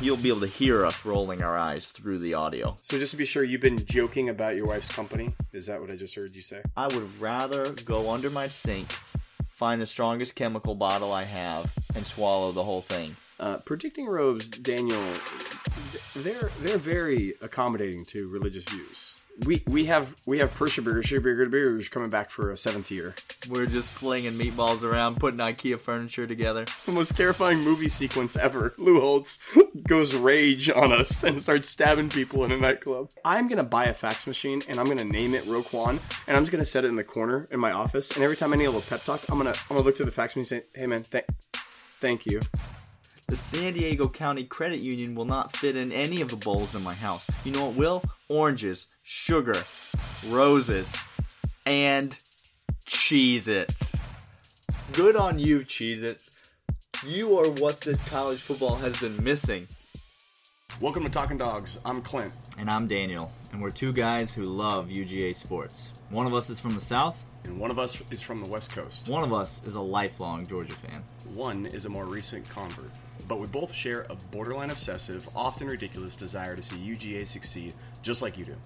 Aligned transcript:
you'll 0.00 0.16
be 0.16 0.28
able 0.28 0.40
to 0.40 0.46
hear 0.46 0.84
us 0.84 1.04
rolling 1.04 1.42
our 1.42 1.56
eyes 1.56 1.90
through 1.90 2.18
the 2.18 2.34
audio. 2.34 2.76
So 2.82 2.98
just 2.98 3.12
to 3.12 3.16
be 3.16 3.26
sure, 3.26 3.44
you've 3.44 3.60
been 3.60 3.84
joking 3.86 4.28
about 4.28 4.56
your 4.56 4.66
wife's 4.66 4.92
company. 4.92 5.34
Is 5.52 5.66
that 5.66 5.80
what 5.80 5.90
I 5.90 5.96
just 5.96 6.14
heard 6.14 6.34
you 6.34 6.42
say? 6.42 6.62
I 6.76 6.86
would 6.86 7.18
rather 7.18 7.72
go 7.84 8.10
under 8.10 8.30
my 8.30 8.48
sink, 8.48 8.92
find 9.48 9.80
the 9.80 9.86
strongest 9.86 10.34
chemical 10.34 10.74
bottle 10.74 11.12
I 11.12 11.24
have, 11.24 11.72
and 11.94 12.04
swallow 12.04 12.52
the 12.52 12.64
whole 12.64 12.82
thing. 12.82 13.16
Uh, 13.38 13.58
predicting 13.58 14.06
robes, 14.06 14.48
Daniel, 14.48 15.02
they're 16.14 16.50
they're 16.60 16.78
very 16.78 17.34
accommodating 17.42 18.04
to 18.06 18.30
religious 18.30 18.64
views. 18.64 19.25
We 19.44 19.62
we 19.66 19.84
have 19.86 20.14
we 20.26 20.38
have 20.38 20.54
Persia 20.54 20.80
Burgers 20.80 21.88
coming 21.88 22.08
back 22.08 22.30
for 22.30 22.50
a 22.50 22.56
seventh 22.56 22.90
year. 22.90 23.14
We're 23.50 23.66
just 23.66 23.90
flinging 23.90 24.32
meatballs 24.32 24.82
around, 24.82 25.16
putting 25.20 25.40
IKEA 25.40 25.78
furniture 25.78 26.26
together. 26.26 26.64
The 26.86 26.92
most 26.92 27.16
terrifying 27.16 27.58
movie 27.62 27.90
sequence 27.90 28.36
ever. 28.36 28.74
Lou 28.78 29.00
Holtz 29.00 29.38
goes 29.86 30.14
rage 30.14 30.70
on 30.70 30.90
us 30.90 31.22
and 31.22 31.40
starts 31.40 31.68
stabbing 31.68 32.08
people 32.08 32.44
in 32.44 32.52
a 32.52 32.56
nightclub. 32.56 33.10
I'm 33.24 33.46
gonna 33.46 33.64
buy 33.64 33.84
a 33.84 33.94
fax 33.94 34.26
machine 34.26 34.62
and 34.68 34.80
I'm 34.80 34.88
gonna 34.88 35.04
name 35.04 35.34
it 35.34 35.44
Roquan 35.44 36.00
and 36.26 36.36
I'm 36.36 36.42
just 36.42 36.52
gonna 36.52 36.64
set 36.64 36.84
it 36.84 36.88
in 36.88 36.96
the 36.96 37.04
corner 37.04 37.46
in 37.50 37.60
my 37.60 37.72
office. 37.72 38.12
And 38.12 38.24
every 38.24 38.36
time 38.36 38.52
I 38.54 38.56
need 38.56 38.64
a 38.64 38.70
little 38.70 38.88
pep 38.88 39.02
talk, 39.02 39.20
I'm 39.28 39.36
gonna 39.36 39.50
I'm 39.50 39.76
gonna 39.76 39.82
look 39.82 39.96
to 39.96 40.04
the 40.04 40.10
fax 40.10 40.34
machine 40.34 40.58
and 40.58 40.64
say, 40.64 40.80
"Hey 40.80 40.86
man, 40.86 41.02
th- 41.02 41.26
thank 41.74 42.24
you." 42.24 42.40
The 43.28 43.36
San 43.36 43.72
Diego 43.72 44.08
County 44.08 44.44
Credit 44.44 44.80
Union 44.80 45.16
will 45.16 45.24
not 45.24 45.56
fit 45.56 45.76
in 45.76 45.90
any 45.90 46.20
of 46.20 46.30
the 46.30 46.36
bowls 46.36 46.76
in 46.76 46.84
my 46.84 46.94
house. 46.94 47.26
You 47.44 47.50
know 47.50 47.66
what 47.66 47.74
will? 47.74 48.04
Oranges, 48.28 48.86
sugar, 49.08 49.62
roses, 50.26 51.00
and 51.64 52.10
Cheez 52.86 53.46
Its. 53.46 53.96
Good 54.94 55.14
on 55.14 55.38
you, 55.38 55.60
Cheez 55.60 56.02
Its. 56.02 56.56
You 57.06 57.38
are 57.38 57.48
what 57.48 57.80
the 57.82 57.96
college 58.06 58.42
football 58.42 58.74
has 58.74 58.98
been 58.98 59.22
missing. 59.22 59.68
Welcome 60.80 61.04
to 61.04 61.08
Talking 61.08 61.38
Dogs. 61.38 61.78
I'm 61.84 62.02
Clint. 62.02 62.32
And 62.58 62.68
I'm 62.68 62.88
Daniel, 62.88 63.30
and 63.52 63.62
we're 63.62 63.70
two 63.70 63.92
guys 63.92 64.34
who 64.34 64.42
love 64.42 64.88
UGA 64.88 65.36
sports. 65.36 65.92
One 66.10 66.26
of 66.26 66.34
us 66.34 66.50
is 66.50 66.58
from 66.58 66.74
the 66.74 66.80
South, 66.80 67.26
and 67.44 67.60
one 67.60 67.70
of 67.70 67.78
us 67.78 68.10
is 68.10 68.20
from 68.20 68.42
the 68.42 68.50
West 68.50 68.72
Coast. 68.72 69.08
One 69.08 69.22
of 69.22 69.32
us 69.32 69.62
is 69.64 69.76
a 69.76 69.80
lifelong 69.80 70.48
Georgia 70.48 70.74
fan. 70.74 71.04
One 71.32 71.66
is 71.66 71.84
a 71.84 71.88
more 71.88 72.06
recent 72.06 72.48
convert 72.48 72.90
but 73.28 73.40
we 73.40 73.46
both 73.48 73.72
share 73.72 74.06
a 74.08 74.14
borderline 74.30 74.70
obsessive, 74.70 75.28
often 75.34 75.66
ridiculous 75.66 76.16
desire 76.16 76.54
to 76.54 76.62
see 76.62 76.76
UGA 76.76 77.26
succeed 77.26 77.74
just 78.02 78.22
like 78.22 78.38
you 78.38 78.44
do. 78.44 78.56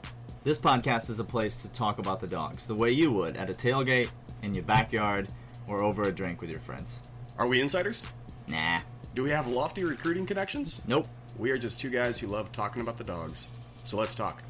This 0.43 0.57
podcast 0.57 1.11
is 1.11 1.21
a 1.21 1.25
place 1.25 1.61
to 1.61 1.69
talk 1.73 1.99
about 1.99 2.19
the 2.19 2.27
dogs 2.27 2.67
the 2.67 2.75
way 2.75 2.91
you 2.93 3.13
would 3.13 3.37
at 3.37 3.51
a 3.51 3.53
tailgate, 3.53 4.09
in 4.41 4.55
your 4.55 4.65
backyard, 4.65 5.29
or 5.69 5.83
over 5.83 6.05
a 6.05 6.13
drink 6.13 6.41
with 6.41 6.49
your 6.49 6.61
friends. 6.61 7.03
Are 7.37 7.47
we 7.47 7.61
insiders? 7.61 8.07
Nah. 8.49 8.81
Do 9.15 9.23
we 9.23 9.29
have 9.29 9.49
lofty 9.49 9.85
recruiting 9.85 10.25
connections? 10.25 10.81
Nope. 10.89 11.07
We 11.37 11.51
are 11.51 11.59
just 11.59 11.79
two 11.79 11.91
guys 11.91 12.19
who 12.19 12.27
love 12.27 12.53
talking 12.53 12.81
about 12.81 12.97
the 12.97 13.05
dogs. 13.05 13.49
So 13.85 13.99
let's 13.99 14.15
talk. 14.15 14.43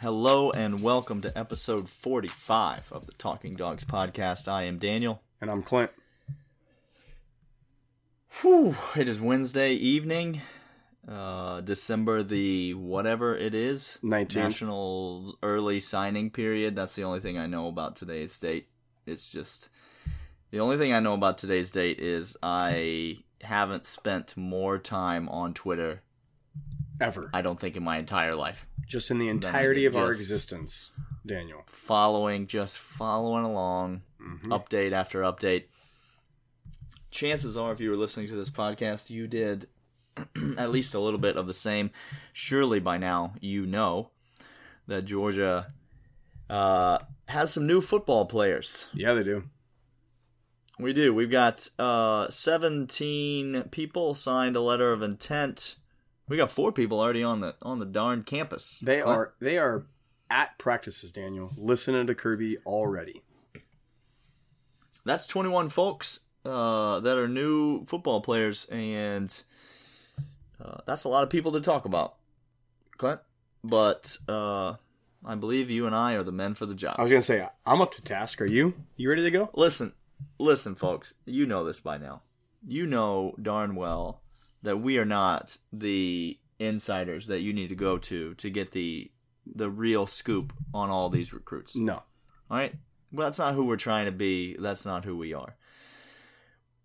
Hello 0.00 0.50
and 0.52 0.82
welcome 0.82 1.20
to 1.20 1.38
episode 1.38 1.86
45 1.86 2.90
of 2.90 3.04
the 3.04 3.12
Talking 3.12 3.56
Dogs 3.56 3.84
podcast. 3.84 4.48
I 4.50 4.62
am 4.62 4.78
Daniel. 4.78 5.20
And 5.42 5.50
I'm 5.50 5.62
Clint. 5.62 5.90
Whew, 8.40 8.74
it 8.96 9.10
is 9.10 9.20
Wednesday 9.20 9.74
evening, 9.74 10.40
uh, 11.08 11.60
December 11.60 12.22
the 12.22 12.74
whatever 12.74 13.36
it 13.36 13.54
is, 13.54 13.98
19th. 14.02 14.34
National 14.34 15.38
Early 15.42 15.80
Signing 15.80 16.30
Period. 16.30 16.76
That's 16.76 16.94
the 16.94 17.04
only 17.04 17.20
thing 17.20 17.38
I 17.38 17.46
know 17.46 17.68
about 17.68 17.96
today's 17.96 18.38
date. 18.38 18.68
It's 19.06 19.26
just 19.26 19.68
the 20.50 20.60
only 20.60 20.78
thing 20.78 20.92
I 20.92 21.00
know 21.00 21.14
about 21.14 21.38
today's 21.38 21.72
date 21.72 21.98
is 21.98 22.36
I 22.42 23.18
haven't 23.42 23.86
spent 23.86 24.36
more 24.36 24.78
time 24.78 25.28
on 25.28 25.52
Twitter 25.52 26.02
ever. 27.00 27.30
I 27.34 27.42
don't 27.42 27.60
think 27.60 27.76
in 27.76 27.84
my 27.84 27.98
entire 27.98 28.34
life. 28.34 28.66
Just 28.86 29.10
in 29.10 29.18
the 29.18 29.28
entirety 29.28 29.86
of 29.86 29.96
our 29.96 30.10
existence, 30.10 30.92
Daniel. 31.26 31.62
Following, 31.66 32.46
just 32.46 32.78
following 32.78 33.44
along, 33.44 34.02
mm-hmm. 34.20 34.52
update 34.52 34.92
after 34.92 35.20
update 35.20 35.64
chances 37.14 37.56
are, 37.56 37.72
if 37.72 37.80
you 37.80 37.90
were 37.90 37.96
listening 37.96 38.26
to 38.26 38.34
this 38.34 38.50
podcast, 38.50 39.08
you 39.08 39.26
did 39.26 39.66
at 40.58 40.70
least 40.70 40.94
a 40.94 41.00
little 41.00 41.18
bit 41.18 41.36
of 41.36 41.46
the 41.46 41.54
same. 41.54 41.90
Surely 42.32 42.80
by 42.80 42.98
now 42.98 43.34
you 43.40 43.66
know 43.66 44.10
that 44.86 45.04
Georgia 45.04 45.72
uh, 46.50 46.98
has 47.28 47.52
some 47.52 47.66
new 47.66 47.80
football 47.80 48.26
players. 48.26 48.88
Yeah, 48.92 49.14
they 49.14 49.22
do. 49.22 49.44
We 50.78 50.92
do. 50.92 51.14
We've 51.14 51.30
got 51.30 51.68
uh, 51.78 52.28
17 52.30 53.68
people 53.70 54.14
signed 54.14 54.56
a 54.56 54.60
letter 54.60 54.92
of 54.92 55.02
intent. 55.02 55.76
We 56.28 56.36
got 56.36 56.50
four 56.50 56.72
people 56.72 57.00
already 57.00 57.22
on 57.22 57.40
the 57.40 57.54
on 57.62 57.78
the 57.78 57.86
darn 57.86 58.24
campus. 58.24 58.78
They 58.82 59.00
are 59.00 59.34
they 59.40 59.58
are 59.58 59.86
at 60.30 60.58
practices, 60.58 61.12
Daniel, 61.12 61.52
listening 61.56 62.06
to 62.06 62.14
Kirby 62.14 62.58
already. 62.66 63.22
That's 65.04 65.26
21 65.26 65.68
folks 65.68 66.20
uh, 66.44 67.00
that 67.00 67.18
are 67.18 67.28
new 67.28 67.84
football 67.84 68.22
players, 68.22 68.64
and 68.66 69.42
uh, 70.60 70.78
that's 70.86 71.04
a 71.04 71.08
lot 71.08 71.22
of 71.22 71.30
people 71.30 71.52
to 71.52 71.60
talk 71.60 71.84
about, 71.84 72.16
Clint. 72.96 73.20
But 73.62 74.16
uh, 74.28 74.74
I 75.24 75.34
believe 75.34 75.70
you 75.70 75.86
and 75.86 75.94
I 75.94 76.14
are 76.14 76.22
the 76.22 76.32
men 76.32 76.54
for 76.54 76.66
the 76.66 76.74
job. 76.74 76.96
I 76.98 77.02
was 77.02 77.10
gonna 77.10 77.22
say 77.22 77.46
I'm 77.64 77.80
up 77.80 77.94
to 77.94 78.02
task. 78.02 78.40
Are 78.40 78.46
you? 78.46 78.74
You 78.96 79.08
ready 79.08 79.22
to 79.22 79.30
go? 79.30 79.50
Listen, 79.54 79.92
listen, 80.38 80.74
folks. 80.74 81.14
You 81.24 81.46
know 81.46 81.64
this 81.64 81.80
by 81.80 81.98
now. 81.98 82.22
You 82.66 82.86
know 82.86 83.34
darn 83.40 83.74
well 83.74 84.22
that 84.62 84.78
we 84.78 84.98
are 84.98 85.04
not 85.04 85.56
the 85.72 86.38
insiders 86.58 87.26
that 87.26 87.40
you 87.40 87.52
need 87.52 87.68
to 87.68 87.74
go 87.74 87.98
to 87.98 88.34
to 88.34 88.50
get 88.50 88.72
the 88.72 89.10
the 89.46 89.70
real 89.70 90.06
scoop 90.06 90.52
on 90.72 90.90
all 90.90 91.08
these 91.08 91.32
recruits. 91.32 91.76
No. 91.76 92.02
All 92.50 92.58
right. 92.58 92.74
Well, 93.12 93.26
that's 93.26 93.38
not 93.38 93.54
who 93.54 93.64
we're 93.64 93.76
trying 93.76 94.06
to 94.06 94.12
be. 94.12 94.56
That's 94.58 94.84
not 94.84 95.04
who 95.04 95.16
we 95.16 95.32
are. 95.32 95.56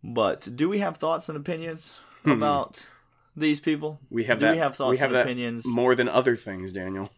But 0.03 0.47
do 0.55 0.69
we 0.69 0.79
have 0.79 0.97
thoughts 0.97 1.29
and 1.29 1.37
opinions 1.37 1.99
hmm. 2.23 2.31
about 2.31 2.85
these 3.39 3.59
people? 3.59 3.99
We 4.09 4.25
have 4.25 4.39
do 4.39 4.45
that, 4.45 4.51
we 4.51 4.57
have 4.57 4.75
thoughts 4.75 4.91
we 4.91 4.97
have 4.97 5.11
and 5.11 5.21
opinions 5.21 5.65
more 5.67 5.95
than 5.95 6.07
other 6.07 6.35
things, 6.35 6.71
Daniel. 6.71 7.09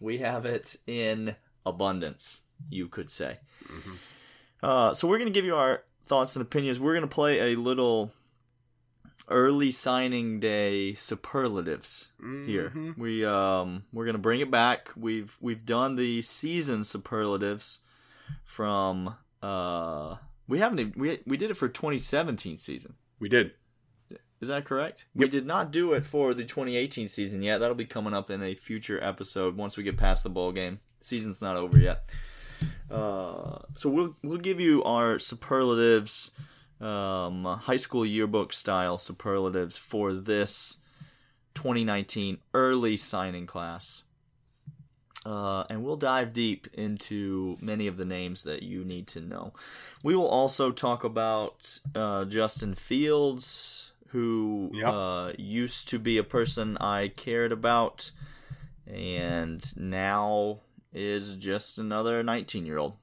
We 0.00 0.18
have 0.18 0.44
it 0.46 0.76
in 0.86 1.36
abundance, 1.64 2.42
you 2.68 2.88
could 2.88 3.10
say. 3.10 3.38
Mm-hmm. 3.64 3.92
Uh, 4.62 4.94
so 4.94 5.08
we're 5.08 5.18
going 5.18 5.32
to 5.32 5.34
give 5.34 5.44
you 5.44 5.56
our 5.56 5.84
thoughts 6.06 6.36
and 6.36 6.42
opinions. 6.42 6.78
We're 6.80 6.94
going 6.94 7.08
to 7.08 7.14
play 7.14 7.52
a 7.52 7.56
little 7.56 8.12
early 9.28 9.70
signing 9.70 10.38
day 10.38 10.94
superlatives 10.94 12.08
mm-hmm. 12.20 12.46
here. 12.46 12.72
We 12.96 13.24
um 13.24 13.84
we're 13.92 14.04
going 14.04 14.14
to 14.14 14.20
bring 14.20 14.40
it 14.40 14.50
back. 14.50 14.90
We've 14.96 15.36
we've 15.40 15.64
done 15.64 15.96
the 15.96 16.22
season 16.22 16.84
superlatives 16.84 17.80
from 18.44 19.16
uh 19.42 20.16
we 20.46 20.58
haven't 20.58 20.78
even, 20.80 20.92
we 20.96 21.20
we 21.26 21.36
did 21.36 21.50
it 21.50 21.54
for 21.54 21.68
2017 21.68 22.56
season. 22.58 22.94
We 23.18 23.28
did. 23.28 23.52
Is 24.44 24.48
that 24.48 24.66
correct? 24.66 25.06
Yep. 25.14 25.22
We 25.22 25.28
did 25.30 25.46
not 25.46 25.70
do 25.70 25.94
it 25.94 26.04
for 26.04 26.34
the 26.34 26.44
2018 26.44 27.08
season 27.08 27.42
yet. 27.42 27.60
That'll 27.60 27.74
be 27.74 27.86
coming 27.86 28.12
up 28.12 28.28
in 28.28 28.42
a 28.42 28.54
future 28.54 29.02
episode 29.02 29.56
once 29.56 29.78
we 29.78 29.82
get 29.82 29.96
past 29.96 30.22
the 30.22 30.28
bowl 30.28 30.52
game. 30.52 30.80
Season's 31.00 31.40
not 31.40 31.56
over 31.56 31.78
yet. 31.78 32.04
Uh, 32.90 33.60
so 33.74 33.88
we'll 33.88 34.16
we'll 34.22 34.36
give 34.36 34.60
you 34.60 34.84
our 34.84 35.18
superlatives, 35.18 36.32
um, 36.78 37.44
high 37.62 37.78
school 37.78 38.04
yearbook 38.04 38.52
style 38.52 38.98
superlatives 38.98 39.78
for 39.78 40.12
this 40.12 40.76
2019 41.54 42.36
early 42.52 42.98
signing 42.98 43.46
class. 43.46 44.02
Uh, 45.24 45.64
and 45.70 45.82
we'll 45.82 45.96
dive 45.96 46.34
deep 46.34 46.66
into 46.74 47.56
many 47.62 47.86
of 47.86 47.96
the 47.96 48.04
names 48.04 48.42
that 48.44 48.62
you 48.62 48.84
need 48.84 49.06
to 49.06 49.22
know. 49.22 49.54
We 50.02 50.14
will 50.14 50.28
also 50.28 50.70
talk 50.70 51.02
about 51.02 51.78
uh, 51.94 52.26
Justin 52.26 52.74
Fields, 52.74 53.93
who 54.14 54.70
yep. 54.72 54.86
uh, 54.86 55.32
used 55.36 55.88
to 55.88 55.98
be 55.98 56.18
a 56.18 56.22
person 56.22 56.76
I 56.76 57.08
cared 57.08 57.50
about, 57.50 58.12
and 58.86 59.60
now 59.76 60.60
is 60.92 61.36
just 61.36 61.78
another 61.78 62.22
19 62.22 62.64
year 62.64 62.78
old. 62.78 62.94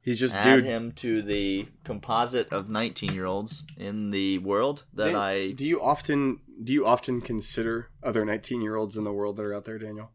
He's 0.00 0.20
just 0.20 0.32
add 0.32 0.58
dude. 0.58 0.64
him 0.64 0.92
to 0.92 1.22
the 1.22 1.66
composite 1.82 2.52
of 2.52 2.68
19 2.68 3.14
year 3.14 3.26
olds 3.26 3.64
in 3.76 4.12
the 4.12 4.38
world 4.38 4.84
that 4.94 5.16
I. 5.16 5.50
Do 5.50 5.66
you 5.66 5.82
often 5.82 6.38
do 6.62 6.72
you 6.72 6.86
often 6.86 7.20
consider 7.20 7.88
other 8.00 8.24
19 8.24 8.62
year 8.62 8.76
olds 8.76 8.96
in 8.96 9.02
the 9.02 9.12
world 9.12 9.36
that 9.38 9.46
are 9.46 9.54
out 9.54 9.64
there, 9.64 9.80
Daniel? 9.80 10.12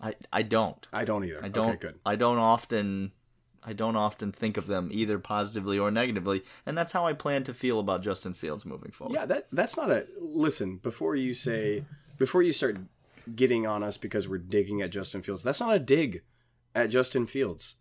I 0.00 0.14
I 0.32 0.42
don't. 0.42 0.86
I 0.92 1.04
don't 1.04 1.24
either. 1.24 1.40
I 1.44 1.48
don't. 1.48 1.70
Okay, 1.70 1.78
good. 1.78 1.98
I 2.06 2.14
don't 2.14 2.38
often. 2.38 3.10
I 3.64 3.72
don't 3.72 3.96
often 3.96 4.32
think 4.32 4.56
of 4.56 4.66
them 4.66 4.88
either 4.92 5.18
positively 5.18 5.78
or 5.78 5.90
negatively, 5.90 6.42
and 6.66 6.76
that's 6.76 6.92
how 6.92 7.06
I 7.06 7.12
plan 7.12 7.44
to 7.44 7.54
feel 7.54 7.78
about 7.78 8.02
Justin 8.02 8.34
Fields 8.34 8.64
moving 8.64 8.90
forward. 8.90 9.14
Yeah, 9.14 9.26
that 9.26 9.46
that's 9.52 9.76
not 9.76 9.90
a 9.90 10.06
listen. 10.20 10.78
Before 10.78 11.14
you 11.14 11.32
say, 11.32 11.84
before 12.18 12.42
you 12.42 12.52
start 12.52 12.78
getting 13.36 13.66
on 13.66 13.82
us 13.84 13.96
because 13.96 14.28
we're 14.28 14.38
digging 14.38 14.82
at 14.82 14.90
Justin 14.90 15.22
Fields, 15.22 15.42
that's 15.42 15.60
not 15.60 15.74
a 15.74 15.78
dig 15.78 16.22
at 16.74 16.90
Justin 16.90 17.26
Fields. 17.26 17.76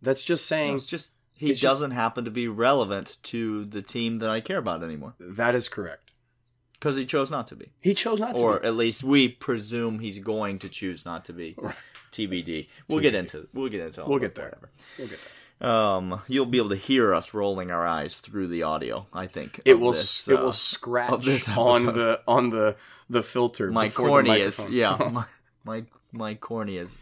That's 0.00 0.24
just 0.24 0.46
saying. 0.46 0.68
No, 0.68 0.74
it's 0.76 0.86
just 0.86 1.10
he 1.34 1.52
doesn't 1.52 1.90
just, 1.90 2.00
happen 2.00 2.24
to 2.24 2.30
be 2.30 2.48
relevant 2.48 3.18
to 3.24 3.66
the 3.66 3.82
team 3.82 4.20
that 4.20 4.30
I 4.30 4.40
care 4.40 4.58
about 4.58 4.82
anymore. 4.82 5.16
That 5.20 5.54
is 5.54 5.68
correct. 5.68 6.12
because 6.74 6.96
he 6.96 7.04
chose 7.04 7.30
not 7.30 7.46
to 7.48 7.56
be, 7.56 7.72
He 7.82 7.92
chose 7.92 8.18
not 8.18 8.36
to. 8.36 8.40
or 8.40 8.64
at 8.64 8.74
least 8.74 9.04
we 9.04 9.28
presume 9.28 9.98
he's 9.98 10.18
going 10.18 10.58
to 10.60 10.70
choose 10.70 11.04
not 11.04 11.26
to 11.26 11.34
be. 11.34 11.54
TBD. 12.12 12.68
We'll 12.88 13.00
get 13.00 13.14
into 13.14 13.48
we'll 13.52 13.68
get 13.68 13.80
into 13.80 14.02
all 14.02 14.08
We'll 14.10 14.18
get 14.18 14.26
it, 14.30 14.34
there. 14.34 14.44
whatever. 14.46 14.70
We'll 14.98 15.08
get 15.08 15.18
there. 15.18 15.32
Um, 15.58 16.20
you'll 16.28 16.44
be 16.46 16.58
able 16.58 16.68
to 16.70 16.76
hear 16.76 17.14
us 17.14 17.32
rolling 17.32 17.70
our 17.70 17.86
eyes 17.86 18.18
through 18.18 18.48
the 18.48 18.62
audio. 18.64 19.06
I 19.14 19.26
think 19.26 19.60
It 19.64 19.80
will. 19.80 19.92
This, 19.92 20.28
it 20.28 20.38
uh, 20.38 20.42
will 20.42 20.52
scratch 20.52 21.10
on 21.56 21.86
the 21.86 22.20
on 22.28 22.50
the 22.50 22.76
the 23.08 23.22
filter. 23.22 23.70
my 23.70 23.88
corneas. 23.88 24.70
Yeah, 24.70 24.96
my 25.12 25.24
my 25.64 25.84
my 26.12 26.34
corneas 26.34 26.96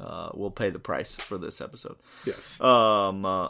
uh, 0.00 0.30
will 0.32 0.50
pay 0.50 0.70
the 0.70 0.78
price 0.78 1.14
for 1.16 1.36
this 1.36 1.60
episode. 1.60 1.96
yes. 2.24 2.58
Um, 2.60 3.26
uh, 3.26 3.48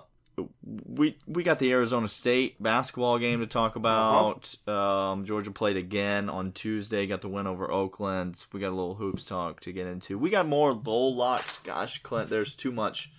we 0.62 1.16
we 1.26 1.42
got 1.42 1.58
the 1.58 1.70
Arizona 1.72 2.08
State 2.08 2.62
basketball 2.62 3.19
game 3.19 3.40
to 3.40 3.46
talk 3.46 3.76
about. 3.76 4.54
Um, 4.69 5.25
Georgia 5.25 5.50
played 5.50 5.76
again 5.76 6.28
on 6.28 6.52
Tuesday. 6.52 7.06
Got 7.06 7.20
the 7.20 7.28
win 7.28 7.46
over 7.46 7.70
Oakland. 7.70 8.44
We 8.52 8.60
got 8.60 8.69
a 8.69 8.76
little 8.76 8.94
hoops 8.94 9.25
talk 9.25 9.60
to 9.60 9.72
get 9.72 9.87
into. 9.87 10.19
We 10.19 10.31
got 10.31 10.46
more 10.46 10.75
bowl 10.75 11.14
locks. 11.14 11.58
Gosh, 11.58 11.98
Clint, 12.02 12.31
there's 12.31 12.54
too 12.54 12.72
much. 12.72 13.10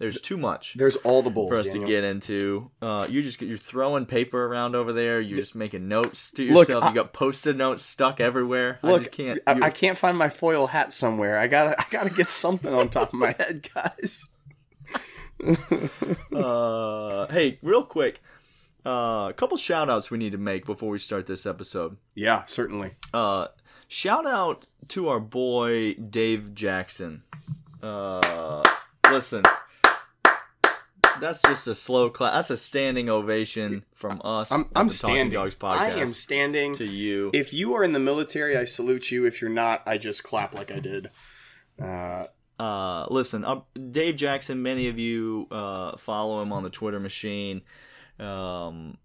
There's 0.00 0.20
too 0.20 0.36
much 0.36 0.74
There's 0.74 0.96
all 0.96 1.22
the 1.22 1.30
bowls 1.30 1.50
for 1.50 1.56
us 1.56 1.66
Daniel. 1.68 1.84
to 1.86 1.90
get 1.90 2.02
into. 2.02 2.68
Uh, 2.82 3.06
you 3.08 3.22
just 3.22 3.40
you're 3.40 3.56
throwing 3.56 4.06
paper 4.06 4.44
around 4.44 4.74
over 4.74 4.92
there. 4.92 5.20
You're 5.20 5.36
just 5.36 5.54
making 5.54 5.86
notes 5.86 6.32
to 6.32 6.42
Look, 6.52 6.66
yourself. 6.68 6.84
I- 6.84 6.88
you 6.88 6.94
got 6.96 7.12
post-it 7.12 7.56
notes 7.56 7.84
stuck 7.84 8.18
everywhere. 8.20 8.80
I 8.82 8.88
Look, 8.90 9.02
just 9.02 9.12
can't. 9.12 9.40
I, 9.46 9.52
I 9.66 9.70
can't 9.70 9.96
find 9.96 10.18
my 10.18 10.28
foil 10.30 10.66
hat 10.66 10.92
somewhere. 10.92 11.38
I 11.38 11.46
gotta, 11.46 11.80
I 11.80 11.84
gotta 11.90 12.10
get 12.10 12.28
something 12.28 12.74
on 12.74 12.88
top 12.88 13.12
of 13.12 13.20
my 13.20 13.36
head, 13.38 13.68
guys. 13.72 14.26
uh, 16.34 17.26
hey, 17.28 17.58
real 17.62 17.84
quick, 17.84 18.22
uh, 18.86 19.28
a 19.30 19.34
couple 19.34 19.56
shout 19.56 19.88
outs 19.90 20.10
we 20.10 20.18
need 20.18 20.32
to 20.32 20.38
make 20.38 20.66
before 20.66 20.90
we 20.90 20.98
start 20.98 21.26
this 21.26 21.46
episode. 21.46 21.96
Yeah, 22.14 22.44
certainly. 22.46 22.92
Uh, 23.12 23.48
shout 23.88 24.26
out 24.26 24.66
to 24.88 25.08
our 25.08 25.20
boy 25.20 25.94
Dave 25.94 26.54
Jackson. 26.54 27.22
Uh, 27.82 28.62
listen, 29.10 29.42
that's 31.20 31.42
just 31.42 31.66
a 31.66 31.74
slow 31.74 32.10
clap. 32.10 32.34
That's 32.34 32.50
a 32.50 32.56
standing 32.56 33.08
ovation 33.08 33.84
from 33.94 34.20
us. 34.24 34.52
I'm, 34.52 34.66
I'm 34.74 34.88
the 34.88 34.94
Talking 34.94 35.14
standing. 35.14 35.32
Dogs 35.32 35.56
I 35.62 35.90
am 35.90 36.08
standing. 36.08 36.74
to 36.74 36.84
you. 36.84 37.30
If 37.32 37.52
you 37.52 37.74
are 37.74 37.84
in 37.84 37.92
the 37.92 38.00
military, 38.00 38.56
I 38.56 38.64
salute 38.64 39.10
you. 39.10 39.26
If 39.26 39.40
you're 39.40 39.50
not, 39.50 39.82
I 39.86 39.98
just 39.98 40.22
clap 40.24 40.54
like 40.54 40.70
I 40.70 40.80
did. 40.80 41.10
Uh, 41.80 42.26
uh, 42.58 43.06
listen, 43.10 43.44
uh, 43.44 43.60
Dave 43.90 44.16
Jackson. 44.16 44.62
Many 44.62 44.88
of 44.88 44.98
you 44.98 45.48
uh, 45.50 45.96
follow 45.96 46.42
him 46.42 46.52
on 46.52 46.62
the 46.62 46.70
Twitter 46.70 47.00
machine. 47.00 47.62
Um, 48.18 48.98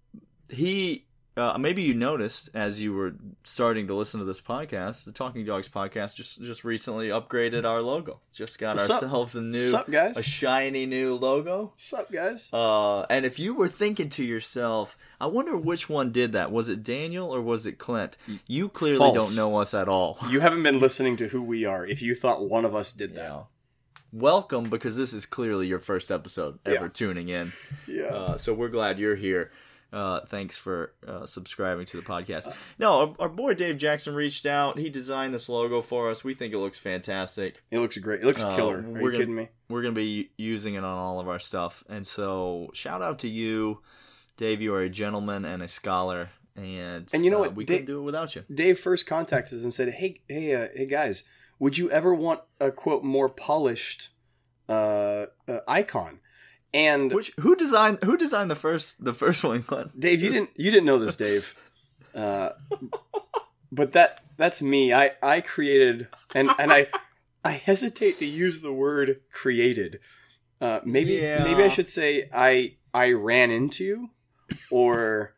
he 0.50 1.06
uh, 1.38 1.58
maybe 1.58 1.82
you 1.84 1.94
noticed 1.94 2.50
as 2.54 2.80
you 2.82 2.94
were 2.94 3.14
starting 3.44 3.88
to 3.88 3.94
listen 3.96 4.20
to 4.20 4.26
this 4.26 4.42
podcast, 4.42 5.06
the 5.06 5.12
Talking 5.14 5.46
Dogs 5.46 5.70
podcast 5.70 6.16
just 6.16 6.42
just 6.42 6.64
recently 6.66 7.08
upgraded 7.10 7.64
our 7.66 7.82
logo. 7.82 8.20
Just 8.34 8.60
got 8.60 8.76
What's 8.76 8.90
up? 8.90 9.04
ourselves 9.04 9.36
a 9.36 9.42
new, 9.42 9.74
up, 9.76 9.90
guys? 9.90 10.18
a 10.18 10.24
shiny 10.24 10.86
new 10.86 11.16
logo. 11.16 11.68
what's 11.74 11.94
up, 11.94 12.12
guys? 12.12 12.50
Uh, 12.52 13.04
and 13.10 13.26
if 13.26 13.40
you 13.40 13.54
were 13.54 13.68
thinking 13.70 14.10
to 14.10 14.24
yourself, 14.24 14.98
I 15.22 15.28
wonder 15.28 15.56
which 15.56 15.88
one 15.90 16.12
did 16.12 16.34
that. 16.34 16.52
Was 16.52 16.68
it 16.68 16.84
Daniel 16.84 17.34
or 17.34 17.42
was 17.42 17.66
it 17.66 17.78
Clint? 17.78 18.18
You 18.48 18.68
clearly 18.68 19.00
False. 19.00 19.36
don't 19.36 19.36
know 19.38 19.58
us 19.58 19.74
at 19.74 19.88
all. 19.88 20.18
You 20.30 20.42
haven't 20.42 20.64
been 20.64 20.80
listening 20.80 21.16
to 21.18 21.28
who 21.30 21.42
we 21.42 21.64
are. 21.64 21.86
If 21.86 22.02
you 22.02 22.16
thought 22.16 22.50
one 22.50 22.66
of 22.66 22.76
us 22.76 22.92
did 22.92 23.16
that, 23.16 23.24
Yeah. 23.32 23.42
Welcome, 24.12 24.70
because 24.72 24.98
this 24.98 25.14
is 25.14 25.28
clearly 25.28 25.68
your 25.68 25.78
first 25.80 26.10
episode 26.12 26.58
ever 26.66 26.86
Yeah. 26.86 26.92
tuning 26.92 27.30
in. 27.30 27.54
yeah. 27.88 28.06
Uh, 28.06 28.38
so 28.38 28.54
we're 28.56 28.70
glad 28.70 28.98
you're 28.98 29.16
here. 29.16 29.52
Uh, 29.92 30.22
thanks 30.28 30.56
for 30.56 30.94
uh, 31.08 31.26
subscribing 31.26 31.86
to 31.88 31.98
the 31.98 32.04
podcast. 32.04 32.54
No, 32.78 33.00
our, 33.00 33.16
our 33.24 33.30
boy 33.30 33.56
Dave 33.56 33.78
Jackson 33.80 34.14
reached 34.14 34.46
out. 34.46 34.78
He 34.78 34.90
designed 34.90 35.34
this 35.34 35.50
logo 35.50 35.82
for 35.82 36.10
us. 36.12 36.24
We 36.24 36.36
think 36.36 36.54
it 36.54 36.60
looks 36.60 36.78
fantastic. 36.78 37.64
it 37.72 37.80
looks 37.80 37.98
great. 37.98 38.22
It 38.22 38.26
looks 38.28 38.44
Uh, 38.44 38.56
killer. 38.56 38.78
Are 38.78 38.82
we're 38.82 39.00
you 39.00 39.04
gonna- 39.06 39.18
kidding 39.18 39.36
me? 39.36 39.50
We're 39.68 39.82
going 39.82 39.94
to 39.96 40.00
be 40.00 40.32
using 40.38 40.76
it 40.76 40.84
on 40.84 40.98
all 40.98 41.20
of 41.20 41.28
our 41.28 41.40
stuff. 41.40 41.84
And 41.90 42.06
so, 42.06 42.70
shout 42.74 43.02
out 43.02 43.20
to 43.20 43.30
you, 43.30 43.82
Dave. 44.38 44.62
You 44.62 44.74
are 44.76 44.82
a 44.82 44.90
gentleman 44.90 45.46
and 45.46 45.62
a 45.64 45.68
scholar. 45.68 46.30
And, 46.56 47.08
And 47.14 47.24
you 47.24 47.32
know 47.32 47.38
uh, 47.38 47.42
what? 47.42 47.56
We 47.56 47.66
Da- 47.66 47.76
couldn't 47.76 47.86
do 47.86 48.00
it 48.00 48.04
without 48.04 48.36
you. 48.36 48.44
Dave 48.54 48.80
first 48.80 49.06
contacted 49.08 49.58
us 49.58 49.64
and 49.64 49.74
said, 49.74 49.90
"Hey, 49.94 50.22
hey, 50.28 50.54
uh, 50.56 50.68
hey, 50.76 50.86
guys, 50.88 51.24
would 51.60 51.78
you 51.78 51.90
ever 51.92 52.14
want 52.14 52.42
a 52.60 52.72
quote 52.72 53.04
more 53.04 53.30
polished 53.30 54.10
uh, 54.68 55.26
uh, 55.48 55.60
icon?" 55.68 56.20
And 56.74 57.12
Which 57.12 57.32
who 57.40 57.56
designed 57.56 58.00
who 58.04 58.16
designed 58.18 58.52
the 58.52 58.56
first 58.56 59.04
the 59.04 59.14
first 59.14 59.44
one, 59.44 59.64
Clint? 59.64 60.00
Dave, 60.00 60.22
you 60.22 60.30
didn't 60.30 60.52
you 60.56 60.70
didn't 60.70 60.86
know 60.86 61.00
this, 61.00 61.16
Dave. 61.16 61.56
Uh, 62.14 62.50
but 63.72 63.94
that 63.94 64.22
that's 64.38 64.62
me. 64.62 64.94
I 64.94 65.12
I 65.22 65.42
created 65.42 66.08
and 66.36 66.52
and 66.60 66.72
I 66.72 66.88
I 67.44 67.52
hesitate 67.52 68.20
to 68.20 68.26
use 68.26 68.62
the 68.62 68.72
word 68.74 69.22
created. 69.32 70.00
Uh, 70.62 70.80
maybe 70.84 71.14
Yeah. 71.14 71.44
maybe 71.44 71.64
I 71.64 71.70
should 71.70 71.88
say 71.88 72.30
I 72.34 72.76
I 72.94 73.12
ran 73.14 73.50
into 73.52 74.10
or 74.70 75.34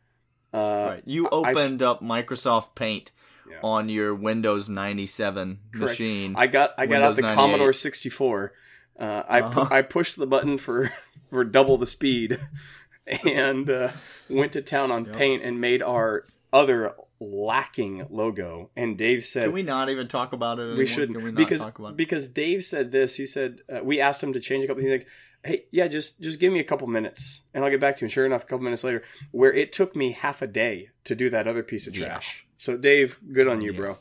uh, 0.54 0.57
Right. 0.57 1.04
You 1.06 1.27
I- 1.27 1.36
I- 1.36 1.51
opened 1.51 1.81
up 1.81 2.01
Microsoft 2.01 2.75
Paint 2.75 3.12
Yeah. 3.50 3.60
on 3.63 3.88
your 3.89 4.13
Windows 4.16 4.68
97 4.68 5.60
Correct. 5.74 5.92
machine. 5.92 6.36
I 6.38 6.48
got 6.48 6.72
I 6.77 6.86
got 6.88 6.95
Windows 7.01 7.10
out 7.10 7.16
the 7.16 7.22
98. 7.22 7.36
Commodore 7.36 7.74
64. 7.74 8.54
Uh, 9.00 9.24
I 9.27 9.42
Uh-huh. 9.42 9.68
I 9.72 9.81
pushed 9.81 10.18
the 10.18 10.27
button 10.27 10.57
for 10.57 10.92
for 11.31 11.44
double 11.44 11.78
the 11.78 11.88
speed, 11.88 12.39
and 13.25 13.69
uh, 13.69 13.92
went 14.30 14.54
to 14.54 14.62
town 14.62 14.92
on 14.92 15.06
Yep. 15.06 15.16
Paint 15.16 15.44
and 15.44 15.60
made 15.60 15.81
our 15.81 16.25
other 16.54 16.94
lacking 17.19 18.06
logo. 18.10 18.69
And 18.75 18.98
Dave 18.98 19.24
said 19.24 19.45
Can 19.45 19.54
we 19.54 19.63
not 19.63 19.89
even 19.89 20.07
talk 20.07 20.33
about 20.33 20.60
it 20.60 20.63
anymore? 20.63 20.78
we 20.80 20.86
shouldn't 20.86 21.22
we 21.22 21.31
not 21.31 21.38
because 21.38 21.62
talk 21.62 21.80
about 21.80 21.92
it? 21.92 21.98
because 21.98 22.28
Dave 22.28 22.63
said 22.63 22.92
this. 22.92 23.16
He 23.16 23.25
said 23.25 23.62
uh, 23.74 23.83
we 23.83 24.00
asked 24.01 24.22
him 24.22 24.33
to 24.33 24.39
change 24.39 24.63
a 24.63 24.68
couple. 24.68 24.81
He's 24.83 24.92
like, 24.92 25.07
"Hey, 25.44 25.66
yeah, 25.72 25.88
just 25.88 26.19
just 26.22 26.39
give 26.39 26.51
me 26.51 26.60
a 26.60 26.63
couple 26.66 26.88
minutes, 26.88 27.44
and 27.54 27.63
I'll 27.63 27.72
get 27.72 27.80
back 27.80 27.98
to 27.98 28.01
you." 28.01 28.06
And 28.07 28.12
sure 28.12 28.25
enough, 28.25 28.44
a 28.44 28.45
couple 28.48 28.63
minutes 28.66 28.84
later, 28.84 29.04
where 29.31 29.54
it 29.54 29.72
took 29.72 29.95
me 29.95 30.12
half 30.12 30.42
a 30.42 30.48
day 30.48 30.89
to 31.06 31.16
do 31.16 31.30
that 31.30 31.48
other 31.48 31.63
piece 31.63 31.88
of 31.88 31.95
Yeah. 31.95 32.07
trash. 32.07 32.45
So 32.57 32.75
Dave, 32.77 33.18
good 33.31 33.48
on 33.48 33.62
you, 33.62 33.72
Yeah. 33.72 33.77
bro. 33.80 33.98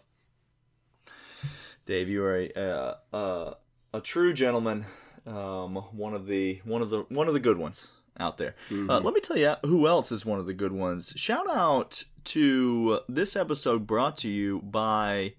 Dave, 1.87 2.09
you 2.09 2.25
are 2.25 2.37
a 2.37 2.53
uh, 2.55 2.95
uh, 3.13 3.55
a 3.95 4.01
true 4.01 4.33
gentleman. 4.33 4.87
Um, 5.31 5.77
one 5.93 6.15
of 6.15 6.27
the 6.27 6.61
one 6.65 6.83
of 6.83 6.91
the 6.91 7.01
one 7.09 7.29
of 7.29 7.35
the 7.35 7.41
good 7.41 7.57
ones 7.59 7.93
out 8.19 8.37
there. 8.37 8.55
Mm-hmm. 8.69 8.91
Uh, 8.91 9.01
let 9.01 9.15
me 9.15 9.21
tell 9.21 9.37
you 9.37 9.55
who 9.63 9.87
else 9.87 10.11
is 10.11 10.27
one 10.27 10.39
of 10.39 10.47
the 10.47 10.55
good 10.55 10.73
ones. 10.73 11.13
Shout 11.17 11.49
out 11.49 12.03
to 12.25 13.01
this 13.09 13.37
episode 13.37 13.87
brought 13.87 14.17
to 14.19 14.29
you 14.29 14.61
by 14.61 15.35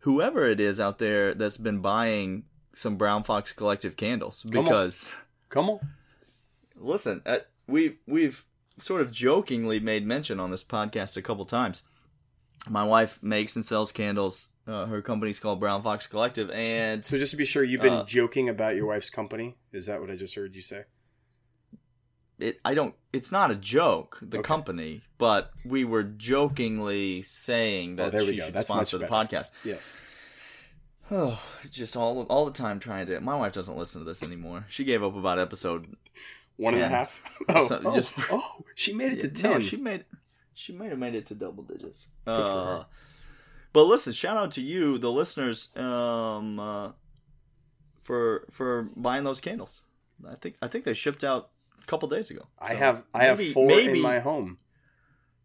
whoever 0.00 0.46
it 0.46 0.60
is 0.60 0.78
out 0.78 0.98
there 0.98 1.34
that's 1.34 1.58
been 1.58 1.80
buying 1.80 2.44
some 2.74 2.96
Brown 2.96 3.24
Fox 3.24 3.52
Collective 3.52 3.96
candles 3.96 4.44
on. 4.44 4.50
because. 4.50 5.16
Come 5.48 5.70
on. 5.70 5.80
listen, 6.76 7.22
uh, 7.26 7.38
we've 7.66 7.96
we've 8.06 8.44
sort 8.78 9.00
of 9.00 9.12
jokingly 9.12 9.78
made 9.80 10.06
mention 10.06 10.40
on 10.40 10.50
this 10.50 10.64
podcast 10.64 11.16
a 11.16 11.22
couple 11.22 11.44
times. 11.44 11.82
My 12.68 12.84
wife 12.84 13.22
makes 13.22 13.54
and 13.56 13.64
sells 13.64 13.92
candles. 13.92 14.48
Uh, 14.66 14.86
her 14.86 15.02
company's 15.02 15.38
called 15.38 15.60
Brown 15.60 15.82
Fox 15.82 16.06
Collective, 16.06 16.50
and 16.50 17.04
So 17.04 17.18
just 17.18 17.30
to 17.32 17.36
be 17.36 17.44
sure, 17.44 17.62
you've 17.62 17.82
been 17.82 17.92
Uh, 17.92 18.04
joking 18.06 18.48
about 18.48 18.76
your 18.76 18.86
wife's 18.86 19.10
company. 19.10 19.56
Is 19.72 19.86
that 19.86 20.00
what 20.00 20.10
I 20.10 20.16
just 20.16 20.34
heard 20.34 20.54
you 20.54 20.62
say? 20.62 20.84
it 22.38 22.60
I 22.64 22.74
don't. 22.74 22.94
It's 23.12 23.30
not 23.30 23.50
a 23.50 23.54
joke, 23.54 24.18
the 24.20 24.38
Okay. 24.38 24.46
company, 24.48 25.02
but 25.18 25.52
we 25.64 25.84
were 25.84 26.02
jokingly 26.02 27.22
saying 27.22 28.00
Oh, 28.00 28.10
that 28.10 28.12
we 28.20 28.26
she 28.36 28.40
should 28.40 28.54
That's 28.54 28.66
sponsor 28.68 28.98
the 28.98 29.06
podcast. 29.06 29.50
Yes. 29.64 29.94
Oh, 31.10 31.40
just 31.70 31.96
all 31.96 32.22
all 32.24 32.44
the 32.44 32.50
time 32.50 32.80
trying 32.80 33.06
to. 33.06 33.20
My 33.20 33.36
wife 33.36 33.52
doesn't 33.52 33.76
listen 33.76 34.00
to 34.00 34.04
this 34.04 34.22
anymore. 34.22 34.66
She 34.68 34.82
gave 34.84 35.02
up 35.02 35.14
about 35.14 35.38
episode. 35.38 35.94
One 36.56 36.74
and 36.74 36.82
a 36.84 36.88
half. 36.88 37.22
Oh, 37.48 37.66
So- 37.66 37.80
oh, 37.84 37.94
just- 37.94 38.12
oh, 38.30 38.64
she 38.74 38.92
made 38.94 39.12
it 39.12 39.20
to 39.20 39.42
No, 39.42 39.52
ten. 39.52 39.60
she 39.60 39.76
made 39.76 40.04
she 40.54 40.72
might 40.72 40.90
have 40.90 40.98
made 41.00 41.14
it 41.16 41.26
to 41.26 41.34
double 41.34 41.64
digits. 41.64 42.08
for 42.24 42.30
Uh, 42.32 42.64
her. 42.78 42.86
But 43.74 43.84
listen, 43.84 44.12
shout 44.12 44.36
out 44.36 44.52
to 44.52 44.62
you, 44.62 44.98
the 44.98 45.10
listeners, 45.10 45.68
um, 45.76 46.60
uh, 46.60 46.92
for 48.04 48.46
for 48.50 48.88
buying 48.94 49.24
those 49.24 49.40
candles. 49.40 49.82
I 50.26 50.36
think 50.36 50.54
I 50.62 50.68
think 50.68 50.84
they 50.84 50.94
shipped 50.94 51.24
out 51.24 51.50
a 51.82 51.86
couple 51.86 52.08
days 52.08 52.30
ago. 52.30 52.46
I 52.56 52.74
have 52.74 53.02
I 53.12 53.24
have 53.24 53.44
four 53.52 53.66
maybe, 53.66 53.98
in 53.98 54.00
my 54.00 54.20
home. 54.20 54.58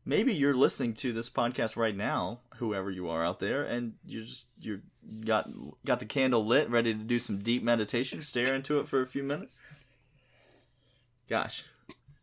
Maybe 0.06 0.34
you're 0.34 0.54
listening 0.54 0.94
to 0.96 1.12
this 1.12 1.28
podcast 1.28 1.76
right 1.76 1.96
now, 1.96 2.42
whoever 2.58 2.92
you 2.92 3.10
are 3.10 3.26
out 3.26 3.40
there, 3.40 3.64
and 3.64 3.94
you 4.06 4.22
just 4.22 4.48
you 4.60 4.82
got 5.26 5.50
got 5.84 6.00
the 6.00 6.06
candle 6.06 6.46
lit, 6.46 6.70
ready 6.70 6.94
to 6.94 7.00
do 7.04 7.18
some 7.18 7.40
deep 7.40 7.64
meditation, 7.64 8.22
stare 8.22 8.54
into 8.54 8.80
it 8.80 8.88
for 8.88 9.02
a 9.02 9.08
few 9.08 9.24
minutes. 9.24 9.58
Gosh, 11.28 11.66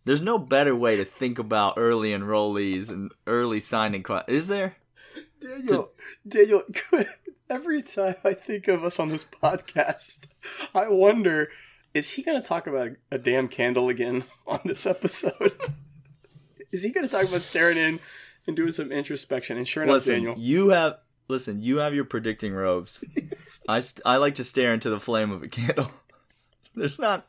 there's 0.05 0.23
no 0.23 0.39
better 0.39 0.75
way 0.77 0.97
to 0.99 1.05
think 1.05 1.41
about 1.41 1.75
early 1.77 2.11
enrollees 2.11 2.91
and 2.91 3.11
early 3.27 3.59
signing 3.59 4.05
class. 4.05 4.25
Is 4.29 4.47
there? 4.47 4.77
Daniel, 5.41 5.91
Daniel, 6.27 6.63
every 7.51 7.83
time 7.83 8.17
I 8.25 8.35
think 8.35 8.69
of 8.69 8.85
us 8.85 8.99
on 8.99 9.09
this 9.09 9.25
podcast, 9.25 10.27
I 10.75 10.89
wonder, 10.89 11.49
is 11.95 12.11
he 12.11 12.23
going 12.23 12.41
to 12.41 12.47
talk 12.47 12.67
about 12.67 12.93
a 13.11 13.19
damn 13.19 13.49
candle 13.49 13.89
again 13.89 14.25
on 14.47 14.61
this 14.65 14.87
episode? 14.87 15.53
is 16.73 16.83
he 16.83 16.91
going 16.91 17.07
to 17.07 17.13
talk 17.13 17.29
about 17.29 17.43
staring 17.43 17.79
in 17.79 18.01
and 18.47 18.57
doing 18.57 18.73
some 18.73 18.93
introspection. 18.93 19.57
And 19.57 19.67
sure 19.67 19.83
enough, 19.83 19.95
Listen, 19.95 20.15
Daniel, 20.15 20.35
you 20.39 20.69
have 20.71 20.99
listen. 21.29 21.61
You 21.61 21.79
have 21.79 21.95
your 21.95 22.05
predicting 22.05 22.55
robes. 22.55 23.05
I 23.69 23.83
I 24.05 24.17
like 24.17 24.37
to 24.37 24.45
stare 24.45 24.73
into 24.73 24.91
the 24.91 25.01
flame 25.01 25.31
of 25.31 25.43
a 25.43 25.49
candle. 25.49 25.91
There's 26.75 26.99
not. 26.99 27.27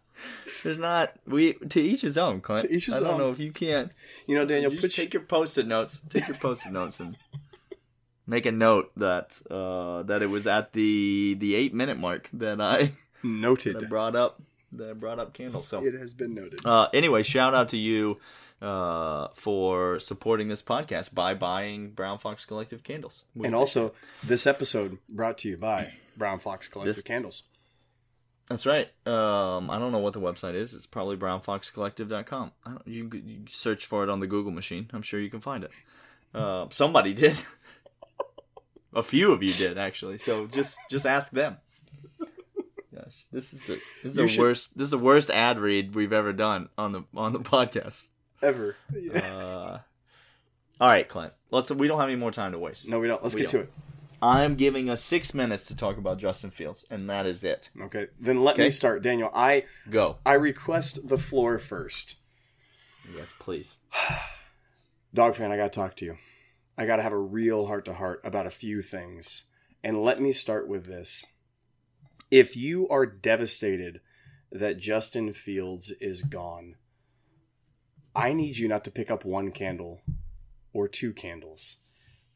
There's 0.63 0.79
not. 0.79 1.13
We 1.25 1.53
to 1.53 1.81
each 1.81 2.01
his 2.01 2.17
own, 2.17 2.41
Clint. 2.41 2.67
To 2.67 2.73
each 2.75 2.87
his 2.87 2.97
I 2.97 2.99
don't 2.99 3.13
own. 3.13 3.19
know 3.19 3.31
if 3.31 3.39
you 3.39 3.51
can't. 3.51 3.91
you 4.27 4.35
know, 4.35 4.45
Daniel, 4.45 4.71
You 4.71 4.79
put 4.79 4.93
take 4.93 5.13
your 5.13 5.23
post-it 5.23 5.67
notes. 5.67 6.01
Take 6.09 6.27
your 6.27 6.37
post-it 6.37 6.71
notes 6.71 6.99
and 6.99 7.17
make 8.27 8.45
a 8.45 8.51
note 8.51 8.91
that 8.97 9.41
uh, 9.49 10.03
that 10.03 10.21
it 10.21 10.29
was 10.29 10.45
at 10.45 10.73
the 10.73 11.35
the 11.39 11.55
eight 11.55 11.73
minute 11.73 11.97
mark 11.97 12.29
that 12.33 12.61
I, 12.61 12.77
that 12.83 12.91
I 13.23 13.27
noted. 13.27 13.89
brought 13.89 14.15
up 14.15 14.41
that 14.73 14.89
I 14.89 14.93
brought 14.93 15.17
up 15.19 15.33
candles. 15.33 15.67
So 15.67 15.83
It 15.83 15.93
has 15.95 16.13
been 16.13 16.35
noted. 16.35 16.59
uh, 16.65 16.87
anyway, 16.93 17.23
shout 17.23 17.53
out 17.55 17.69
to 17.69 17.77
you 17.77 18.19
uh, 18.61 19.29
for 19.33 19.97
supporting 19.99 20.49
this 20.49 20.61
podcast 20.61 21.13
by 21.13 21.33
buying 21.33 21.91
Brown 21.91 22.17
Fox 22.19 22.43
Collective 22.45 22.83
candles. 22.83 23.23
We 23.35 23.45
and 23.47 23.55
also, 23.55 23.93
this 24.23 24.45
episode 24.45 24.97
brought 25.09 25.37
to 25.39 25.49
you 25.49 25.57
by 25.57 25.93
Brown 26.17 26.39
Fox 26.39 26.67
Collective 26.67 26.95
This- 26.95 27.03
Candles. 27.03 27.43
That's 28.49 28.65
right. 28.65 28.87
Um, 29.05 29.69
I 29.69 29.77
don't 29.77 29.91
know 29.91 29.99
what 29.99 30.13
the 30.13 30.21
website 30.21 30.53
is. 30.53 30.73
It's 30.73 30.85
probably 30.87 31.17
brownfoxcollective.com. 31.17 32.51
I 32.65 32.69
don't, 32.69 32.87
you, 32.87 33.09
you 33.13 33.39
search 33.49 33.85
for 33.85 34.03
it 34.03 34.09
on 34.09 34.21
the 34.21 34.27
Google 34.27 34.53
machine. 34.53 34.89
I'm 34.93 35.01
sure 35.01 35.19
you 35.19 35.29
can 35.29 35.41
find 35.41 35.65
it. 35.65 35.71
Uh, 36.33 36.67
somebody 36.69 37.13
did. 37.13 37.35
A 38.93 39.03
few 39.03 39.31
of 39.31 39.43
you 39.43 39.53
did 39.53 39.77
actually. 39.77 40.17
So 40.17 40.47
just 40.47 40.77
just 40.89 41.05
ask 41.05 41.31
them. 41.31 41.57
Gosh, 42.95 43.25
this 43.31 43.53
is 43.53 43.63
the 43.65 43.73
this 44.03 44.13
is 44.13 44.17
You 44.17 44.23
the 44.23 44.27
should- 44.29 44.39
worst. 44.41 44.77
This 44.77 44.85
is 44.85 44.91
the 44.91 44.97
worst 44.97 45.29
ad 45.29 45.59
read 45.59 45.93
we've 45.93 46.13
ever 46.13 46.33
done 46.33 46.69
on 46.77 46.91
the 46.93 47.03
on 47.15 47.33
the 47.33 47.39
podcast. 47.41 48.09
Ever. 48.41 48.75
Uh, 49.15 49.79
all 50.79 50.87
right, 50.87 51.07
Clint. 51.07 51.33
Let's. 51.51 51.71
We 51.71 51.87
don't 51.87 51.99
have 51.99 52.09
any 52.09 52.17
more 52.17 52.31
time 52.31 52.51
to 52.53 52.59
waste. 52.59 52.87
no, 52.87 52.99
we 52.99 53.07
don't. 53.07 53.21
Let's 53.21 53.35
we 53.35 53.41
get 53.41 53.51
don't. 53.51 53.61
to 53.61 53.67
it. 53.67 53.73
I'm 54.19 54.55
giving 54.55 54.89
us 54.89 55.03
six 55.03 55.35
minutes 55.35 55.67
to 55.67 55.75
talk 55.75 55.97
about 55.97 56.17
Justin 56.17 56.49
Fields, 56.49 56.85
and 56.89 57.07
that 57.09 57.27
is 57.27 57.43
it. 57.43 57.69
Okay. 57.79 58.07
Then 58.19 58.43
let 58.43 58.57
me 58.57 58.71
start, 58.71 59.03
Daniel. 59.03 59.29
I 59.33 59.65
Go. 59.91 60.17
I 60.25 60.33
request 60.33 61.07
the 61.07 61.19
floor 61.19 61.59
first. 61.59 62.15
Yes, 63.15 63.31
please. 63.37 63.77
Dog 65.13 65.35
fan, 65.35 65.51
I 65.51 65.57
got 65.57 65.71
to 65.71 65.79
talk 65.79 65.95
to 65.97 66.05
you. 66.05 66.17
I 66.77 66.85
got 66.85 66.97
to 66.97 67.03
have 67.03 67.13
a 67.13 67.17
real 67.17 67.65
heart 67.65 67.85
to 67.85 67.93
heart 67.93 68.21
about 68.23 68.45
a 68.45 68.51
few 68.51 68.81
things. 68.81 69.45
And 69.83 70.03
let 70.03 70.21
me 70.21 70.31
start 70.31 70.67
with 70.67 70.85
this. 70.85 71.25
If 72.29 72.55
you 72.55 72.87
are 72.89 73.05
devastated 73.05 74.01
that 74.51 74.79
Justin 74.79 75.33
Fields 75.33 75.91
is 75.99 76.23
gone, 76.23 76.75
I 78.15 78.33
need 78.33 78.57
you 78.57 78.67
not 78.67 78.83
to 78.83 78.91
pick 78.91 79.09
up 79.09 79.25
one 79.25 79.51
candle 79.51 80.01
or 80.73 80.87
two 80.87 81.13
candles. 81.13 81.77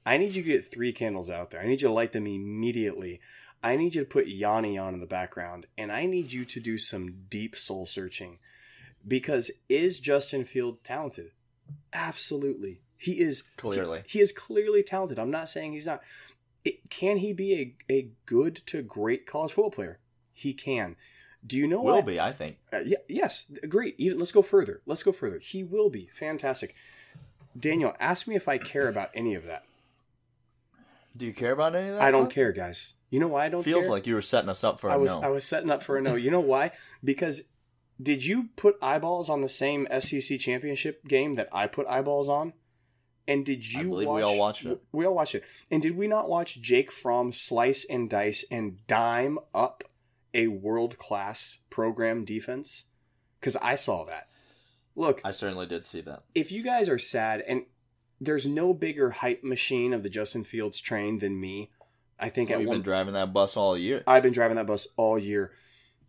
I 0.05 0.17
need 0.17 0.35
you 0.35 0.41
to 0.43 0.49
get 0.49 0.71
three 0.71 0.93
candles 0.93 1.29
out 1.29 1.51
there. 1.51 1.61
I 1.61 1.67
need 1.67 1.81
you 1.81 1.87
to 1.87 1.93
light 1.93 2.11
them 2.11 2.25
immediately. 2.25 3.19
I 3.63 3.75
need 3.75 3.93
you 3.93 4.01
to 4.01 4.07
put 4.07 4.27
Yanni 4.27 4.77
on 4.77 4.95
in 4.95 4.99
the 4.99 5.05
background. 5.05 5.67
And 5.77 5.91
I 5.91 6.05
need 6.05 6.31
you 6.31 6.45
to 6.45 6.59
do 6.59 6.77
some 6.77 7.25
deep 7.29 7.55
soul 7.55 7.85
searching. 7.85 8.39
Because 9.07 9.51
is 9.69 9.99
Justin 9.99 10.45
Field 10.45 10.83
talented? 10.83 11.31
Absolutely. 11.93 12.81
He 13.01 13.19
is 13.19 13.43
Clearly. 13.57 14.03
He, 14.05 14.19
he 14.19 14.21
is 14.21 14.31
clearly 14.31 14.83
talented. 14.83 15.17
I'm 15.17 15.31
not 15.31 15.49
saying 15.49 15.73
he's 15.73 15.87
not. 15.87 16.01
It, 16.63 16.87
can 16.91 17.17
he 17.17 17.33
be 17.33 17.75
a, 17.89 17.93
a 17.93 18.09
good 18.27 18.61
to 18.67 18.83
great 18.83 19.25
college 19.25 19.53
football 19.53 19.71
player? 19.71 19.97
He 20.31 20.53
can. 20.53 20.95
Do 21.43 21.57
you 21.57 21.67
know 21.67 21.81
Will 21.81 21.95
what? 21.95 22.05
be, 22.05 22.19
I 22.19 22.31
think. 22.31 22.57
Uh, 22.71 22.81
yeah, 22.85 22.99
yes, 23.09 23.45
great. 23.67 23.95
Even, 23.97 24.19
let's 24.19 24.31
go 24.31 24.43
further. 24.43 24.81
Let's 24.85 25.01
go 25.01 25.11
further. 25.11 25.39
He 25.39 25.63
will 25.63 25.89
be 25.89 26.09
fantastic. 26.13 26.75
Daniel, 27.59 27.95
ask 27.99 28.27
me 28.27 28.35
if 28.35 28.47
I 28.47 28.59
care 28.59 28.87
about 28.87 29.09
any 29.15 29.33
of 29.33 29.45
that. 29.45 29.63
Do 31.17 31.25
you 31.25 31.33
care 31.33 31.53
about 31.53 31.75
any 31.75 31.89
of 31.89 31.95
that? 31.95 32.03
I 32.03 32.11
don't 32.11 32.25
Clint? 32.25 32.33
care, 32.33 32.51
guys. 32.51 32.93
You 33.09 33.19
know 33.19 33.27
why 33.29 33.45
I 33.45 33.49
don't 33.49 33.63
Feels 33.63 33.85
care? 33.85 33.91
like 33.91 34.05
you 34.05 34.13
were 34.13 34.21
setting 34.21 34.49
us 34.49 34.63
up 34.63 34.79
for 34.79 34.89
a 34.89 34.93
I 34.93 34.97
was 34.97 35.15
no. 35.15 35.21
I 35.23 35.27
was 35.29 35.43
setting 35.43 35.71
up 35.71 35.81
for 35.81 35.97
a 35.97 36.01
no. 36.01 36.13
You 36.15 36.29
know 36.29 36.39
why? 36.39 36.71
Because 37.03 37.41
did 38.01 38.23
you 38.23 38.49
put 38.55 38.75
eyeballs 38.79 39.27
on 39.27 39.41
the 39.41 39.49
same 39.49 39.87
SEC 39.99 40.39
championship 40.39 41.03
game 41.07 41.33
that 41.33 41.49
I 41.51 41.65
put 41.65 41.87
eyeballs 41.87 42.29
on? 42.29 42.53
And 43.31 43.45
did 43.45 43.71
you 43.71 43.79
I 43.79 43.83
believe 43.83 44.07
watch, 44.07 44.17
we 44.17 44.23
all 44.23 44.37
watched 44.37 44.65
it. 44.65 44.81
We 44.91 45.05
all 45.05 45.15
watched 45.15 45.35
it. 45.35 45.43
And 45.69 45.81
did 45.81 45.95
we 45.95 46.07
not 46.07 46.29
watch 46.29 46.61
Jake 46.61 46.91
Fromm 46.91 47.31
slice 47.31 47.85
and 47.89 48.09
dice 48.09 48.43
and 48.51 48.85
dime 48.87 49.39
up 49.53 49.83
a 50.33 50.47
world 50.47 50.97
class 50.97 51.59
program 51.69 52.25
defense? 52.25 52.85
Because 53.39 53.55
I 53.57 53.75
saw 53.75 54.05
that. 54.05 54.27
Look, 54.95 55.21
I 55.23 55.31
certainly 55.31 55.65
did 55.65 55.85
see 55.85 56.01
that. 56.01 56.23
if 56.35 56.51
you 56.51 56.63
guys 56.63 56.89
are 56.89 56.99
sad 56.99 57.41
and 57.47 57.63
there's 58.19 58.45
no 58.45 58.73
bigger 58.73 59.11
hype 59.11 59.43
machine 59.43 59.93
of 59.93 60.03
the 60.03 60.09
Justin 60.09 60.43
Fields 60.43 60.81
train 60.81 61.19
than 61.19 61.39
me, 61.39 61.71
I 62.19 62.29
think 62.29 62.49
Well, 62.49 62.57
at 62.57 62.61
you've 62.61 62.67
one 62.67 62.77
been 62.79 62.83
driving 62.83 63.13
that 63.13 63.33
bus 63.33 63.55
all 63.55 63.77
year. 63.77 64.03
I've 64.05 64.23
been 64.23 64.33
driving 64.33 64.57
that 64.57 64.67
bus 64.67 64.87
all 64.97 65.17
year. 65.17 65.53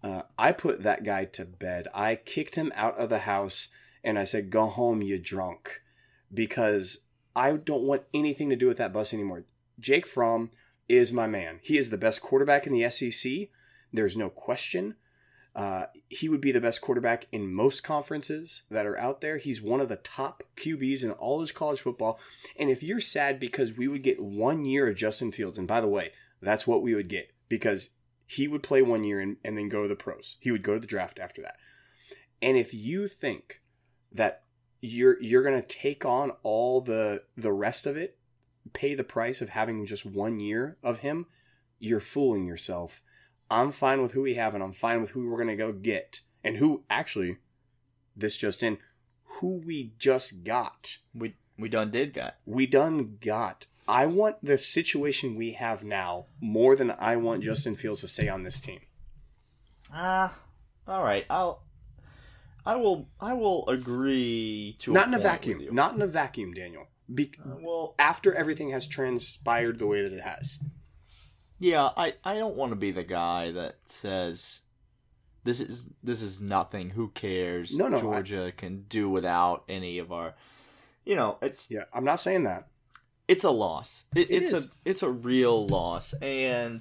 Uh, 0.03 0.23
I 0.37 0.51
put 0.53 0.83
that 0.83 1.05
guy 1.05 1.25
to 1.27 1.45
bed. 1.45 1.87
I 1.95 2.17
kicked 2.17 2.57
him 2.57 2.73
out 2.75 2.99
of 2.99 3.09
the 3.09 3.21
house 3.21 3.69
and 4.03 4.19
I 4.19 4.25
said, 4.25 4.51
Go 4.51 4.67
home, 4.67 5.01
you 5.01 5.19
drunk. 5.19 5.81
Because 6.35 6.99
I 7.35 7.53
don't 7.53 7.85
want 7.85 8.03
anything 8.13 8.51
to 8.51 8.57
do 8.57 8.69
with 8.69 8.79
that 8.79 8.93
bus 8.93 9.15
anymore. 9.15 9.45
Jake 9.81 10.07
Fromm 10.07 10.51
is 10.89 11.13
my 11.13 11.27
man. 11.27 11.61
He 11.63 11.79
is 11.79 11.91
the 11.91 11.99
best 11.99 12.23
quarterback 12.23 12.67
in 12.67 12.73
the 12.73 12.89
SEC. 12.91 13.49
There's 13.93 14.17
no 14.17 14.29
question. 14.29 14.97
Uh, 15.55 15.85
he 16.09 16.29
would 16.29 16.41
be 16.41 16.53
the 16.53 16.61
best 16.61 16.81
quarterback 16.81 17.27
in 17.31 17.53
most 17.53 17.83
conferences 17.83 18.63
that 18.71 18.87
are 18.87 18.99
out 18.99 19.21
there. 19.21 19.37
He's 19.37 19.61
one 19.61 19.81
of 19.81 19.89
the 19.89 19.97
top 19.97 20.43
QBs 20.57 21.03
in 21.03 21.11
all 21.13 21.43
of 21.43 21.55
college 21.55 21.81
football. 21.81 22.19
And 22.59 22.71
if 22.71 22.83
you're 22.83 23.01
sad 23.01 23.39
because 23.39 23.77
we 23.77 23.87
would 23.87 24.03
get 24.03 24.21
one 24.21 24.65
year 24.65 24.89
of 24.89 24.97
Justin 24.97 25.31
Fields, 25.31 25.59
and 25.59 25.69
by 25.69 25.81
the 25.81 25.89
way, 25.89 26.13
that's 26.41 26.67
what 26.67 26.83
we 26.83 26.95
would 26.95 27.09
get 27.09 27.33
because 27.49 27.91
he 28.27 28.49
would 28.49 28.63
play 28.63 28.81
one 28.81 29.05
year 29.05 29.21
and, 29.21 29.37
and 29.45 29.59
then 29.59 29.69
go 29.69 29.83
to 29.83 29.89
the 29.89 29.95
pros. 29.95 30.39
He 30.41 30.51
would 30.51 30.63
go 30.63 30.75
to 30.75 30.81
the 30.81 30.87
draft 30.87 31.19
after 31.19 31.43
that. 31.43 31.57
And 32.41 32.57
if 32.57 32.73
you 32.73 33.07
think 33.07 33.61
that 34.11 34.45
you're 34.83 35.23
you're 35.23 35.45
gonna 35.45 35.63
take 35.63 36.05
on 36.05 36.33
all 36.43 36.83
the 36.83 37.23
the 37.37 37.53
rest 37.53 37.87
of 37.87 37.97
it, 37.97 38.19
pay 38.75 38.95
the 38.95 39.05
price 39.05 39.41
of 39.41 39.51
having 39.51 39.87
just 39.87 40.05
one 40.05 40.41
year 40.41 40.77
of 40.83 40.99
him, 40.99 41.27
you're 41.79 42.01
fooling 42.01 42.47
yourself. 42.47 43.01
I'm 43.51 43.71
fine 43.71 44.03
with 44.03 44.13
who 44.13 44.23
we 44.23 44.35
have, 44.35 44.55
and 44.55 44.63
I'm 44.63 44.73
fine 44.73 45.01
with 45.01 45.11
who 45.11 45.31
we're 45.31 45.39
gonna 45.39 45.57
go 45.57 45.73
get, 45.73 46.21
and 46.43 46.57
who 46.57 46.83
actually, 46.91 47.39
this 48.17 48.37
just 48.37 48.63
in, 48.63 48.79
who 49.25 49.63
we 49.65 49.93
just 49.99 50.43
got. 50.43 50.99
We 51.15 51.37
we 51.57 51.69
done 51.69 51.93
did 51.93 52.13
got. 52.13 52.37
We 52.45 52.67
done 52.67 53.19
got. 53.21 53.67
I 53.87 54.07
want 54.07 54.37
the 54.43 54.59
situation 54.59 55.37
we 55.37 55.53
have 55.53 55.85
now 55.85 56.27
more 56.41 56.77
than 56.77 56.93
I 56.99 57.17
want 57.17 57.43
Justin 57.43 57.75
Fields 57.75 58.01
to 58.01 58.09
stay 58.09 58.29
on 58.29 58.43
this 58.43 58.61
team. 58.61 58.81
Ah, 59.93 60.35
all 60.89 61.05
right. 61.05 61.25
I'll. 61.31 61.63
I 62.65 62.77
will. 62.77 63.09
I 63.21 63.33
will 63.35 63.69
agree 63.69 64.77
to 64.81 64.93
Not 64.93 65.09
in 65.09 65.15
a 65.15 65.19
vacuum. 65.19 65.75
Not 65.75 65.95
in 65.95 66.03
a 66.03 66.07
vacuum, 66.07 66.53
Daniel. 66.55 66.87
Be- 67.13 67.33
uh, 67.45 67.57
well, 67.61 67.95
after 67.99 68.33
everything 68.35 68.71
has 68.71 68.87
transpired 68.87 69.79
the 69.79 69.87
way 69.87 70.03
that 70.03 70.13
it 70.13 70.21
has. 70.21 70.59
yeah. 71.59 71.91
I 71.97 72.15
I 72.25 72.35
don't 72.35 72.57
want 72.57 72.71
to 72.73 72.77
be 72.77 72.91
the 72.93 73.05
guy 73.05 73.51
that 73.53 73.77
says. 73.87 74.61
This 75.45 75.59
is 75.61 75.89
this 76.05 76.23
is 76.23 76.41
nothing. 76.41 76.91
Who 76.91 77.09
cares? 77.09 77.77
No, 77.77 77.89
no, 77.89 77.97
I- 77.97 78.01
Georgia 78.01 78.53
can 78.57 78.83
do 78.89 79.11
without 79.11 79.65
any 79.69 79.99
of 79.99 80.13
our. 80.13 80.35
You 81.05 81.17
know, 81.17 81.39
it's 81.43 81.67
Yeah, 81.69 81.85
I'm 81.93 82.05
not 82.05 82.21
saying 82.21 82.45
that. 82.45 82.69
it's 83.27 83.43
a 83.43 83.51
loss. 83.51 84.05
It, 84.15 84.31
It 84.31 84.43
it's 84.43 84.53
is. 84.53 84.67
a 84.67 84.71
it's 84.85 85.03
a 85.03 85.11
real 85.11 85.67
loss, 85.67 86.15
and 86.23 86.81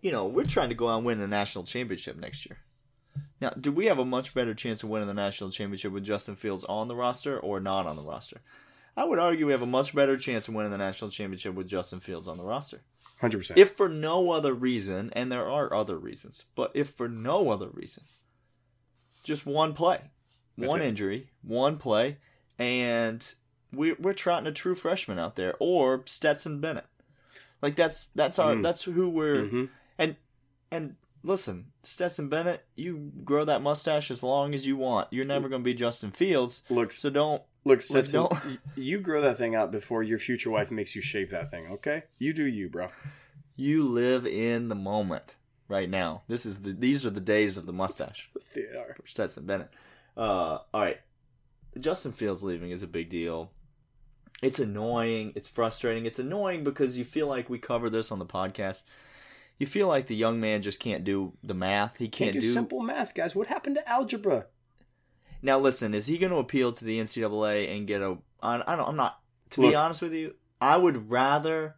you 0.00 0.10
know 0.10 0.26
we're 0.26 0.44
trying 0.46 0.70
to 0.70 0.74
go 0.74 0.88
out 0.88 0.96
and 0.96 1.06
win 1.06 1.20
the 1.20 1.28
national 1.28 1.62
championship 1.62 2.16
next 2.16 2.44
year. 2.44 2.58
Now, 3.42 3.50
do 3.50 3.72
we 3.72 3.86
have 3.86 3.98
a 3.98 4.04
much 4.04 4.34
better 4.34 4.54
chance 4.54 4.84
of 4.84 4.88
winning 4.88 5.08
the 5.08 5.14
national 5.14 5.50
championship 5.50 5.92
with 5.92 6.04
Justin 6.04 6.36
Fields 6.36 6.62
on 6.68 6.86
the 6.86 6.94
roster 6.94 7.38
or 7.40 7.58
not 7.58 7.86
on 7.88 7.96
the 7.96 8.02
roster? 8.02 8.40
I 8.96 9.02
would 9.04 9.18
argue 9.18 9.46
we 9.46 9.52
have 9.52 9.62
a 9.62 9.66
much 9.66 9.92
better 9.94 10.16
chance 10.16 10.46
of 10.46 10.54
winning 10.54 10.70
the 10.70 10.78
national 10.78 11.10
championship 11.10 11.54
with 11.54 11.66
Justin 11.66 11.98
Fields 11.98 12.28
on 12.28 12.38
the 12.38 12.44
roster. 12.44 12.82
100%. 13.20 13.56
If 13.56 13.70
for 13.72 13.88
no 13.88 14.30
other 14.30 14.54
reason, 14.54 15.10
and 15.14 15.30
there 15.32 15.48
are 15.50 15.74
other 15.74 15.96
reasons, 15.98 16.44
but 16.54 16.70
if 16.74 16.90
for 16.90 17.08
no 17.08 17.50
other 17.50 17.68
reason, 17.68 18.04
just 19.24 19.44
one 19.44 19.74
play, 19.74 20.00
That's 20.56 20.68
one 20.70 20.80
it. 20.80 20.86
injury, 20.86 21.28
one 21.42 21.78
play, 21.78 22.18
and 22.58 23.34
we're 23.72 23.96
we're 23.98 24.12
trotting 24.12 24.46
a 24.46 24.52
true 24.52 24.74
freshman 24.76 25.18
out 25.18 25.34
there, 25.36 25.54
or 25.58 26.02
Stetson 26.06 26.60
Bennett. 26.60 26.86
Like 27.60 27.74
that's 27.76 28.06
that's 28.14 28.38
our 28.38 28.54
Mm. 28.54 28.62
that's 28.62 28.82
who 28.84 29.08
we're 29.08 29.44
Mhm. 29.44 29.68
and 29.98 30.16
and 30.70 30.96
listen, 31.22 31.66
Stetson 31.82 32.28
Bennett, 32.28 32.64
you 32.74 33.12
grow 33.24 33.44
that 33.44 33.62
mustache 33.62 34.10
as 34.10 34.22
long 34.22 34.54
as 34.54 34.66
you 34.66 34.76
want. 34.76 35.08
You're 35.10 35.24
never 35.24 35.48
going 35.48 35.62
to 35.62 35.64
be 35.64 35.74
Justin 35.74 36.10
Fields, 36.10 36.62
Look, 36.70 36.92
so 36.92 37.10
don't. 37.10 37.42
look, 37.64 37.80
Stetson, 37.80 38.22
don't- 38.28 38.58
you 38.76 38.98
grow 39.00 39.20
that 39.22 39.38
thing 39.38 39.54
out 39.54 39.70
before 39.72 40.02
your 40.02 40.18
future 40.18 40.50
wife 40.50 40.70
makes 40.70 40.94
you 40.96 41.02
shave 41.02 41.30
that 41.30 41.50
thing, 41.50 41.66
okay? 41.68 42.04
You 42.18 42.32
do 42.32 42.44
you, 42.44 42.68
bro. 42.68 42.88
You 43.56 43.84
live 43.84 44.26
in 44.26 44.68
the 44.68 44.74
moment 44.74 45.36
right 45.68 45.88
now. 45.88 46.22
This 46.28 46.44
is 46.46 46.62
the 46.62 46.72
these 46.72 47.04
are 47.06 47.10
the 47.10 47.20
days 47.20 47.56
of 47.56 47.66
the 47.66 47.72
mustache. 47.72 48.30
They 48.54 48.62
are. 48.62 48.94
for 49.00 49.06
Stetson 49.06 49.46
Bennett. 49.46 49.70
Uh, 50.16 50.20
all 50.20 50.80
right, 50.80 51.00
Justin 51.80 52.12
Fields 52.12 52.42
leaving 52.42 52.70
is 52.70 52.82
a 52.82 52.86
big 52.86 53.08
deal. 53.08 53.50
it's 54.42 54.58
annoying. 54.58 55.32
It's 55.36 55.48
frustrating. 55.48 56.04
It's 56.04 56.18
annoying 56.18 56.64
because 56.64 56.98
you 56.98 57.04
feel 57.04 57.28
like 57.28 57.48
we 57.48 57.58
cover 57.58 57.88
this 57.88 58.12
on 58.12 58.18
the 58.18 58.26
podcast. 58.26 58.82
You 59.62 59.66
feel 59.66 59.86
like 59.86 60.08
the 60.08 60.16
young 60.16 60.40
man 60.40 60.60
just 60.60 60.80
can't 60.80 61.04
do 61.04 61.34
the 61.44 61.54
math. 61.54 61.96
He 61.98 62.08
can't, 62.08 62.32
Can't 62.32 62.32
do, 62.32 62.40
do 62.40 62.52
simple 62.52 62.82
math, 62.82 63.14
guys. 63.14 63.36
What 63.36 63.46
happened 63.46 63.76
to 63.76 63.88
algebra? 63.88 64.46
Now 65.40 65.60
listen, 65.60 65.94
is 65.94 66.08
he 66.08 66.18
going 66.18 66.32
to 66.32 66.38
appeal 66.38 66.72
to 66.72 66.84
the 66.84 66.98
NCAA 66.98 67.70
and 67.76 67.86
get 67.86 68.02
a? 68.02 68.18
I, 68.42 68.56
don't. 68.56 68.88
I'm 68.88 68.96
not. 68.96 69.20
To 69.50 69.60
Look. 69.60 69.70
be 69.70 69.76
honest 69.76 70.02
with 70.02 70.14
you, 70.14 70.34
I 70.60 70.76
would 70.76 71.08
rather, 71.08 71.76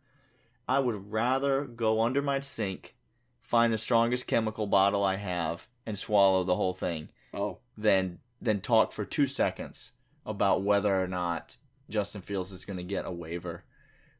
I 0.66 0.78
would 0.78 1.12
rather 1.12 1.66
go 1.66 2.00
under 2.00 2.22
my 2.22 2.40
sink, 2.40 2.96
find 3.42 3.70
the 3.70 3.76
strongest 3.76 4.26
chemical 4.26 4.66
bottle 4.66 5.04
I 5.04 5.16
have, 5.16 5.68
and 5.84 5.98
swallow 5.98 6.42
the 6.42 6.56
whole 6.56 6.72
thing 6.72 7.10
Oh, 7.34 7.58
than 7.76 8.18
than 8.40 8.62
talk 8.62 8.92
for 8.92 9.04
two 9.04 9.26
seconds 9.26 9.92
about 10.24 10.62
whether 10.62 11.02
or 11.02 11.06
not 11.06 11.58
Justin 11.90 12.22
Fields 12.22 12.50
is 12.50 12.64
going 12.64 12.78
to 12.78 12.82
get 12.82 13.04
a 13.04 13.12
waiver 13.12 13.62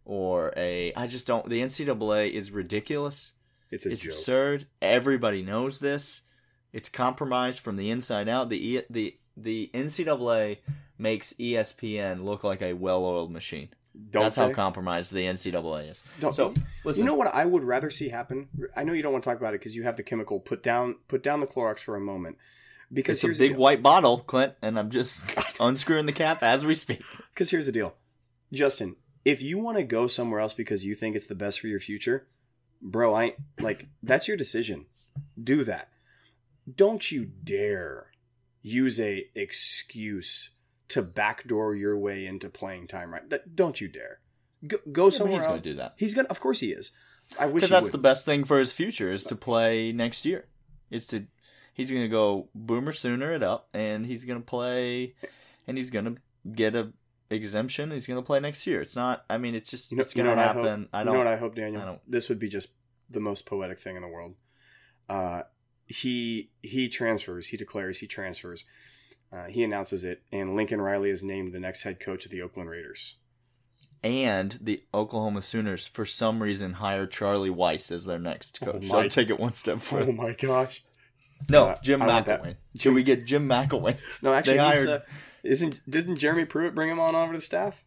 or 0.04 0.52
a. 0.54 0.92
I 0.94 1.06
just 1.06 1.26
don't. 1.26 1.48
The 1.48 1.62
NCAA 1.62 2.30
is 2.30 2.50
ridiculous. 2.50 3.32
It's 3.74 3.86
It's 3.86 4.04
absurd. 4.04 4.66
Everybody 4.80 5.42
knows 5.42 5.78
this. 5.80 6.22
It's 6.72 6.88
compromised 6.88 7.60
from 7.60 7.76
the 7.76 7.90
inside 7.90 8.28
out. 8.28 8.48
The 8.48 8.66
E- 8.76 8.82
the 8.90 9.16
the 9.36 9.70
NCAA 9.74 10.58
makes 10.98 11.32
ESPN 11.34 12.24
look 12.24 12.44
like 12.44 12.62
a 12.62 12.72
well-oiled 12.72 13.30
machine. 13.32 13.68
Don't 14.10 14.24
That's 14.24 14.36
how 14.36 14.50
compromised 14.52 15.12
the 15.12 15.24
NCAA 15.26 15.90
is. 15.90 16.02
Don't- 16.20 16.34
so 16.34 16.52
listen, 16.84 17.02
You 17.02 17.06
know 17.06 17.14
what 17.14 17.28
I 17.32 17.44
would 17.44 17.62
rather 17.62 17.90
see 17.90 18.08
happen? 18.08 18.48
I 18.76 18.82
know 18.84 18.92
you 18.92 19.02
don't 19.02 19.12
want 19.12 19.22
to 19.24 19.30
talk 19.30 19.38
about 19.38 19.54
it 19.54 19.60
because 19.60 19.76
you 19.76 19.84
have 19.84 19.96
the 19.96 20.02
chemical. 20.02 20.40
Put 20.40 20.62
down, 20.64 20.96
put 21.06 21.22
down 21.22 21.40
the 21.40 21.46
Clorox 21.46 21.78
for 21.80 21.94
a 21.96 22.00
moment. 22.00 22.36
Because 22.92 23.22
it's 23.24 23.38
a 23.38 23.42
big 23.48 23.56
white 23.56 23.82
bottle, 23.82 24.18
Clint, 24.18 24.54
and 24.62 24.78
I'm 24.78 24.90
just 24.90 25.20
unscrewing 25.60 26.06
the 26.06 26.12
cap 26.12 26.42
as 26.42 26.64
we 26.66 26.74
speak. 26.74 27.02
Because 27.32 27.50
here's 27.50 27.66
the 27.66 27.72
deal, 27.72 27.94
Justin. 28.52 28.96
If 29.24 29.42
you 29.42 29.58
want 29.58 29.78
to 29.78 29.84
go 29.84 30.06
somewhere 30.06 30.38
else 30.40 30.52
because 30.54 30.84
you 30.84 30.94
think 30.94 31.16
it's 31.16 31.26
the 31.26 31.34
best 31.34 31.58
for 31.60 31.66
your 31.68 31.80
future, 31.80 32.26
bro, 32.82 33.14
I 33.14 33.34
like 33.60 33.88
that's 34.02 34.28
your 34.28 34.36
decision. 34.36 34.86
Do 35.42 35.64
that. 35.64 35.88
Don't 36.76 37.10
you 37.10 37.24
dare 37.26 38.06
use 38.62 38.98
a 39.00 39.26
excuse 39.34 40.50
to 40.88 41.02
backdoor 41.02 41.74
your 41.74 41.96
way 41.98 42.26
into 42.26 42.48
playing 42.48 42.86
time. 42.86 43.12
Right? 43.12 43.22
Don't 43.54 43.80
you 43.80 43.88
dare. 43.88 44.20
Go, 44.66 44.78
go 44.90 45.04
Yeah, 45.06 45.10
somewhere 45.10 45.32
he's 45.38 45.42
else. 45.42 45.50
going 45.50 45.62
to 45.62 45.70
do 45.70 45.76
that 45.76 45.94
He's 45.96 46.14
gonna. 46.14 46.28
Of 46.28 46.40
course 46.40 46.60
he 46.60 46.72
is. 46.72 46.92
I 47.38 47.46
wish 47.46 47.54
because 47.54 47.70
that's 47.70 47.84
would. 47.86 47.92
the 47.92 47.98
best 47.98 48.24
thing 48.24 48.44
for 48.44 48.58
his 48.58 48.72
future 48.72 49.10
is 49.10 49.24
to 49.24 49.36
play 49.36 49.92
next 49.92 50.24
year. 50.24 50.46
Is 50.90 51.06
to 51.08 51.26
he's 51.72 51.90
going 51.90 52.02
to 52.02 52.08
go 52.08 52.48
boomer 52.54 52.92
sooner 52.92 53.32
it 53.32 53.42
up, 53.42 53.68
and 53.74 54.06
he's 54.06 54.24
going 54.24 54.38
to 54.40 54.44
play, 54.44 55.14
and 55.66 55.76
he's 55.76 55.90
going 55.90 56.04
to 56.04 56.16
get 56.50 56.74
a 56.74 56.92
exemption. 57.36 57.90
He's 57.90 58.06
going 58.06 58.20
to 58.20 58.26
play 58.26 58.40
next 58.40 58.66
year. 58.66 58.80
It's 58.80 58.96
not. 58.96 59.24
I 59.28 59.38
mean, 59.38 59.54
it's 59.54 59.70
just 59.70 59.90
You 59.90 59.96
know, 59.98 60.02
it's 60.02 60.14
you 60.16 60.22
going 60.22 60.36
to 60.36 60.42
I 60.42 60.46
hope? 60.48 60.64
happen. 60.64 60.88
I 60.92 61.04
don't. 61.04 61.12
know 61.12 61.18
what 61.18 61.26
I 61.26 61.36
hope, 61.36 61.54
Daniel? 61.54 61.82
I 61.82 61.84
don't- 61.86 62.10
This 62.10 62.28
would 62.28 62.38
be 62.38 62.48
just 62.48 62.68
the 63.10 63.20
most 63.20 63.46
poetic 63.46 63.78
thing 63.78 63.96
in 63.96 64.02
the 64.02 64.08
world. 64.08 64.34
Uh, 65.08 65.42
he 65.86 66.50
he 66.62 66.88
transfers. 66.88 67.48
He 67.48 67.56
declares 67.56 67.98
he 67.98 68.06
transfers. 68.06 68.64
Uh, 69.32 69.44
he 69.46 69.62
announces 69.64 70.04
it, 70.04 70.22
and 70.32 70.54
Lincoln 70.56 70.80
Riley 70.80 71.10
is 71.10 71.22
named 71.22 71.52
the 71.52 71.60
next 71.60 71.82
head 71.82 71.98
coach 72.00 72.24
of 72.24 72.30
the 72.30 72.40
Oakland 72.40 72.70
Raiders. 72.70 73.16
and 74.02 74.58
the 74.60 74.82
Oklahoma 74.92 75.40
Sooners, 75.42 75.86
for 75.86 76.04
some 76.04 76.42
reason, 76.42 76.74
hire 76.74 77.06
Charlie 77.06 77.50
Weis 77.50 77.90
as 77.90 78.04
their 78.04 78.18
next 78.18 78.58
Oh 78.62 78.72
coach. 78.72 78.84
my- 78.84 79.02
I'll 79.02 79.08
take 79.08 79.30
it 79.30 79.40
one 79.40 79.52
step 79.54 79.78
forward. 79.78 80.08
Oh 80.10 80.12
my 80.12 80.32
gosh! 80.32 80.82
no, 81.48 81.68
Uh, 81.70 81.76
Jim. 81.82 82.00
McElwain. 82.00 82.56
Should 82.78 82.94
we 82.94 83.02
get 83.02 83.24
Jim 83.26 83.48
McElwain? 83.48 83.96
No, 84.22 84.32
actually, 84.32 84.56
They 84.58 84.64
he's, 84.70 84.84
hired- 84.86 84.88
uh, 84.88 85.00
isn't 85.44 85.88
didn't 85.88 86.16
Jeremy 86.16 86.44
Pruitt 86.44 86.74
bring 86.74 86.90
him 86.90 87.00
on 87.00 87.14
over 87.14 87.32
the 87.34 87.40
staff? 87.40 87.84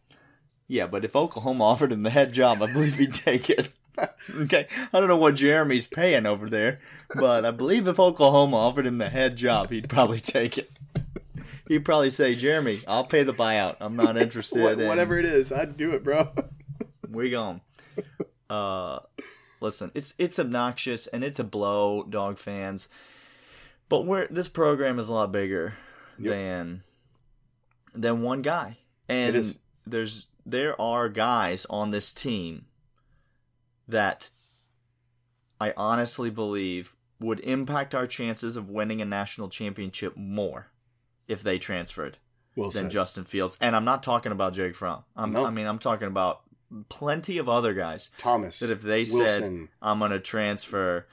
Yeah, 0.66 0.86
but 0.86 1.04
if 1.04 1.16
Oklahoma 1.16 1.64
offered 1.72 1.92
him 1.92 2.02
the 2.02 2.10
head 2.10 2.32
job, 2.32 2.62
I 2.62 2.72
believe 2.72 2.96
he'd 2.98 3.14
take 3.14 3.50
it. 3.50 3.68
okay, 4.36 4.68
I 4.92 5.00
don't 5.00 5.08
know 5.08 5.16
what 5.16 5.34
Jeremy's 5.34 5.86
paying 5.88 6.24
over 6.24 6.48
there, 6.48 6.78
but 7.16 7.44
I 7.44 7.50
believe 7.50 7.88
if 7.88 7.98
Oklahoma 7.98 8.56
offered 8.56 8.86
him 8.86 8.98
the 8.98 9.08
head 9.08 9.36
job, 9.36 9.70
he'd 9.70 9.88
probably 9.88 10.20
take 10.20 10.56
it. 10.56 10.70
He'd 11.66 11.84
probably 11.84 12.10
say, 12.10 12.34
"Jeremy, 12.34 12.80
I'll 12.86 13.04
pay 13.04 13.24
the 13.24 13.32
buyout. 13.34 13.76
I'm 13.80 13.96
not 13.96 14.16
interested 14.22 14.62
What, 14.62 14.80
in 14.80 14.86
whatever 14.88 15.18
it 15.18 15.24
is, 15.24 15.50
I'd 15.52 15.76
do 15.76 15.90
it, 15.92 16.04
bro. 16.04 16.30
We 17.10 17.30
gone. 17.30 17.60
Uh, 18.48 19.00
listen, 19.60 19.90
it's 19.94 20.14
it's 20.18 20.38
obnoxious 20.38 21.06
and 21.08 21.24
it's 21.24 21.40
a 21.40 21.44
blow, 21.44 22.04
dog 22.04 22.38
fans. 22.38 22.88
But 23.88 24.06
we're 24.06 24.28
this 24.28 24.48
program 24.48 24.98
is 24.98 25.08
a 25.08 25.14
lot 25.14 25.32
bigger 25.32 25.74
Yep. 26.18 26.32
than 26.32 26.82
than 28.00 28.22
one 28.22 28.42
guy, 28.42 28.78
and 29.08 29.34
It 29.34 29.38
is. 29.38 29.58
there's 29.86 30.26
there 30.46 30.80
are 30.80 31.08
guys 31.08 31.66
on 31.68 31.90
this 31.90 32.12
team 32.12 32.66
that 33.86 34.30
I 35.60 35.72
honestly 35.76 36.30
believe 36.30 36.94
would 37.20 37.40
impact 37.40 37.94
our 37.94 38.06
chances 38.06 38.56
of 38.56 38.70
winning 38.70 39.00
a 39.00 39.04
national 39.04 39.48
championship 39.48 40.16
more 40.16 40.68
if 41.26 41.42
they 41.42 41.58
transferred 41.58 42.18
Well 42.54 42.70
than 42.70 42.84
said. 42.84 42.90
Justin 42.90 43.24
Fields. 43.24 43.56
And 43.60 43.74
I'm 43.74 43.84
not 43.84 44.02
talking 44.02 44.30
about 44.32 44.52
Jake 44.54 44.74
Fromm. 44.76 45.04
I'm, 45.16 45.32
No. 45.32 45.44
I 45.44 45.50
mean, 45.50 45.66
I'm 45.66 45.78
talking 45.80 46.06
about 46.08 46.42
plenty 46.88 47.38
of 47.38 47.48
other 47.48 47.74
guys 47.74 48.10
Thomas 48.18 48.60
that 48.60 48.70
if 48.70 48.82
they 48.82 49.04
said, 49.04 49.68
I'm 49.82 49.98
going 49.98 50.12
to 50.12 50.20
transfer, 50.20 51.06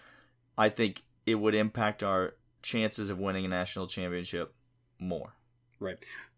I 0.58 0.70
think 0.70 1.02
it 1.26 1.36
would 1.36 1.56
impact 1.56 2.04
our 2.04 2.36
chances 2.62 3.10
of 3.10 3.20
winning 3.20 3.46
a 3.46 3.48
national 3.48 3.88
championship 3.88 4.54
more. 5.00 5.34
Right. 5.80 5.98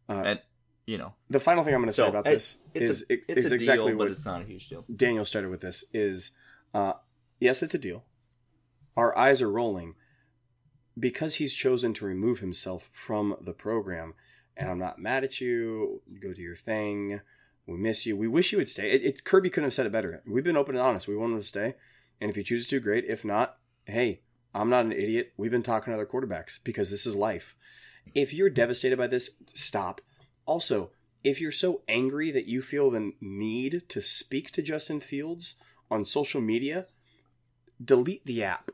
Uh, 0.10 0.24
And, 0.26 0.42
you 0.86 0.98
know, 0.98 1.14
the 1.30 1.40
final 1.40 1.64
thing 1.64 1.74
I'm 1.74 1.82
going 1.82 1.90
to 1.90 1.94
say 1.94 2.08
about 2.08 2.28
it- 2.28 2.32
this 2.36 2.58
it's 2.74 2.90
is 2.90 3.06
a, 3.10 3.32
is 3.32 3.52
a 3.52 3.56
exactly 3.56 3.88
deal, 3.92 3.98
what 3.98 4.06
but 4.06 4.12
it's 4.12 4.26
not 4.26 4.42
a 4.42 4.46
huge 4.46 4.70
deal. 4.70 4.86
Daniel 4.94 5.26
started 5.26 5.50
with 5.50 5.62
this 5.62 5.84
is 5.94 6.32
uh, 6.74 6.94
yes, 7.40 7.62
it's 7.62 7.74
a 7.76 7.80
deal. 7.80 8.04
Our 8.96 9.18
eyes 9.18 9.42
are 9.42 9.52
rolling 9.52 9.96
because 11.00 11.36
he's 11.36 11.54
chosen 11.54 11.94
to 11.96 12.06
remove 12.06 12.40
himself 12.40 12.90
from 12.92 13.36
the 13.42 13.54
program. 13.54 14.14
And 14.56 14.70
I'm 14.70 14.80
not 14.80 14.98
mad 14.98 15.24
at 15.24 15.40
you. 15.40 16.02
Go 16.20 16.34
do 16.34 16.42
your 16.42 16.56
thing. 16.56 17.22
We 17.68 17.78
miss 17.78 18.06
you. 18.06 18.16
We 18.18 18.28
wish 18.28 18.52
you 18.52 18.58
would 18.58 18.70
stay. 18.70 18.90
It, 18.92 19.04
it, 19.04 19.24
Kirby 19.24 19.50
couldn't 19.52 19.68
have 19.68 19.74
said 19.74 19.86
it 19.86 19.92
better. 19.92 20.24
We've 20.26 20.44
been 20.44 20.58
open 20.58 20.76
and 20.76 20.84
honest. 20.84 21.08
We 21.08 21.16
want 21.16 21.34
him 21.34 21.40
to 21.40 21.44
stay. 21.46 21.76
And 22.20 22.30
if 22.32 22.36
he 22.36 22.44
chooses 22.44 22.68
to, 22.70 22.80
great. 22.80 23.06
If 23.06 23.24
not, 23.24 23.58
hey, 23.86 24.22
I'm 24.56 24.70
not 24.70 24.86
an 24.86 24.94
idiot. 24.94 25.34
We've 25.38 25.52
been 25.52 25.62
talking 25.64 25.92
to 25.92 25.96
other 26.00 26.08
quarterbacks 26.08 26.60
because 26.64 26.90
this 26.90 27.06
is 27.06 27.16
life. 27.16 27.56
If 28.16 28.34
you're 28.34 28.50
devastated 28.50 28.98
by 28.98 29.08
this, 29.08 29.32
stop. 29.54 30.02
Also, 30.46 30.92
if 31.24 31.42
you're 31.42 31.52
so 31.52 31.82
angry 31.88 32.32
that 32.32 32.46
you 32.46 32.62
feel 32.62 32.90
the 32.90 33.12
need 33.22 33.84
to 33.90 34.02
speak 34.02 34.52
to 34.52 34.62
Justin 34.62 35.00
Fields 35.00 35.56
on 35.92 36.06
social 36.06 36.42
media, 36.42 36.88
delete 37.84 38.26
the 38.26 38.44
app. 38.44 38.72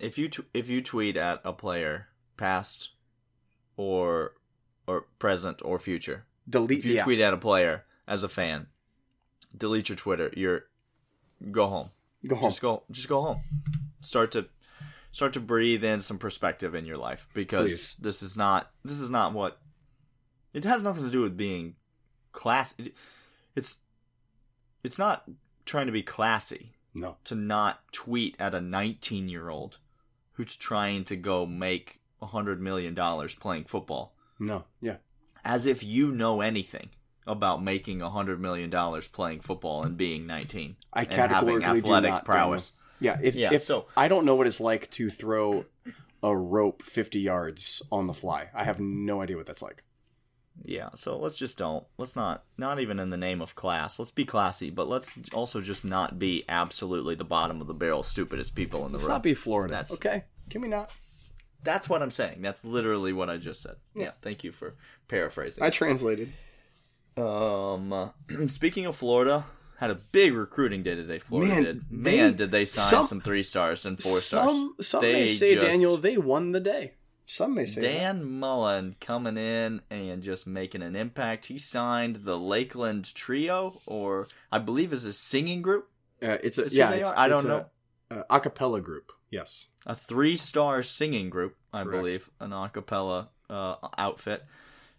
If 0.00 0.18
you 0.18 0.28
t- 0.28 0.44
if 0.54 0.68
you 0.68 0.80
tweet 0.82 1.16
at 1.16 1.40
a 1.44 1.52
player, 1.52 2.08
past 2.36 2.90
or 3.76 4.34
or 4.86 5.06
present 5.18 5.60
or 5.64 5.78
future, 5.78 6.26
Delete 6.48 6.78
if 6.78 6.84
you 6.84 6.92
the 6.94 6.98
app. 7.00 7.04
tweet 7.04 7.20
at 7.20 7.34
a 7.34 7.38
player 7.38 7.84
as 8.06 8.22
a 8.22 8.28
fan, 8.28 8.68
delete 9.56 9.88
your 9.88 9.96
Twitter. 9.96 10.30
You're 10.36 10.66
go 11.50 11.66
home. 11.68 11.90
Go 12.26 12.36
home. 12.36 12.50
Just 12.50 12.60
go. 12.60 12.82
Just 12.90 13.08
go 13.08 13.22
home. 13.22 13.42
Start 14.00 14.30
to 14.32 14.48
start 15.12 15.32
to 15.34 15.40
breathe 15.40 15.84
in 15.84 16.00
some 16.00 16.18
perspective 16.18 16.74
in 16.74 16.84
your 16.86 16.96
life 16.98 17.28
because 17.34 17.66
Please. 17.66 17.96
this 18.00 18.22
is 18.22 18.36
not 18.36 18.70
this 18.84 19.00
is 19.00 19.10
not 19.10 19.32
what 19.32 19.60
it 20.54 20.64
has 20.64 20.82
nothing 20.82 21.04
to 21.04 21.10
do 21.10 21.22
with 21.22 21.36
being 21.36 21.74
class. 22.32 22.74
It, 22.78 22.94
it's 23.56 23.78
it's 24.84 24.98
not 24.98 25.24
trying 25.64 25.86
to 25.86 25.92
be 25.92 26.02
classy 26.02 26.72
No. 26.94 27.16
to 27.24 27.34
not 27.34 27.80
tweet 27.92 28.36
at 28.38 28.54
a 28.54 28.60
19 28.60 29.28
year 29.28 29.48
old 29.48 29.78
who's 30.32 30.56
trying 30.56 31.04
to 31.04 31.16
go 31.16 31.44
make 31.46 32.00
a 32.22 32.26
hundred 32.26 32.60
million 32.60 32.94
dollars 32.94 33.34
playing 33.34 33.64
football 33.64 34.14
No. 34.38 34.64
Yeah. 34.80 34.96
as 35.44 35.66
if 35.66 35.82
you 35.82 36.12
know 36.12 36.40
anything 36.40 36.90
about 37.26 37.62
making 37.62 38.00
a 38.00 38.08
hundred 38.08 38.40
million 38.40 38.70
dollars 38.70 39.06
playing 39.08 39.40
football 39.40 39.82
and 39.82 39.96
being 39.98 40.26
19 40.26 40.76
I 40.92 41.02
and 41.02 41.12
having 41.12 41.28
categorically 41.30 41.80
do 41.80 41.86
athletic 41.86 42.10
not, 42.10 42.24
prowess. 42.24 42.72
Yeah. 43.00 43.18
If, 43.22 43.34
Yeah, 43.34 43.52
if 43.52 43.62
so- 43.62 43.86
I 43.96 44.08
don't 44.08 44.24
know 44.24 44.34
what 44.34 44.46
it's 44.46 44.60
like 44.60 44.90
to 44.92 45.10
throw 45.10 45.64
a 46.22 46.36
rope 46.36 46.82
50 46.82 47.20
yards 47.20 47.80
on 47.92 48.06
the 48.06 48.14
fly, 48.14 48.48
I 48.54 48.64
have 48.64 48.80
no 48.80 49.22
idea 49.22 49.36
what 49.36 49.46
that's 49.46 49.62
like. 49.62 49.84
Yeah, 50.64 50.88
so 50.96 51.16
let's 51.16 51.36
just 51.36 51.56
don't. 51.56 51.86
Let's 51.98 52.16
not. 52.16 52.42
Not 52.56 52.80
even 52.80 52.98
in 52.98 53.10
the 53.10 53.16
name 53.16 53.40
of 53.40 53.54
class. 53.54 53.96
Let's 53.96 54.10
be 54.10 54.24
classy, 54.24 54.70
but 54.70 54.88
let's 54.88 55.16
also 55.32 55.60
just 55.60 55.84
not 55.84 56.18
be 56.18 56.44
absolutely 56.48 57.14
the 57.14 57.22
bottom 57.24 57.60
of 57.60 57.68
the 57.68 57.74
barrel, 57.74 58.02
stupidest 58.02 58.56
people 58.56 58.84
in 58.84 58.90
the 58.90 58.98
Let's 58.98 59.04
room. 59.04 59.12
not 59.12 59.22
be 59.22 59.34
Florida. 59.34 59.70
That's- 59.72 59.92
okay. 59.94 60.24
Can 60.50 60.62
we 60.62 60.66
not? 60.68 60.90
That's 61.62 61.88
what 61.88 62.02
I'm 62.02 62.10
saying. 62.10 62.42
That's 62.42 62.64
literally 62.64 63.12
what 63.12 63.30
I 63.30 63.36
just 63.36 63.62
said. 63.62 63.76
Yeah. 63.94 64.12
Thank 64.22 64.42
you 64.42 64.50
for 64.50 64.74
paraphrasing. 65.06 65.62
I 65.62 65.70
translated. 65.70 66.32
Um, 67.16 68.12
speaking 68.48 68.86
of 68.86 68.96
Florida, 68.96 69.44
had 69.78 69.90
a 69.90 69.94
big 69.96 70.32
recruiting 70.34 70.82
day 70.82 70.94
today. 70.94 71.18
Florida 71.18 71.54
Man, 71.54 71.62
did. 71.64 71.80
they- 71.90 72.16
Man, 72.16 72.36
did 72.36 72.50
they 72.50 72.64
sign 72.64 72.88
some- 72.90 73.06
some, 73.06 73.20
three 73.20 73.42
stars 73.42 73.84
and 73.86 74.00
four 74.02 74.18
stars? 74.18 74.50
Some 74.50 74.74
some 74.80 75.00
They 75.02 75.12
may 75.12 75.26
say, 75.26 75.54
just- 75.54 75.66
Daniel, 75.66 75.96
they 75.96 76.16
won 76.18 76.52
the 76.52 76.60
day. 76.60 76.94
Some 77.26 77.54
may 77.54 77.66
say 77.66 77.80
that. 77.82 77.88
Dan 77.92 78.24
Mullen 78.24 78.96
coming 79.00 79.36
in 79.36 79.82
and 79.90 80.22
just 80.22 80.46
making 80.46 80.82
an 80.82 80.96
impact. 80.96 81.46
He 81.46 81.58
signed 81.58 82.24
the 82.24 82.38
Lakeland 82.38 83.14
Trio, 83.14 83.82
or 83.86 84.26
I 84.50 84.58
believe 84.58 84.92
is 84.94 85.04
a 85.04 85.12
singing 85.12 85.60
group, 85.62 85.88
Uh, 86.22 86.38
it's 86.42 86.56
a 86.58 86.62
That's 86.62 86.74
yeah. 86.74 86.90
they 86.90 87.00
it's? 87.00 87.10
I 87.10 87.28
don't 87.28 87.44
a, 87.44 87.48
know. 87.48 87.66
Uh, 88.10 88.22
acapella 88.30 88.82
group. 88.82 89.12
Yes. 89.30 89.66
a 89.86 89.94
three-star 89.94 90.82
singing 90.82 91.28
group, 91.30 91.56
I 91.72 91.82
Correct. 91.82 91.98
believe, 91.98 92.30
an 92.40 92.52
a 92.54 92.68
cappella 92.70 93.28
uh, 93.50 93.76
outfit. 93.98 94.44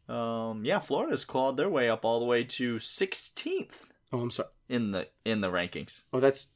Um, 0.07 0.63
yeah, 0.65 0.79
Florida's 0.79 1.25
clawed 1.25 1.57
their 1.57 1.69
way 1.69 1.89
up 1.89 2.05
all 2.05 2.19
the 2.19 2.25
way 2.25 2.43
to 2.43 2.77
16th 2.77 3.89
Oh, 4.11 4.19
I'm 4.21 4.31
sorry. 4.31 4.49
In 4.69 4.91
the 4.91 5.07
in 5.25 5.41
the 5.41 5.49
rankings. 5.49 6.03
Oh, 6.13 6.19
that's. 6.19 6.47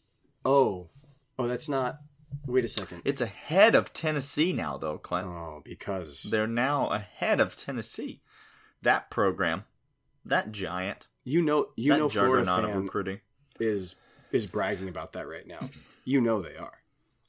Oh, 0.46 0.90
oh, 1.38 1.48
that's 1.48 1.68
not. 1.68 2.00
Wait 2.46 2.66
a 2.66 2.68
second. 2.68 3.02
It's 3.06 3.22
ahead 3.22 3.76
of 3.76 3.94
Tennessee 3.94 4.54
now, 4.54 4.78
though, 4.78 4.98
Clint. 4.98 5.28
Oh, 5.28 5.62
because 5.64 6.24
They're 6.24 6.48
now 6.48 6.88
ahead 6.88 7.40
of 7.40 7.56
Tennessee. 7.56 8.22
That 8.82 9.10
program, 9.10 9.64
that 10.26 10.52
giant, 10.52 11.08
you 11.24 11.42
know 11.42 11.70
you 11.76 11.94
that 11.94 12.00
know 12.00 12.10
Florida 12.10 12.46
juggernaut 12.46 12.70
of 12.70 12.84
recruiting 12.84 13.22
is 13.60 13.96
is 14.32 14.46
bragging 14.46 14.90
about 14.90 15.14
that 15.14 15.28
right 15.28 15.48
now. 15.48 15.70
You 16.04 16.20
know 16.20 16.42
they 16.42 16.58
are. 16.58 16.80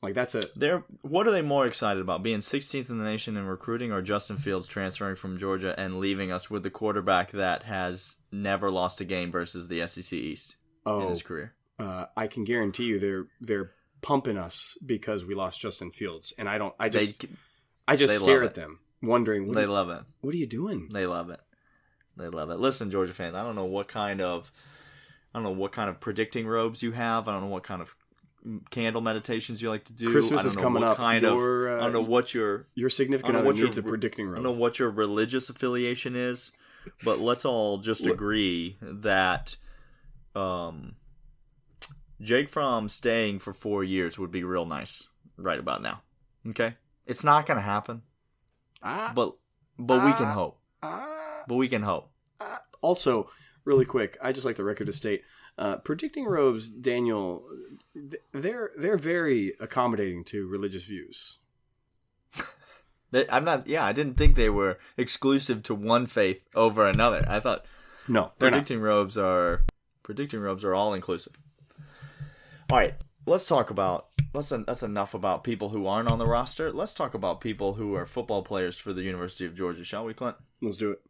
Like 0.02 0.14
that's 0.14 0.34
a 0.34 0.48
They're 0.56 0.84
what 1.02 1.28
are 1.28 1.32
they 1.32 1.42
more 1.42 1.66
excited 1.66 2.00
about? 2.00 2.22
Being 2.22 2.40
16th 2.40 2.90
in 2.90 2.98
the 2.98 3.04
nation 3.04 3.36
in 3.36 3.46
recruiting, 3.46 3.92
or 3.92 4.02
Justin 4.02 4.36
Fields 4.36 4.66
transferring 4.66 5.16
from 5.16 5.38
Georgia 5.38 5.74
and 5.78 6.00
leaving 6.00 6.32
us 6.32 6.50
with 6.50 6.62
the 6.62 6.70
quarterback 6.70 7.30
that 7.30 7.62
has 7.62 8.16
never 8.32 8.70
lost 8.70 9.00
a 9.00 9.04
game 9.04 9.30
versus 9.30 9.68
the 9.68 9.86
SEC 9.86 10.12
East 10.12 10.56
in 10.86 10.92
oh 10.92 11.08
his 11.08 11.22
career? 11.22 11.54
uh, 11.78 12.06
I 12.16 12.26
can 12.26 12.44
guarantee 12.44 12.84
you 12.84 12.98
they're 12.98 13.26
they're 13.40 13.70
pumping 14.02 14.36
us 14.36 14.76
because 14.84 15.24
we 15.24 15.34
lost 15.34 15.60
Justin 15.60 15.90
Fields, 15.90 16.32
and 16.38 16.48
I 16.48 16.58
don't. 16.58 16.74
I 16.78 16.88
just 16.88 17.20
they 17.20 17.28
I 17.88 17.96
just 17.96 18.18
stare 18.18 18.42
at 18.42 18.54
them, 18.54 18.80
wondering 19.02 19.46
what, 19.46 19.56
they 19.56 19.64
are, 19.64 19.68
love 19.68 19.90
it. 19.90 20.02
what 20.20 20.34
are 20.34 20.38
you 20.38 20.46
doing? 20.46 20.88
They 20.92 21.06
love 21.06 21.30
it. 21.30 21.40
They 22.16 22.28
love 22.28 22.50
it. 22.50 22.58
Listen, 22.58 22.90
Georgia 22.90 23.12
fans, 23.12 23.34
I 23.34 23.42
don't 23.42 23.56
know 23.56 23.64
what 23.64 23.88
kind 23.88 24.20
of 24.20 24.52
I 25.34 25.38
don't 25.38 25.44
know 25.44 25.58
what 25.58 25.72
kind 25.72 25.90
of 25.90 26.00
predicting 26.00 26.46
robes 26.46 26.82
you 26.82 26.92
have. 26.92 27.28
I 27.28 27.32
don't 27.32 27.42
know 27.42 27.48
what 27.48 27.64
kind 27.64 27.82
of 27.82 27.94
candle 28.70 29.00
meditations 29.00 29.62
you 29.62 29.70
like 29.70 29.84
to 29.86 29.92
do. 29.92 30.10
Christmas 30.10 30.40
I 30.40 30.42
don't 30.42 30.50
is 30.50 30.56
know 30.56 30.62
coming 30.62 30.82
what 30.82 30.90
up. 30.92 30.96
Kind 30.98 31.22
Your, 31.22 31.66
of 31.68 31.78
uh, 31.78 31.80
I 31.80 31.84
don't 31.84 31.92
know 31.92 32.02
what 32.02 32.34
your 32.34 32.68
Your 32.74 32.90
significant 32.90 33.36
other 33.36 33.46
what 33.46 33.56
your 33.56 33.66
needs 33.66 33.78
a 33.78 33.82
re- 33.82 33.88
predicting 33.88 34.30
I 34.30 34.34
don't 34.34 34.42
know 34.44 34.52
what 34.52 34.78
your 34.78 34.90
religious 34.90 35.48
affiliation 35.48 36.14
is, 36.14 36.52
but 37.02 37.18
let's 37.18 37.44
all 37.44 37.78
just 37.78 38.06
agree 38.06 38.76
that 38.80 39.56
um, 40.34 40.96
Jake 42.20 42.48
Fromm 42.48 42.88
staying 42.88 43.38
for 43.40 43.52
four 43.52 43.84
years 43.84 44.18
would 44.18 44.30
be 44.30 44.44
real 44.44 44.66
nice 44.66 45.08
right 45.36 45.58
about 45.58 45.82
now. 45.82 46.02
Okay, 46.48 46.74
it's 47.06 47.24
not 47.24 47.46
going 47.46 47.56
to 47.58 47.62
happen, 47.62 48.02
Ah, 48.82 49.12
but 49.14 49.36
but 49.78 50.04
we 50.04 50.12
can 50.12 50.26
Ah. 50.26 50.32
hope. 50.34 50.60
ah, 50.82 51.44
But 51.48 51.56
we 51.56 51.68
can 51.68 51.82
hope. 51.82 52.10
Also, 52.80 53.30
really 53.64 53.84
quick, 53.86 54.18
I 54.22 54.30
just 54.32 54.44
like 54.44 54.56
the 54.56 54.64
record 54.64 54.86
to 54.86 54.92
state, 54.92 55.22
uh, 55.56 55.76
predicting 55.76 56.26
robes, 56.26 56.68
Daniel, 56.68 57.48
they're 58.32 58.70
they're 58.76 58.98
very 58.98 59.54
accommodating 59.58 60.22
to 60.24 60.46
religious 60.46 60.84
views. 60.84 61.38
They- 63.10 63.28
I'm 63.30 63.44
not. 63.44 63.66
Yeah, 63.68 63.84
I 63.84 63.92
didn't 63.92 64.14
think 64.16 64.34
they 64.34 64.50
were 64.50 64.78
exclusive 64.96 65.62
to 65.64 65.74
one 65.74 66.06
faith 66.06 66.48
over 66.56 66.84
another. 66.84 67.24
I 67.28 67.38
thought 67.38 67.64
No, 68.08 68.32
they're 68.38 68.50
not. 68.50 68.56
predicting 68.66 68.80
robes 68.80 69.16
are 69.16 69.62
predicting 70.04 70.38
robes 70.38 70.64
are 70.64 70.74
all 70.74 70.94
inclusive. 70.94 71.32
All 72.70 72.78
right, 72.78 72.94
let's 73.26 73.46
talk 73.46 73.70
about 73.70 74.06
let's 74.32 74.50
that's 74.50 74.84
enough 74.84 75.14
about 75.14 75.42
people 75.42 75.70
who 75.70 75.86
aren't 75.88 76.08
on 76.08 76.20
the 76.20 76.26
roster. 76.26 76.72
Let's 76.72 76.94
talk 76.94 77.14
about 77.14 77.40
people 77.40 77.74
who 77.74 77.94
are 77.96 78.06
football 78.06 78.42
players 78.42 78.78
for 78.78 78.92
the 78.92 79.02
University 79.02 79.44
of 79.46 79.56
Georgia, 79.56 79.82
shall 79.82 80.04
we, 80.04 80.14
Clint? 80.14 80.36
Let's 80.62 80.76
do 80.76 80.92
it. 80.92 81.02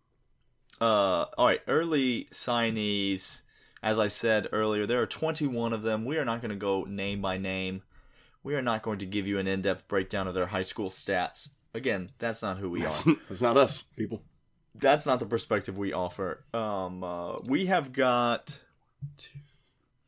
Uh, 0.80 1.26
all 1.36 1.46
right, 1.46 1.60
early 1.68 2.28
signees. 2.32 3.42
As 3.82 3.98
I 3.98 4.08
said 4.08 4.48
earlier, 4.50 4.86
there 4.86 5.02
are 5.02 5.06
21 5.06 5.74
of 5.74 5.82
them. 5.82 6.06
We 6.06 6.16
are 6.16 6.24
not 6.24 6.40
going 6.40 6.50
to 6.50 6.56
go 6.56 6.84
name 6.84 7.20
by 7.20 7.36
name. 7.36 7.82
We 8.42 8.54
are 8.54 8.62
not 8.62 8.82
going 8.82 8.98
to 9.00 9.06
give 9.06 9.26
you 9.26 9.38
an 9.38 9.46
in-depth 9.46 9.88
breakdown 9.88 10.26
of 10.26 10.32
their 10.32 10.46
high 10.46 10.62
school 10.62 10.88
stats. 10.88 11.50
Again, 11.74 12.08
that's 12.18 12.40
not 12.40 12.56
who 12.58 12.70
we 12.70 12.84
are. 12.86 12.92
That's 13.28 13.42
not 13.42 13.56
us, 13.56 13.82
people. 13.82 14.22
that's 14.76 15.06
not 15.06 15.18
the 15.18 15.26
perspective 15.26 15.76
we 15.76 15.92
offer. 15.92 16.44
Um, 16.54 17.02
uh, 17.02 17.38
we 17.46 17.66
have 17.66 17.92
got 17.92 18.60
two, 19.18 19.38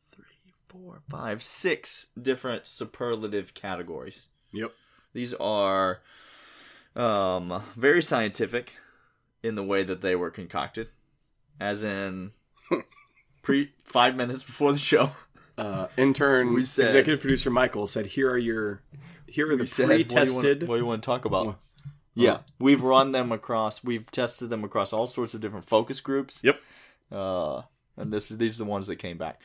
three, 0.07 0.53
four, 0.65 1.01
five, 1.09 1.41
six 1.43 2.07
different 2.21 2.65
superlative 2.65 3.53
categories. 3.53 4.27
Yep. 4.53 4.73
These 5.13 5.33
are 5.35 6.01
um, 6.95 7.61
very 7.75 8.01
scientific 8.01 8.75
in 9.43 9.55
the 9.55 9.63
way 9.63 9.83
that 9.83 10.01
they 10.01 10.15
were 10.15 10.31
concocted, 10.31 10.89
as 11.59 11.83
in 11.83 12.31
pre 13.41 13.71
five 13.83 14.15
minutes 14.15 14.43
before 14.43 14.73
the 14.73 14.79
show. 14.79 15.11
Uh, 15.57 15.87
intern, 15.97 16.65
said- 16.65 16.85
executive 16.85 17.19
producer 17.19 17.49
Michael 17.49 17.87
said, 17.87 18.05
"Here 18.07 18.29
are 18.29 18.37
your, 18.37 18.81
here 19.25 19.47
are 19.49 19.55
the 19.55 19.63
We 19.63 19.67
said, 19.67 19.87
what 19.89 19.97
do 19.97 19.97
you 19.97 20.05
want- 20.05 20.09
pre-tested." 20.09 20.67
What 20.67 20.75
do 20.75 20.81
you 20.81 20.85
want 20.85 21.01
to 21.01 21.05
talk 21.05 21.25
about? 21.25 21.45
Well, 21.45 21.59
yeah, 22.13 22.39
we've 22.59 22.81
run 22.81 23.11
them 23.11 23.31
across. 23.31 23.83
We've 23.83 24.09
tested 24.11 24.49
them 24.49 24.63
across 24.63 24.91
all 24.93 25.07
sorts 25.07 25.33
of 25.33 25.41
different 25.41 25.65
focus 25.65 25.99
groups. 26.01 26.41
Yep. 26.43 26.59
Uh, 27.11 27.61
and 27.97 28.11
this 28.13 28.31
is 28.31 28.37
these 28.37 28.55
are 28.55 28.63
the 28.63 28.69
ones 28.69 28.87
that 28.87 28.97
came 28.97 29.17
back. 29.17 29.41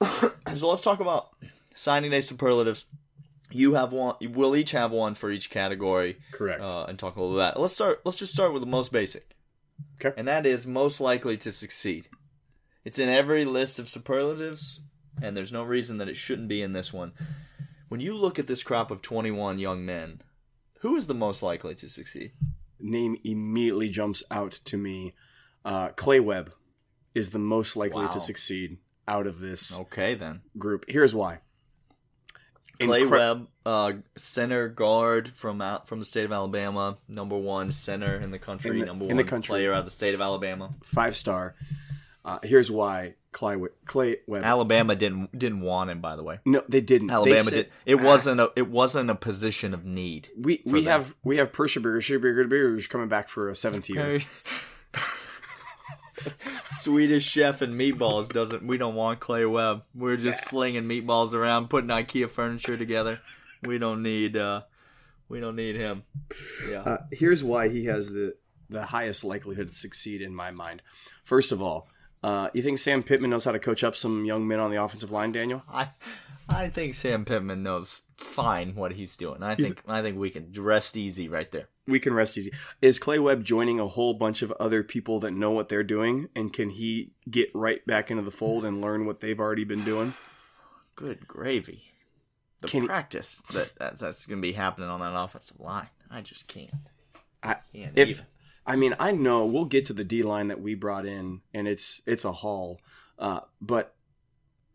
so 0.54 0.68
let's 0.68 0.82
talk 0.82 1.00
about 1.00 1.30
signing 1.74 2.10
day 2.10 2.20
superlatives. 2.20 2.86
You 3.50 3.74
have 3.74 3.92
one. 3.92 4.14
We'll 4.20 4.54
each 4.54 4.70
have 4.72 4.92
one 4.92 5.14
for 5.14 5.30
each 5.30 5.50
category, 5.50 6.18
Correct. 6.32 6.60
uh, 6.62 6.84
and 6.88 6.98
talk 6.98 7.16
a 7.16 7.20
little 7.20 7.36
about. 7.36 7.56
It. 7.56 7.60
Let's 7.60 7.74
start. 7.74 8.00
Let's 8.04 8.18
just 8.18 8.32
start 8.32 8.52
with 8.52 8.62
the 8.62 8.68
most 8.68 8.92
basic. 8.92 9.34
Okay. 10.04 10.14
And 10.16 10.28
that 10.28 10.46
is 10.46 10.66
most 10.66 11.00
likely 11.00 11.36
to 11.38 11.50
succeed. 11.50 12.08
It's 12.84 12.98
in 12.98 13.08
every 13.08 13.44
list 13.44 13.78
of 13.78 13.88
superlatives, 13.88 14.80
and 15.20 15.36
there's 15.36 15.52
no 15.52 15.62
reason 15.64 15.98
that 15.98 16.08
it 16.08 16.16
shouldn't 16.16 16.48
be 16.48 16.62
in 16.62 16.72
this 16.72 16.92
one. 16.92 17.12
When 17.88 18.00
you 18.00 18.14
look 18.14 18.38
at 18.38 18.46
this 18.46 18.62
crop 18.62 18.90
of 18.90 19.02
21 19.02 19.58
young 19.58 19.84
men, 19.84 20.20
who 20.78 20.96
is 20.96 21.06
the 21.06 21.14
most 21.14 21.42
likely 21.42 21.74
to 21.74 21.88
succeed? 21.88 22.32
Name 22.78 23.16
immediately 23.24 23.88
jumps 23.88 24.22
out 24.30 24.52
to 24.66 24.78
me. 24.78 25.14
Uh, 25.64 25.88
Clay 25.88 26.20
Webb 26.20 26.54
is 27.14 27.30
the 27.30 27.38
most 27.38 27.76
likely 27.76 28.04
Wow. 28.04 28.10
to 28.10 28.20
succeed 28.20 28.78
out 29.08 29.26
of 29.26 29.40
this 29.40 29.78
Okay, 29.80 30.14
then. 30.14 30.42
group. 30.58 30.84
Here's 30.88 31.14
why. 31.14 31.40
Clay 32.80 33.02
Incre- 33.02 33.10
Webb, 33.10 33.48
uh, 33.66 33.92
center 34.16 34.68
guard 34.68 35.32
from 35.36 35.60
out 35.60 35.86
from 35.86 35.98
the 35.98 36.04
state 36.06 36.24
of 36.24 36.32
Alabama, 36.32 36.96
number 37.08 37.36
one 37.36 37.72
center 37.72 38.14
in 38.14 38.30
the 38.30 38.38
country, 38.38 38.70
In 38.70 38.78
the- 38.80 38.86
number 38.86 39.04
one 39.04 39.16
the 39.18 39.24
country. 39.24 39.52
player 39.52 39.72
out 39.74 39.80
of 39.80 39.84
the 39.84 39.90
state 39.90 40.14
of 40.14 40.20
Alabama. 40.22 40.74
five 40.82 41.14
star. 41.14 41.54
Uh, 42.24 42.38
here's 42.42 42.70
why 42.70 43.14
Clay, 43.32 43.56
Clay 43.84 44.16
Webb. 44.26 44.44
Alabama 44.44 44.94
didn't 44.96 45.38
didn't 45.38 45.60
want 45.60 45.90
him, 45.90 46.00
by 46.00 46.16
the 46.16 46.22
way. 46.22 46.38
no, 46.46 46.62
they 46.68 46.80
didn't. 46.80 47.08
They 47.08 47.14
Alabama 47.14 47.42
said- 47.44 47.50
did. 47.54 47.70
It 47.84 47.96
Ah, 48.00 48.02
wasn't 48.04 48.40
a 48.40 48.50
it 48.56 48.68
wasn't 48.68 49.10
a 49.10 49.14
position 49.14 49.74
of 49.74 49.84
need. 49.84 50.30
We 50.36 50.62
we 50.64 50.80
them. 50.84 50.90
have 50.90 51.14
we 51.22 51.36
have 51.36 51.52
Pershaberger, 51.52 51.98
Schuberger, 52.00 52.88
coming 52.88 53.08
back 53.08 53.28
for 53.28 53.50
a 53.50 53.54
seventh 53.54 53.90
year. 53.90 54.20
Swedish 56.68 57.24
chef 57.24 57.62
and 57.62 57.78
meatballs 57.78 58.28
doesn't. 58.28 58.64
We 58.66 58.78
don't 58.78 58.94
want 58.94 59.20
Clay 59.20 59.44
Webb. 59.44 59.82
We're 59.94 60.16
just 60.16 60.44
flinging 60.44 60.84
meatballs 60.84 61.32
around, 61.34 61.68
putting 61.70 61.90
IKEA 61.90 62.30
furniture 62.30 62.76
together. 62.76 63.20
We 63.62 63.78
don't 63.78 64.02
need. 64.02 64.36
uh 64.36 64.62
We 65.28 65.40
don't 65.40 65.56
need 65.56 65.76
him. 65.76 66.04
Yeah. 66.68 66.80
Uh, 66.82 66.98
here's 67.12 67.42
why 67.44 67.68
he 67.68 67.84
has 67.86 68.10
the 68.10 68.34
the 68.68 68.86
highest 68.86 69.24
likelihood 69.24 69.68
to 69.68 69.74
succeed 69.74 70.22
in 70.22 70.34
my 70.34 70.50
mind. 70.50 70.82
First 71.24 71.50
of 71.52 71.60
all, 71.60 71.88
uh, 72.22 72.50
you 72.54 72.62
think 72.62 72.78
Sam 72.78 73.02
Pittman 73.02 73.30
knows 73.30 73.44
how 73.44 73.52
to 73.52 73.58
coach 73.58 73.82
up 73.82 73.96
some 73.96 74.24
young 74.24 74.46
men 74.46 74.60
on 74.60 74.70
the 74.70 74.82
offensive 74.82 75.10
line, 75.10 75.32
Daniel? 75.32 75.62
I 75.68 75.90
I 76.48 76.68
think 76.68 76.94
Sam 76.94 77.24
Pittman 77.24 77.62
knows 77.62 78.02
fine 78.22 78.74
what 78.74 78.92
he's 78.92 79.16
doing. 79.16 79.42
I 79.42 79.54
think 79.54 79.82
I 79.88 80.02
think 80.02 80.18
we 80.18 80.30
can 80.30 80.52
rest 80.56 80.96
easy 80.96 81.28
right 81.28 81.50
there. 81.50 81.68
We 81.86 81.98
can 81.98 82.14
rest 82.14 82.38
easy. 82.38 82.52
Is 82.80 82.98
Clay 82.98 83.18
Webb 83.18 83.44
joining 83.44 83.80
a 83.80 83.88
whole 83.88 84.14
bunch 84.14 84.42
of 84.42 84.52
other 84.52 84.82
people 84.82 85.18
that 85.20 85.32
know 85.32 85.50
what 85.50 85.68
they're 85.68 85.82
doing, 85.82 86.28
and 86.36 86.52
can 86.52 86.70
he 86.70 87.12
get 87.28 87.50
right 87.54 87.84
back 87.86 88.10
into 88.10 88.22
the 88.22 88.30
fold 88.30 88.64
and 88.64 88.80
learn 88.80 89.06
what 89.06 89.20
they've 89.20 89.40
already 89.40 89.64
been 89.64 89.84
doing? 89.84 90.14
Good 90.96 91.26
gravy. 91.26 91.84
The 92.60 92.68
Can 92.68 92.82
he- 92.82 92.86
practice 92.88 93.42
that 93.52 93.72
that's, 93.78 94.00
that's 94.00 94.26
going 94.26 94.38
to 94.38 94.42
be 94.42 94.52
happening 94.52 94.90
on 94.90 95.00
that 95.00 95.18
offensive 95.18 95.58
line. 95.58 95.88
I 96.10 96.20
just 96.20 96.46
can't. 96.46 96.70
I, 97.42 97.56
Can't 97.74 97.92
if 97.96 98.10
even. 98.10 98.26
I 98.66 98.76
mean, 98.76 98.94
I 99.00 99.12
know 99.12 99.46
we'll 99.46 99.64
get 99.64 99.86
to 99.86 99.94
the 99.94 100.04
D 100.04 100.22
line 100.22 100.48
that 100.48 100.60
we 100.60 100.74
brought 100.74 101.06
in, 101.06 101.40
and 101.54 101.66
it's 101.66 102.02
it's 102.06 102.24
a 102.24 102.32
haul. 102.32 102.80
Uh, 103.18 103.40
but 103.60 103.94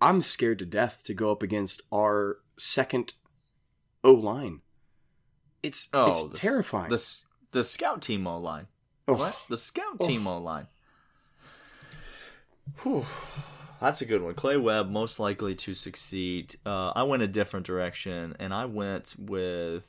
I'm 0.01 0.21
scared 0.21 0.59
to 0.59 0.65
death 0.65 1.03
to 1.05 1.13
go 1.13 1.31
up 1.31 1.43
against 1.43 1.81
our 1.93 2.37
second 2.57 3.13
O 4.05 4.13
line. 4.13 4.61
It's 5.63 5.89
Oh, 5.93 6.11
it's 6.11 6.23
the 6.23 6.37
terrifying. 6.37 6.89
The 6.89 7.23
the 7.51 7.63
scout 7.63 8.01
team 8.01 8.25
O 8.27 8.39
line. 8.39 8.67
Oh, 9.07 9.15
What? 9.17 9.37
The 9.49 9.57
scout 9.57 9.97
Oh. 9.99 10.07
team 10.07 10.27
O 10.27 10.37
line. 10.39 10.67
Whew. 12.83 13.05
That's 13.81 14.01
a 14.01 14.05
good 14.05 14.21
one. 14.21 14.33
Clay 14.35 14.57
Webb 14.57 14.89
most 14.89 15.19
likely 15.19 15.53
to 15.55 15.73
succeed. 15.73 16.55
Uh, 16.65 16.91
I 16.95 17.03
went 17.03 17.23
a 17.23 17.27
different 17.27 17.65
direction, 17.65 18.35
and 18.39 18.53
I 18.53 18.65
went 18.65 19.15
with 19.17 19.87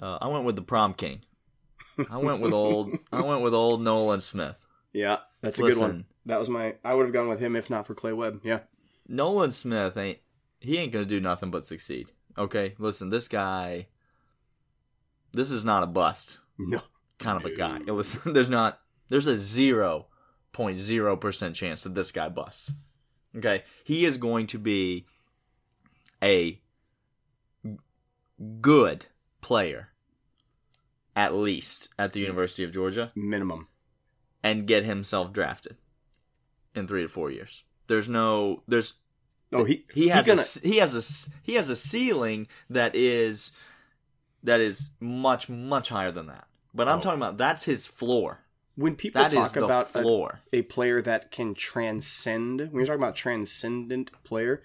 Uh, 0.00 0.18
I 0.20 0.28
went 0.28 0.44
with 0.44 0.56
the 0.56 0.62
prom 0.62 0.94
king. 0.94 1.20
I 2.10 2.16
went 2.18 2.40
with 2.40 2.52
old. 2.52 2.96
I 3.12 3.22
went 3.24 3.42
with 3.42 3.54
old 3.54 3.82
Nolan 3.82 4.20
Smith. 4.20 4.56
Yeah, 4.92 5.18
that's 5.42 5.58
a 5.58 5.62
good 5.62 5.78
one. 5.78 6.06
That 6.26 6.38
was 6.38 6.48
my. 6.48 6.74
I 6.84 6.94
would 6.94 7.04
have 7.04 7.12
gone 7.12 7.28
with 7.28 7.38
him 7.40 7.54
if 7.56 7.68
not 7.70 7.86
for 7.86 7.94
Clay 7.94 8.12
Webb. 8.12 8.40
Yeah. 8.42 8.60
Nolan 9.06 9.50
Smith 9.50 9.96
ain't. 9.96 10.18
He 10.60 10.76
ain't 10.78 10.92
gonna 10.92 11.04
do 11.04 11.20
nothing 11.20 11.50
but 11.50 11.66
succeed. 11.66 12.08
Okay, 12.36 12.74
listen, 12.78 13.10
this 13.10 13.28
guy. 13.28 13.88
This 15.32 15.50
is 15.50 15.64
not 15.64 15.82
a 15.82 15.86
bust 15.86 16.38
No. 16.58 16.80
kind 17.18 17.36
of 17.42 17.44
a 17.50 17.54
guy. 17.56 17.78
Listen, 17.86 18.32
there's 18.32 18.50
not. 18.50 18.80
There's 19.08 19.26
a 19.26 19.36
zero 19.36 20.06
point 20.52 20.78
zero 20.78 21.16
percent 21.16 21.54
chance 21.56 21.82
that 21.84 21.94
this 21.94 22.12
guy 22.12 22.28
busts. 22.28 22.72
Okay, 23.36 23.64
he 23.84 24.04
is 24.04 24.16
going 24.18 24.46
to 24.48 24.58
be 24.58 25.06
a 26.22 26.60
good 28.60 29.06
player, 29.40 29.88
at 31.16 31.34
least 31.34 31.88
at 31.98 32.12
the 32.12 32.20
University 32.20 32.64
of 32.64 32.72
Georgia, 32.72 33.12
Minimum. 33.14 33.68
and 34.42 34.66
get 34.66 34.84
himself 34.84 35.32
drafted 35.32 35.76
in 36.74 36.86
three 36.86 37.02
to 37.02 37.08
four 37.08 37.30
years. 37.30 37.64
There's 37.88 38.08
no. 38.08 38.62
There's 38.68 38.94
Oh, 39.52 39.64
he 39.64 39.84
he 39.92 40.08
has 40.08 40.26
gonna, 40.26 40.40
a, 40.42 40.68
he 40.68 40.76
has 40.78 40.94
a 40.94 41.30
he 41.42 41.54
has 41.54 41.68
a 41.68 41.76
ceiling 41.76 42.48
that 42.70 42.94
is 42.94 43.52
that 44.42 44.60
is 44.60 44.90
much 45.00 45.48
much 45.48 45.88
higher 45.90 46.10
than 46.12 46.26
that. 46.26 46.46
But 46.74 46.88
I'm 46.88 46.98
Oh. 46.98 47.02
talking 47.02 47.20
about 47.20 47.36
that's 47.38 47.64
his 47.64 47.86
floor. 47.86 48.40
when 48.76 48.96
people 48.96 49.20
That 49.22 49.30
talk 49.30 49.54
about 49.56 49.84
a, 49.94 50.00
floor. 50.02 50.40
a 50.52 50.62
player 50.62 51.02
that 51.02 51.30
can 51.30 51.54
transcend, 51.54 52.60
when 52.60 52.72
you're 52.76 52.86
talking 52.86 53.02
about 53.02 53.16
transcendent 53.16 54.10
player, 54.24 54.62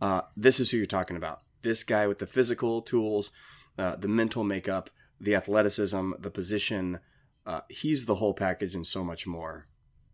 uh, 0.00 0.22
this 0.36 0.58
is 0.58 0.70
who 0.70 0.78
you're 0.78 0.86
talking 0.86 1.16
about. 1.16 1.42
This 1.62 1.84
guy 1.84 2.06
with 2.06 2.18
the 2.20 2.26
physical 2.26 2.80
tools, 2.80 3.32
uh, 3.76 3.96
the 3.96 4.08
mental 4.08 4.44
makeup, 4.44 4.88
the 5.20 5.34
athleticism, 5.34 6.12
the 6.18 6.30
position. 6.30 7.00
Uh, 7.44 7.60
he's 7.68 8.06
the 8.06 8.14
whole 8.16 8.32
package 8.32 8.74
and 8.74 8.86
so 8.86 9.04
much 9.04 9.26
more. 9.26 9.66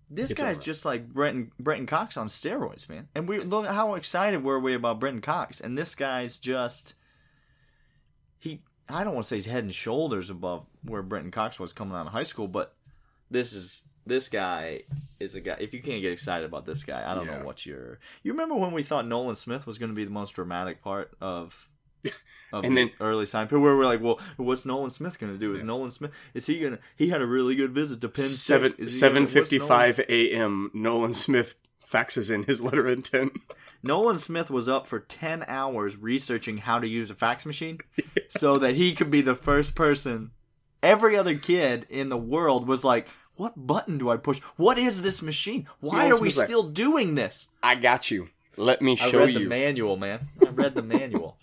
This 0.09 0.31
It's 0.31 0.41
guy's 0.41 0.59
just 0.59 0.85
like 0.85 1.09
Brenton 1.13 1.51
Brenton 1.59 1.87
Cox 1.87 2.17
on 2.17 2.29
steroids, 2.29 2.89
man. 2.89 3.09
And 3.15 3.27
we 3.29 3.41
look 3.41 3.67
how 3.67 3.95
excited 3.95 4.45
were 4.45 4.61
we 4.61 4.75
about 4.75 5.01
Brenton 5.01 5.21
Cox, 5.21 5.61
and 5.61 5.77
this 5.77 5.95
guy's 5.95 6.39
just 6.39 6.95
he. 8.39 8.63
I 8.89 9.03
don't 9.03 9.15
want 9.15 9.25
to 9.25 9.29
say 9.29 9.37
he's 9.37 9.47
head 9.47 9.65
and 9.65 9.75
shoulders 9.75 10.31
above 10.31 10.65
where 10.85 11.03
Brenton 11.03 11.33
Cox 11.33 11.59
was 11.59 11.73
coming 11.73 11.97
out 11.97 12.07
of 12.07 12.13
high 12.13 12.23
school, 12.23 12.47
but 12.47 12.77
this 13.31 13.53
is 13.53 13.83
this 14.07 14.29
guy 14.29 14.83
is 15.19 15.35
a 15.35 15.41
guy. 15.41 15.57
If 15.59 15.75
you 15.75 15.83
can't 15.83 16.01
get 16.01 16.13
excited 16.13 16.45
about 16.47 16.67
this 16.67 16.85
guy, 16.85 17.11
I 17.11 17.15
don't 17.15 17.27
Yeah. 17.27 17.39
know 17.41 17.45
what 17.45 17.67
you're. 17.67 17.99
You 18.23 18.31
remember 18.33 18.55
when 18.55 18.71
we 18.71 18.85
thought 18.85 19.07
Nolan 19.09 19.35
Smith 19.35 19.67
was 19.67 19.79
going 19.79 19.91
to 19.91 19.97
be 19.97 20.05
the 20.05 20.11
most 20.11 20.37
dramatic 20.37 20.83
part 20.83 21.17
of. 21.21 21.69
And 22.53 22.77
the 22.77 22.85
then- 22.87 22.91
early 23.01 23.27
sign 23.27 23.49
period, 23.49 23.63
where 23.63 23.77
we're 23.77 23.85
like, 23.85 24.01
well, 24.01 24.21
what's 24.37 24.65
Nolan 24.65 24.91
Smith 24.91 25.19
going 25.19 25.33
to 25.33 25.39
do? 25.39 25.53
Is 25.53 25.65
Nolan 25.65 25.91
Smith 25.91 26.13
is 26.33 26.47
he 26.47 26.61
gonna? 26.61 26.79
He 26.97 27.09
had 27.09 27.21
a 27.21 27.27
really 27.27 27.55
good 27.57 27.73
visit 27.73 28.01
to 28.03 28.09
Penn 28.09 28.25
State. 28.25 28.39
Seven 28.39 28.75
he 28.79 28.89
seven 28.89 29.27
fifty 29.27 29.59
five 29.59 29.99
a.m. 30.09 30.71
Nolan 30.73 31.13
Smith 31.15 31.57
faxes 31.87 32.31
in 32.31 32.45
his 32.45 32.61
letter 32.61 32.87
of 32.87 32.93
intent. 32.93 33.33
Nolan 33.83 34.19
Smith 34.19 34.51
was 34.51 34.69
up 34.69 34.87
for 34.89 34.99
10 34.99 35.45
hours 35.47 35.97
researching 35.97 36.59
how 36.59 36.79
to 36.81 36.89
use 36.89 37.11
a 37.11 37.15
fax 37.15 37.47
machine 37.47 37.79
so 38.29 38.57
that 38.59 38.75
he 38.75 38.93
could 38.95 39.11
be 39.11 39.21
the 39.21 39.37
first 39.37 39.75
person. 39.77 40.33
Every 40.83 41.17
other 41.17 41.37
kid 41.37 41.87
in 41.89 42.09
the 42.09 42.17
world 42.17 42.67
was 42.67 42.83
like, 42.83 43.09
What 43.37 43.67
button 43.67 43.99
do 43.99 44.09
I 44.09 44.17
push? 44.17 44.39
What 44.57 44.79
is 44.79 45.03
this 45.03 45.21
machine? 45.23 45.69
Why 45.81 45.99
Nolan 45.99 46.13
are 46.13 46.15
we 46.15 46.31
Smith's 46.31 46.39
like, 46.39 46.47
still 46.47 46.63
doing 46.65 47.15
this? 47.17 47.47
I 47.63 47.75
got 47.77 48.11
you. 48.11 48.29
Let 48.57 48.83
me 48.83 48.93
I 49.01 49.11
show 49.11 49.19
read 49.21 49.35
you. 49.35 49.41
the 49.41 49.47
manual, 49.49 49.97
man. 49.97 50.29
I 50.45 50.51
read 50.51 50.75
the 50.75 50.83
manual. 50.83 51.39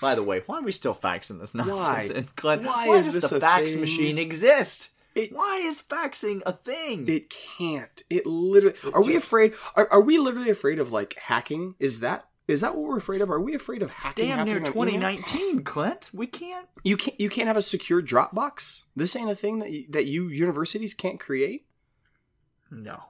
By 0.00 0.14
the 0.14 0.22
way, 0.22 0.42
why 0.46 0.58
are 0.58 0.62
we 0.62 0.72
still 0.72 0.94
faxing 0.94 1.38
this 1.40 1.54
nonsense? 1.54 2.10
Why? 2.10 2.16
And 2.16 2.36
Glenn, 2.36 2.64
Why 2.64 2.88
why, 2.88 2.96
is 2.96 3.06
does 3.06 3.14
this 3.22 3.30
the 3.30 3.36
a 3.36 3.40
fax 3.40 3.72
thing? 3.72 3.80
machine 3.80 4.18
exist? 4.18 4.90
It- 5.14 5.32
why 5.32 5.62
is 5.64 5.82
faxing 5.82 6.42
a 6.46 6.52
thing? 6.52 7.08
It 7.08 7.30
can't. 7.30 8.02
It 8.10 8.26
literally. 8.26 8.76
Are 8.92 9.02
we 9.02 9.16
afraid? 9.16 9.54
Are, 9.74 9.88
are 9.90 10.00
we 10.00 10.18
literally 10.18 10.50
afraid 10.50 10.78
of 10.78 10.92
like 10.92 11.14
hacking? 11.14 11.74
Is 11.78 12.00
that 12.00 12.28
is 12.46 12.62
that 12.62 12.74
what 12.74 12.88
we're 12.88 12.96
afraid 12.96 13.20
of? 13.20 13.30
Are 13.30 13.40
we 13.40 13.54
afraid 13.54 13.82
of 13.82 13.90
hacking? 13.90 14.26
Damn 14.28 14.46
near 14.46 14.58
happening 14.60 14.78
on 14.80 14.88
email? 14.88 15.10
2019, 15.16 15.64
Clint. 15.64 16.10
We 16.14 16.26
can't. 16.26 16.66
You 16.82 16.96
can't. 16.96 17.20
You 17.20 17.28
can't 17.28 17.46
have 17.46 17.56
a 17.58 17.62
secure 17.62 18.00
Dropbox. 18.02 18.82
This 18.96 19.14
ain't 19.16 19.30
a 19.30 19.34
thing 19.34 19.58
that 19.58 19.70
you, 19.70 19.86
that 19.90 20.06
you 20.06 20.28
universities 20.28 20.94
can't 20.94 21.20
create. 21.20 21.66
No. 22.70 23.04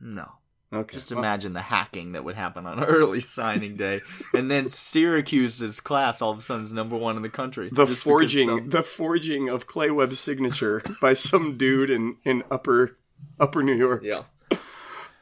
No. 0.00 0.32
Okay. 0.72 0.94
Just 0.94 1.10
imagine 1.10 1.52
the 1.52 1.62
hacking 1.62 2.12
that 2.12 2.22
would 2.24 2.36
happen 2.36 2.64
on 2.64 2.82
early 2.84 3.18
signing 3.20 3.76
day, 3.76 4.00
and 4.32 4.48
then 4.50 4.68
Syracuse's 4.68 5.80
class 5.80 6.22
all 6.22 6.30
of 6.30 6.38
a 6.38 6.40
sudden 6.40 6.62
is 6.62 6.72
number 6.72 6.96
one 6.96 7.16
in 7.16 7.22
the 7.22 7.28
country. 7.28 7.68
the 7.72 7.86
forging, 7.88 8.46
some- 8.48 8.68
the 8.70 8.82
forging 8.84 9.48
of 9.48 9.66
Clay 9.66 9.90
Webb's 9.90 10.20
signature 10.20 10.80
by 11.00 11.14
some 11.14 11.56
dude 11.58 11.90
in 11.90 12.18
in 12.24 12.44
upper 12.52 12.96
upper 13.40 13.62
New 13.64 13.74
York. 13.74 14.02
yeah. 14.04 14.22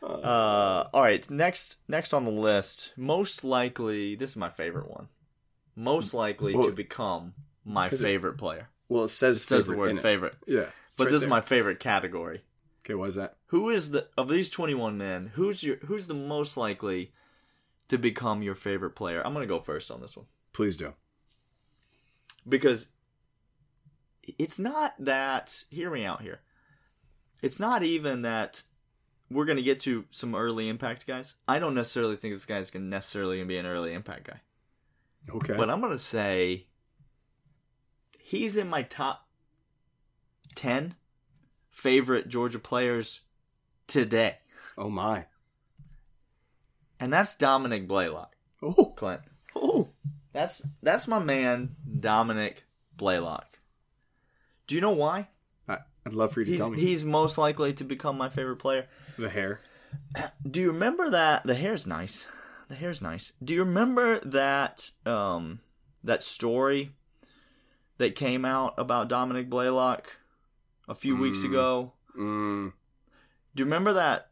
Uh, 0.03 0.87
all 0.93 1.03
right. 1.03 1.29
Next, 1.31 1.79
next 1.89 2.13
on 2.13 2.25
the 2.25 2.31
list, 2.31 2.93
most 2.97 3.45
likely. 3.45 4.15
This 4.15 4.31
is 4.31 4.37
my 4.37 4.49
favorite 4.49 4.89
one. 4.91 5.09
Most 5.75 6.15
likely 6.15 6.55
Well- 6.55 6.65
to 6.65 6.73
become 6.73 7.35
my 7.65 7.89
'Cause 7.89 8.01
it- 8.01 8.05
favorite 8.05 8.39
player. 8.39 8.69
Well, 8.89 9.05
it 9.05 9.09
says 9.09 9.39
It 9.39 9.47
says 9.47 9.67
the 9.67 9.77
word 9.77 10.01
favorite, 10.01 10.35
Yeah, 10.47 10.67
but 10.97 11.05
right 11.05 11.11
this 11.13 11.23
is 11.23 11.29
my 11.29 11.41
favorite 11.43 11.79
category. 11.79 12.43
Okay, 12.88 12.94
what 12.94 13.09
is 13.09 13.16
that? 13.16 13.37
Who 13.48 13.68
is 13.68 13.90
the 13.90 14.09
of 14.16 14.29
these 14.29 14.48
twenty 14.48 14.74
one 14.74 14.96
men? 14.96 15.33
Who's 15.35 15.62
your 15.62 15.77
who's 15.77 16.07
the 16.07 16.14
most 16.14 16.57
likely 16.57 17.12
to 17.88 17.98
become 17.98 18.42
your 18.42 18.55
favorite 18.55 18.92
player? 18.96 19.20
I'm 19.27 19.35
gonna 19.35 19.46
go 19.46 19.61
first 19.61 19.90
on 19.90 20.01
this 20.01 20.16
one. 20.16 20.27
Please 20.55 20.77
do. 20.77 20.94
because 22.48 22.88
it's 24.38 24.59
not 24.59 24.94
that 24.98 25.64
hear 25.70 25.90
me 25.90 26.05
out 26.05 26.20
here 26.22 26.40
it's 27.42 27.59
not 27.61 27.83
even 27.83 28.22
that 28.22 28.62
we're 29.31 29.44
going 29.46 29.57
to 29.57 29.62
get 29.62 29.81
to 29.81 30.05
some 30.11 30.35
early 30.35 30.68
impact 30.68 31.07
guys 31.07 31.37
i 31.46 31.59
don't 31.59 31.74
necessarily 31.74 32.14
think 32.16 32.35
this 32.35 32.44
guy's 32.44 32.70
going 32.70 32.83
to 32.85 32.88
necessarily 32.88 33.37
gonna 33.38 33.46
be 33.48 33.57
an 33.57 33.64
early 33.66 33.94
impact 33.94 34.24
guy 34.24 34.40
Okay. 35.35 35.55
but 35.57 35.70
i'm 35.70 35.81
going 35.81 35.92
to 35.92 35.98
say 35.98 36.66
he's 38.18 38.57
in 38.59 38.68
my 38.68 38.83
top 38.83 39.27
10 40.57 40.94
favorite 41.79 42.29
georgia 42.29 42.59
players 42.59 43.21
today 43.87 44.37
oh 44.77 44.91
my. 44.91 45.25
and 47.01 47.12
that's 47.12 47.37
dominick 47.37 47.87
blaylock 47.87 48.35
Oh. 48.62 48.93
clint 48.97 49.21
Oh. 49.55 49.91
that's 50.33 50.62
that's 50.83 51.07
my 51.07 51.19
man 51.21 51.77
dominick 52.01 52.64
blaylock 52.97 53.59
do 54.67 54.75
you 54.75 54.81
know 54.81 54.91
why 54.91 55.29
I, 55.69 55.79
I'd 56.05 56.14
love 56.14 56.33
for 56.33 56.41
you 56.41 56.47
to 56.47 56.51
He's 56.53 56.61
tell 56.61 56.71
me. 56.71 56.81
he's 56.81 57.05
most 57.05 57.38
likely 57.38 57.73
to 57.75 57.85
become 57.85 58.17
my 58.19 58.29
favorite 58.29 58.57
player. 58.57 58.87
the 59.19 59.29
hair. 59.31 59.61
Do 60.51 60.61
you 60.61 60.69
remember 60.73 61.11
that 61.11 61.45
the 61.47 61.55
hair's 61.55 61.87
nice? 61.87 62.27
The 62.69 62.75
hair's 62.75 63.01
nice. 63.03 63.33
Do 63.43 63.53
you 63.55 63.61
remember 63.64 64.19
that 64.21 64.91
um 65.07 65.61
that 66.05 66.23
story 66.23 66.93
that 67.99 68.14
came 68.14 68.45
out 68.45 68.75
about 68.79 69.09
Dominick 69.09 69.49
Blaylock 69.51 70.17
a 70.88 70.94
few 70.94 71.16
weeks 71.16 71.38
Mm. 71.40 71.44
ago? 71.44 71.92
Mm. 72.18 72.72
Do 73.55 73.61
you 73.61 73.64
remember 73.64 73.92
that? 73.92 74.31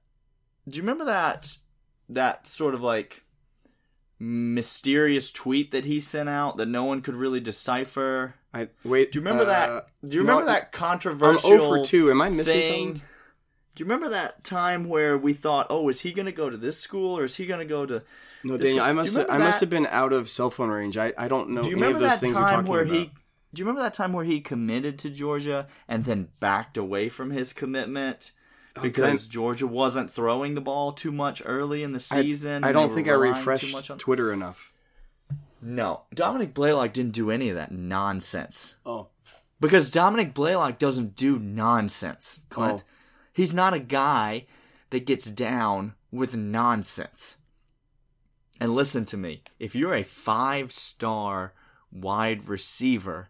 Do 0.69 0.77
you 0.77 0.83
remember 0.83 1.05
that 1.05 1.57
that 2.09 2.47
sort 2.47 2.75
of 2.75 2.81
like 2.83 3.23
mysterious 4.19 5.31
tweet 5.31 5.71
that 5.73 5.85
he 5.85 6.01
sent 6.01 6.29
out 6.29 6.57
that 6.57 6.67
no 6.67 6.85
one 6.85 7.03
could 7.03 7.15
really 7.15 7.41
decipher? 7.41 8.35
I 8.55 8.69
wait. 8.85 9.13
Do 9.13 9.19
you 9.19 9.25
remember 9.25 9.45
uh, 9.45 9.47
that? 9.47 9.87
Do 10.09 10.17
you 10.17 10.23
no, 10.23 10.33
remember 10.33 10.53
that 10.53 10.63
I'm 10.65 10.69
controversial? 10.73 11.51
0 11.51 11.61
for 11.63 11.85
two. 11.85 12.11
Am 12.11 12.21
I 12.23 12.31
missing 12.31 12.53
thing. 12.53 12.87
something? 12.95 13.09
Do 13.75 13.85
you 13.85 13.91
remember 13.91 14.09
that 14.09 14.43
time 14.43 14.89
where 14.89 15.19
we 15.19 15.35
thought, 15.35 15.67
"Oh, 15.69 15.89
is 15.91 16.01
he 16.01 16.13
going 16.13 16.27
to 16.27 16.33
go 16.33 16.49
to 16.49 16.57
this 16.57 16.79
school 16.81 17.19
or 17.19 17.25
is 17.25 17.37
he 17.37 17.45
going 17.47 17.61
to 17.61 17.67
go 17.67 17.85
to?" 17.85 18.03
No, 18.43 18.57
Daniel. 18.57 18.81
I 18.85 18.93
must. 18.93 19.15
Have, 19.17 19.27
I 19.29 19.37
must 19.39 19.61
have 19.61 19.69
been 19.69 19.87
out 19.89 20.13
of 20.15 20.31
cell 20.31 20.51
phone 20.51 20.71
range. 20.71 20.97
I, 20.97 21.13
I 21.19 21.29
don't 21.29 21.51
know 21.51 21.63
Do 21.63 21.69
you 21.69 21.77
any 21.77 21.83
of 21.83 21.89
remember 21.89 21.99
those 22.09 22.11
that 22.13 22.21
things 22.21 22.33
you're 22.33 22.41
time 22.41 22.51
talking 22.61 22.71
where 22.71 22.83
about. 22.83 22.95
he? 22.95 23.13
Do 23.53 23.61
you 23.61 23.67
remember 23.67 23.83
that 23.83 23.95
time 23.95 24.13
where 24.13 24.25
he 24.25 24.41
committed 24.41 24.99
to 25.01 25.11
Georgia 25.11 25.67
and 25.89 26.05
then 26.05 26.29
backed 26.41 26.77
away 26.77 27.09
from 27.09 27.31
his 27.31 27.53
commitment 27.53 28.33
oh, 28.77 28.83
because 28.83 29.23
then- 29.23 29.31
Georgia 29.31 29.67
wasn't 29.67 30.11
throwing 30.11 30.55
the 30.55 30.61
ball 30.61 30.93
too 30.93 31.13
much 31.13 31.43
early 31.45 31.83
in 31.83 31.93
the 31.93 32.01
season? 32.01 32.65
I 32.65 32.69
and 32.69 32.75
don't 32.75 32.95
think 32.95 33.09
I 33.09 33.13
refreshed 33.13 33.91
on- 33.91 33.99
Twitter 33.99 34.33
enough. 34.33 34.73
No, 35.63 36.03
Dominick 36.15 36.55
Blaylock 36.55 36.93
didn't 36.93 37.15
do 37.15 37.31
any 37.31 37.49
of 37.49 37.57
that 37.57 37.73
nonsense. 37.73 38.75
Oh, 38.85 39.09
Because 39.59 39.91
Dominick 39.91 40.35
Blaylock 40.35 40.79
doesn't 40.79 41.17
do 41.17 41.39
nonsense, 41.39 42.41
Clint. 42.51 42.85
Oh. 42.87 42.91
He's 43.33 43.55
not 43.55 43.75
a 43.75 43.79
guy 43.79 44.47
that 44.91 45.07
gets 45.07 45.31
down 45.31 45.95
with 46.11 46.37
nonsense. 46.37 47.37
And 48.61 48.75
listen 48.75 49.05
to 49.07 49.17
me. 49.17 49.43
If 49.59 49.75
you're 49.75 49.95
a 49.95 50.03
five 50.03 50.73
star 50.73 51.53
wide 51.93 52.49
receiver, 52.49 53.29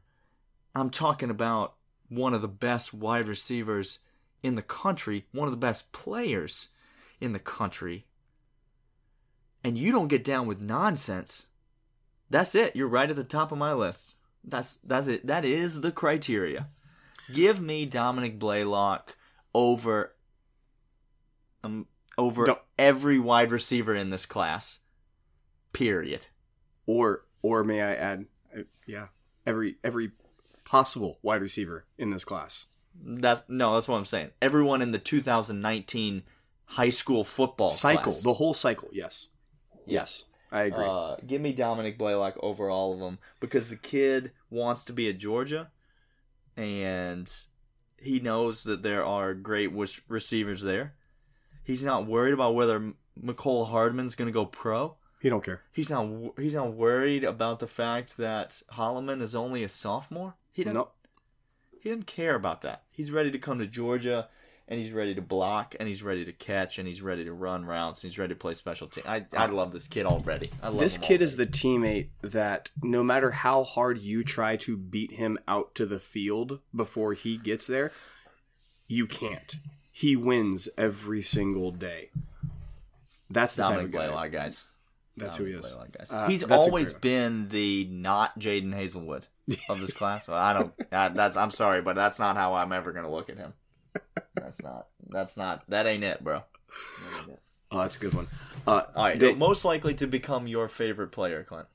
I'm 0.80 0.90
talking 0.90 1.30
about 1.30 1.74
one 2.08 2.34
of 2.34 2.42
the 2.42 2.48
best 2.48 2.92
wide 2.92 3.28
receivers 3.28 4.00
in 4.42 4.54
the 4.54 4.62
country, 4.62 5.26
one 5.32 5.48
of 5.48 5.52
the 5.52 5.56
best 5.56 5.92
players 5.92 6.68
in 7.20 7.32
the 7.32 7.38
country, 7.38 8.06
and 9.64 9.76
you 9.76 9.90
don't 9.90 10.08
get 10.08 10.22
down 10.22 10.46
with 10.46 10.60
nonsense, 10.60 11.48
that's 12.30 12.54
it. 12.54 12.76
You're 12.76 12.88
right 12.88 13.10
at 13.10 13.16
the 13.16 13.24
top 13.24 13.52
of 13.52 13.58
my 13.58 13.72
list. 13.72 14.14
That's 14.44 14.76
that's 14.78 15.06
it. 15.06 15.26
That 15.26 15.44
is 15.44 15.80
the 15.80 15.90
criteria. 15.90 16.68
Give 17.32 17.60
me 17.60 17.86
Dominick 17.86 18.38
Blaylock 18.38 19.16
over 19.54 20.14
um 21.64 21.86
over 22.16 22.56
every 22.78 23.18
wide 23.18 23.50
receiver 23.50 23.94
in 23.94 24.10
this 24.10 24.26
class. 24.26 24.80
Period. 25.72 26.26
Or 26.86 27.24
or 27.42 27.64
may 27.64 27.82
I 27.82 27.94
add, 27.94 28.26
uh, 28.56 28.62
yeah, 28.86 29.06
every 29.44 29.76
every 29.82 30.12
possible 30.66 31.18
wide 31.22 31.40
receiver 31.40 31.87
in 31.96 32.11
this 32.11 32.24
class. 32.24 32.66
That's 33.02 33.42
no, 33.48 33.74
that's 33.74 33.88
what 33.88 33.96
I'm 33.96 34.05
saying. 34.05 34.31
Everyone 34.42 34.83
in 34.83 34.90
the 34.90 34.98
2019 34.98 36.22
high 36.66 36.88
school 36.90 37.24
football 37.24 37.70
cycle, 37.70 38.12
class. 38.12 38.22
the 38.22 38.35
whole 38.35 38.52
cycle. 38.52 38.88
Yes, 38.92 39.29
yes, 39.87 40.24
I 40.50 40.64
agree. 40.64 40.85
Uh, 40.85 41.16
give 41.26 41.40
me 41.40 41.52
Dominick 41.52 41.96
Blaylock 41.96 42.37
over 42.42 42.68
all 42.68 42.92
of 42.92 42.98
them 42.98 43.18
because 43.40 43.70
the 43.70 43.76
kid 43.76 44.33
wants 44.50 44.85
to 44.87 44.92
be 44.92 45.09
at 45.09 45.18
Georgia, 45.18 45.70
and 46.57 47.31
he 47.98 48.18
knows 48.18 48.64
that 48.64 48.83
there 48.83 49.05
are 49.05 49.35
great 49.35 49.72
receivers 50.09 50.62
there. 50.62 50.94
He's 51.62 51.85
not 51.85 52.07
worried 52.07 52.35
about 52.35 52.55
whether 52.55 52.92
Mecole 53.20 53.70
Hardman's 53.70 54.14
going 54.14 54.29
to 54.29 54.33
go 54.33 54.46
pro. 54.46 54.96
he 55.20 55.29
don't 55.29 55.44
care. 55.44 55.62
He's 55.74 55.90
not. 55.90 56.09
He's 56.38 56.55
not 56.55 56.72
worried 56.72 57.24
about 57.24 57.59
the 57.59 57.66
fact 57.66 58.16
that 58.16 58.62
Holloman 58.72 59.20
is 59.20 59.35
only 59.35 59.62
a 59.62 59.68
sophomore. 59.68 60.35
He 60.56 60.64
didn't. 60.64 60.74
No, 60.74 60.88
He 61.82 61.90
doesn't 61.90 62.06
care 62.06 62.34
about 62.34 62.62
that. 62.62 62.84
He's 62.90 63.10
ready 63.10 63.30
to 63.30 63.38
come 63.38 63.58
to 63.58 63.66
Georgia, 63.66 64.28
and 64.66 64.80
he's 64.80 64.90
ready 64.90 65.14
to 65.14 65.20
block, 65.20 65.74
and 65.78 65.86
he's 65.86 66.02
ready 66.02 66.24
to 66.24 66.32
catch, 66.32 66.78
and 66.78 66.88
he's 66.88 67.02
ready 67.02 67.26
to 67.26 67.32
run 67.34 67.66
routes, 67.66 68.02
and 68.02 68.10
he's 68.10 68.18
ready 68.18 68.32
to 68.32 68.38
play 68.38 68.54
special 68.54 68.88
team. 68.88 69.04
I 69.06 69.26
I 69.36 69.44
love 69.48 69.72
this 69.72 69.86
kid 69.86 70.06
already. 70.06 70.50
I 70.62 70.68
love 70.68 70.78
this 70.78 70.96
kid 70.96 71.20
is 71.20 71.36
the 71.36 71.44
teammate 71.44 72.08
that 72.22 72.70
no 72.82 73.02
matter 73.02 73.32
how 73.32 73.64
hard 73.64 73.98
you 73.98 74.24
try 74.24 74.56
to 74.56 74.78
beat 74.78 75.12
him 75.12 75.38
out 75.46 75.74
to 75.74 75.84
the 75.84 76.00
field 76.00 76.60
before 76.74 77.12
he 77.12 77.36
gets 77.36 77.66
there, 77.66 77.92
you 78.88 79.06
can't. 79.06 79.56
He 79.92 80.16
wins 80.16 80.70
every 80.78 81.20
single 81.20 81.70
day. 81.70 82.08
That's 83.28 83.54
the 83.54 83.64
Dominic 83.64 83.94
of 83.94 84.10
guy. 84.14 84.28
Guys. 84.28 84.68
That's 85.16 85.37
who 85.38 85.44
he 85.44 85.52
is. 85.52 85.70
Blaylock, 85.72 85.92
guys. 85.96 86.12
Uh, 86.12 86.26
he's 86.29 86.44
always 86.44 86.92
been 86.92 87.48
the 87.48 87.87
not 87.90 88.38
Jadon 88.38 88.74
Haselwood 88.74 89.24
of 89.68 89.81
this 89.81 89.92
class. 89.94 90.29
I 90.29 90.52
don't. 90.52 90.74
I, 90.92 91.09
that's. 91.09 91.37
I'm 91.37 91.50
sorry, 91.50 91.81
but 91.83 91.94
that's 91.96 92.18
not 92.18 92.37
how 92.37 92.55
I'm 92.55 92.72
ever 92.72 92.92
gonna 92.92 93.11
look 93.11 93.31
at 93.31 93.38
him. 93.38 93.55
That's 94.35 94.62
not. 94.62 94.88
That's 95.09 95.37
not. 95.37 95.62
That 95.70 95.87
ain't 95.87 96.05
it, 96.05 96.22
bro. 96.22 96.42
That 96.68 97.20
ain't 97.22 97.31
it. 97.31 97.40
Oh, 97.70 97.79
that's 97.81 97.96
a 97.96 97.98
good 98.00 98.14
one. 98.14 98.29
Uh, 98.66 98.83
All 98.94 99.05
right, 99.05 99.18
Da- 99.18 99.35
most 99.35 99.64
likely 99.64 99.94
to 99.94 100.07
become 100.07 100.46
your 100.46 100.68
favorite 100.68 101.09
player, 101.12 101.42
Clint. 101.44 101.66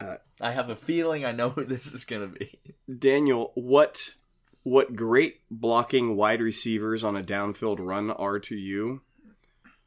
Uh, 0.00 0.16
I 0.40 0.50
have 0.52 0.68
a 0.70 0.76
feeling 0.76 1.24
I 1.24 1.32
know 1.32 1.50
who 1.50 1.64
this 1.64 1.92
is 1.92 2.04
gonna 2.04 2.26
be. 2.28 2.58
Daniel, 2.98 3.52
what 3.54 4.14
what 4.62 4.96
great 4.96 5.40
blocking 5.50 6.16
wide 6.16 6.40
receivers 6.40 7.04
on 7.04 7.16
a 7.16 7.22
downfield 7.22 7.76
run 7.78 8.10
are 8.10 8.38
to 8.40 8.56
you, 8.56 9.02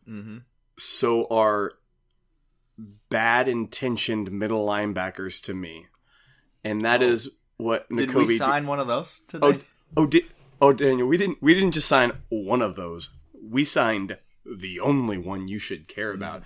Mm-hmm. 0.08 0.38
so 0.78 1.26
are 1.30 1.74
bad 3.10 3.48
intentioned 3.48 4.32
middle 4.32 4.66
linebackers 4.66 5.42
to 5.44 5.54
me, 5.54 5.88
and 6.64 6.82
that 6.82 7.02
Oh. 7.02 7.10
is 7.10 7.30
what 7.58 7.88
Did 7.90 8.10
Nakobe 8.10 8.28
we 8.28 8.38
sign 8.38 8.68
one 8.68 8.80
of 8.80 8.88
those 8.88 9.22
today? 9.28 9.48
Oh, 9.48 9.60
oh, 9.98 10.06
di- 10.06 10.28
oh, 10.62 10.74
Daniel, 10.74 11.08
we 11.08 11.18
didn't 11.18 11.42
we 11.42 11.54
didn't 11.54 11.72
just 11.74 11.88
sign 11.88 12.12
one 12.30 12.62
of 12.62 12.76
those. 12.76 13.10
We 13.42 13.64
signed 13.64 14.18
the 14.46 14.80
only 14.80 15.18
one 15.18 15.48
you 15.48 15.60
should 15.60 15.88
care 15.88 16.12
about. 16.12 16.44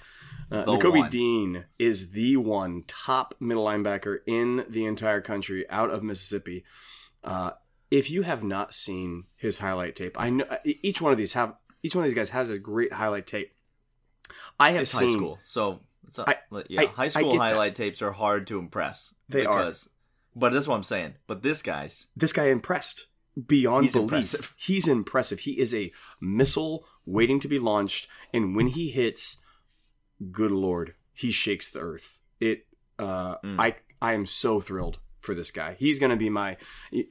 Uh, 0.52 0.64
The 0.66 0.72
Nakobe 0.74 1.00
one. 1.00 1.10
Dean 1.10 1.66
is 1.80 2.12
the 2.12 2.38
one 2.38 2.84
top 2.88 3.36
middle 3.40 3.66
linebacker 3.66 4.20
in 4.28 4.66
the 4.70 4.86
entire 4.86 5.22
country 5.22 5.68
out 5.70 5.90
of 5.90 6.04
Mississippi. 6.04 6.64
Uh, 7.24 7.52
if 7.90 8.10
you 8.10 8.24
have 8.24 8.44
not 8.44 8.74
seen 8.74 9.26
his 9.36 9.60
highlight 9.60 9.96
tape, 9.96 10.20
I 10.20 10.30
know 10.32 10.46
each 10.66 11.00
one 11.02 11.12
of 11.12 11.18
these 11.18 11.34
have 11.34 11.56
each 11.82 11.96
one 11.96 12.04
of 12.06 12.10
these 12.10 12.16
guys 12.18 12.30
has 12.32 12.50
a 12.50 12.58
great 12.60 12.94
highlight 12.94 13.28
tape. 13.28 13.54
I 14.60 14.72
have 14.72 14.82
it's 14.84 14.92
seen 14.92 15.10
high 15.10 15.16
school, 15.16 15.40
so 15.44 15.82
it's 16.20 16.28
not, 16.28 16.30
I- 16.30 16.64
yeah, 16.70 16.82
I- 16.82 16.86
high 16.86 17.08
school 17.08 17.32
get 17.34 17.40
that. 17.40 17.44
highlight 17.44 17.76
tapes 17.76 18.02
are 18.02 18.12
hard 18.12 18.48
to 18.48 18.60
impress. 18.60 19.14
They 19.30 19.46
are. 19.46 19.58
because, 19.60 19.90
But 20.36 20.54
that's 20.54 20.68
what 20.68 20.76
I'm 20.76 20.84
saying. 20.84 21.16
But 21.28 21.42
this 21.44 21.62
guy's 21.62 22.08
this 22.16 22.34
guy 22.34 22.46
impressed 22.46 23.08
beyond 23.48 23.86
He's 23.86 23.94
belief. 23.94 24.04
impressive. 24.12 24.54
He's 24.58 24.88
impressive. 24.88 25.40
He 25.40 25.60
is 25.60 25.74
a 25.74 25.92
missile 26.22 26.86
waiting 27.06 27.40
to 27.40 27.48
be 27.48 27.60
launched, 27.60 28.08
and 28.34 28.56
when 28.56 28.68
he 28.68 28.90
hits, 28.90 29.38
good 30.32 30.52
lord, 30.52 30.96
he 31.14 31.32
shakes 31.32 31.70
the 31.72 31.80
earth. 31.80 32.20
It. 32.40 32.68
Uh, 33.00 33.38
Mm. 33.44 33.60
I 33.60 33.76
I 34.02 34.14
am 34.14 34.26
so 34.28 34.60
thrilled 34.62 35.00
for 35.20 35.34
this 35.34 35.50
guy. 35.52 35.76
He's 35.80 35.98
going 36.00 36.12
to 36.12 36.16
be 36.18 36.30
my. 36.30 36.58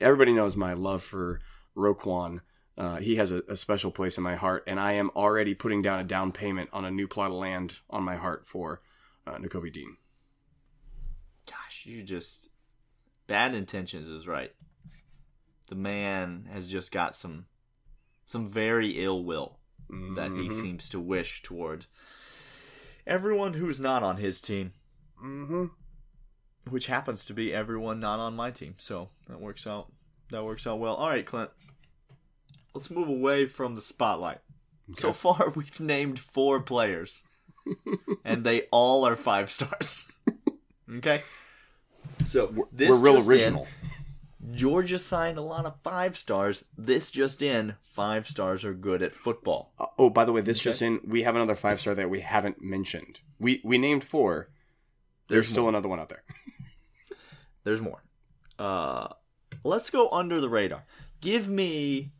Everybody 0.00 0.32
knows 0.32 0.54
my 0.56 0.74
love 0.74 1.02
for 1.02 1.40
Roquan. 1.76 2.40
Uh, 2.78 2.96
he 2.96 3.16
has 3.16 3.32
a, 3.32 3.42
a 3.48 3.56
special 3.56 3.90
place 3.90 4.16
in 4.16 4.22
my 4.24 4.34
heart, 4.36 4.64
and 4.66 4.78
I 4.80 4.92
am 4.92 5.10
already 5.16 5.54
putting 5.54 5.82
down 5.82 5.98
a 6.00 6.04
down 6.04 6.32
payment 6.32 6.70
on 6.72 6.84
a 6.84 6.90
new 6.90 7.06
plot 7.08 7.30
of 7.30 7.36
land 7.36 7.78
on 7.90 8.02
my 8.02 8.16
heart 8.16 8.46
for 8.46 8.80
uh, 9.26 9.36
Nakobe 9.38 9.72
Dean. 9.72 9.96
gosh, 11.48 11.84
you 11.86 12.02
just 12.02 12.48
bad 13.26 13.54
intentions 13.54 14.08
is 14.08 14.26
right. 14.26 14.52
The 15.68 15.74
man 15.74 16.48
has 16.52 16.68
just 16.68 16.92
got 16.92 17.14
some 17.14 17.46
some 18.26 18.48
very 18.48 19.02
ill 19.04 19.24
will 19.24 19.58
that 20.14 20.30
he 20.32 20.48
Mhm. 20.48 20.60
seems 20.62 20.88
to 20.88 20.98
wish 21.00 21.42
toward 21.42 21.86
everyone 23.06 23.54
who's 23.54 23.80
not 23.80 24.02
on 24.02 24.16
his 24.16 24.40
team, 24.40 24.72
Mm-hmm. 25.22 25.66
which 26.70 26.86
happens 26.86 27.24
to 27.26 27.34
be 27.34 27.52
everyone 27.52 28.00
not 28.00 28.18
on 28.18 28.34
my 28.34 28.50
team. 28.50 28.74
So 28.78 29.10
that 29.26 29.40
works 29.40 29.66
out. 29.66 29.92
That 30.30 30.44
works 30.44 30.66
out 30.66 30.78
well. 30.78 30.94
All 30.94 31.08
right, 31.08 31.26
Clint. 31.26 31.50
Let's 32.74 32.90
move 32.90 33.08
away 33.08 33.46
from 33.46 33.74
the 33.74 33.82
spotlight. 33.82 34.38
So 34.94 35.12
far, 35.12 35.50
we've 35.56 35.78
named 35.80 36.18
four 36.18 36.60
players, 36.62 37.24
and 38.24 38.44
they 38.44 38.62
all 38.70 39.06
are 39.06 39.16
five 39.16 39.50
stars. 39.50 40.08
okay, 40.96 41.22
so 42.24 42.68
this 42.72 42.90
We're 42.90 42.98
real 43.00 43.14
just 43.16 43.26
in, 43.30 43.32
original. 43.34 43.68
Georgia 44.54 44.98
signed 44.98 45.38
a 45.38 45.42
lot 45.42 45.66
of 45.66 45.74
five 45.82 46.16
stars. 46.16 46.64
This 46.76 47.10
just 47.12 47.42
in, 47.42 47.76
five 47.80 48.26
stars 48.26 48.64
are 48.64 48.74
good 48.74 49.00
at 49.02 49.12
football. 49.14 49.72
Uh, 49.78 49.86
oh, 49.98 50.10
by 50.10 50.24
the 50.24 50.32
way, 50.32 50.40
this 50.40 50.58
Okay. 50.58 50.64
just 50.70 50.82
in, 50.82 51.00
we 51.06 51.22
have 51.22 51.36
another 51.36 51.54
five 51.54 51.80
star 51.80 51.94
that 51.94 52.10
we 52.10 52.20
haven't 52.20 52.60
mentioned. 52.60 53.20
We 53.38 53.60
we 53.64 53.78
named 53.78 54.02
four. 54.04 54.50
There's, 55.28 55.44
There's 55.44 55.48
still 55.48 55.62
more. 55.62 55.68
another 55.70 55.88
one 55.88 56.00
out 56.00 56.08
there. 56.08 56.24
There's 57.64 57.80
more. 57.80 58.02
Uh, 58.58 59.08
let's 59.64 59.88
go 59.90 60.10
under 60.10 60.40
the 60.40 60.48
radar. 60.48 60.84
Give 61.20 61.48
me 61.48 62.10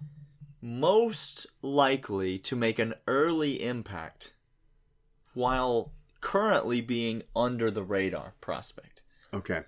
most 0.61 1.47
likely 1.61 2.39
to 2.39 2.55
make 2.55 2.79
an 2.79 2.95
early 3.09 3.61
impact 3.63 4.33
while 5.35 5.93
currently 6.21 6.81
being 6.81 7.23
under 7.35 7.71
the 7.71 7.83
radar 7.83 8.35
prospect. 8.41 9.03
Okay. 9.35 9.63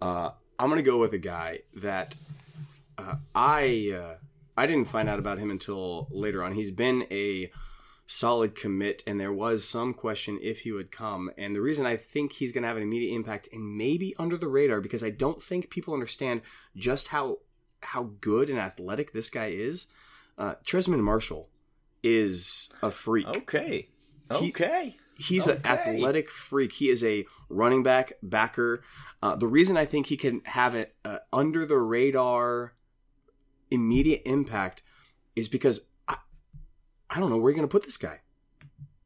Uh, 0.00 0.30
I'm 0.58 0.68
gonna 0.68 0.82
go 0.82 0.98
with 0.98 1.12
a 1.12 1.18
guy 1.18 1.60
that 1.76 2.14
uh, 2.98 3.16
I 3.34 3.92
uh, 3.94 4.14
I 4.56 4.66
didn't 4.66 4.88
find 4.88 5.08
out 5.08 5.18
about 5.18 5.38
him 5.38 5.50
until 5.50 6.08
later 6.10 6.42
on. 6.42 6.54
He's 6.54 6.70
been 6.70 7.06
a 7.10 7.50
solid 8.06 8.54
commit, 8.54 9.02
and 9.06 9.20
there 9.20 9.32
was 9.32 9.66
some 9.66 9.94
question 9.94 10.38
if 10.42 10.60
he 10.60 10.72
would 10.72 10.90
come. 10.90 11.30
And 11.38 11.54
the 11.54 11.60
reason 11.60 11.86
I 11.86 11.96
think 11.96 12.32
he's 12.32 12.52
gonna 12.52 12.66
have 12.66 12.76
an 12.76 12.82
immediate 12.82 13.14
impact 13.14 13.48
and 13.52 13.76
maybe 13.76 14.14
under 14.18 14.36
the 14.36 14.48
radar 14.48 14.80
because 14.80 15.04
I 15.04 15.10
don't 15.10 15.42
think 15.42 15.70
people 15.70 15.94
understand 15.94 16.42
just 16.76 17.08
how 17.08 17.38
how 17.82 18.10
good 18.20 18.50
and 18.50 18.58
athletic 18.58 19.12
this 19.12 19.30
guy 19.30 19.46
is. 19.46 19.86
Uh, 20.36 20.54
Trezmen 20.64 21.00
Marshall 21.00 21.48
is 22.02 22.70
a 22.82 22.90
freak. 22.90 23.28
Okay. 23.28 23.88
He- 24.38 24.48
Okay. 24.50 24.96
He's 25.18 25.46
an 25.46 25.60
athletic 25.66 26.30
freak. 26.30 26.72
He 26.72 26.88
is 26.88 27.04
a 27.04 27.26
running 27.50 27.82
back 27.82 28.14
backer. 28.22 28.82
Uh, 29.22 29.36
the 29.36 29.46
reason 29.46 29.76
I 29.76 29.84
think 29.84 30.06
he 30.06 30.16
can 30.16 30.40
have 30.46 30.74
an 30.74 30.86
uh, 31.04 31.18
under 31.30 31.66
the 31.66 31.76
radar 31.78 32.72
immediate 33.70 34.22
impact 34.24 34.82
is 35.36 35.48
because 35.48 35.82
I, 36.08 36.16
I 37.10 37.20
don't 37.20 37.28
know 37.28 37.36
where 37.36 37.50
you're 37.50 37.56
going 37.56 37.68
to 37.68 37.72
put 37.72 37.84
this 37.84 37.98
guy. 37.98 38.20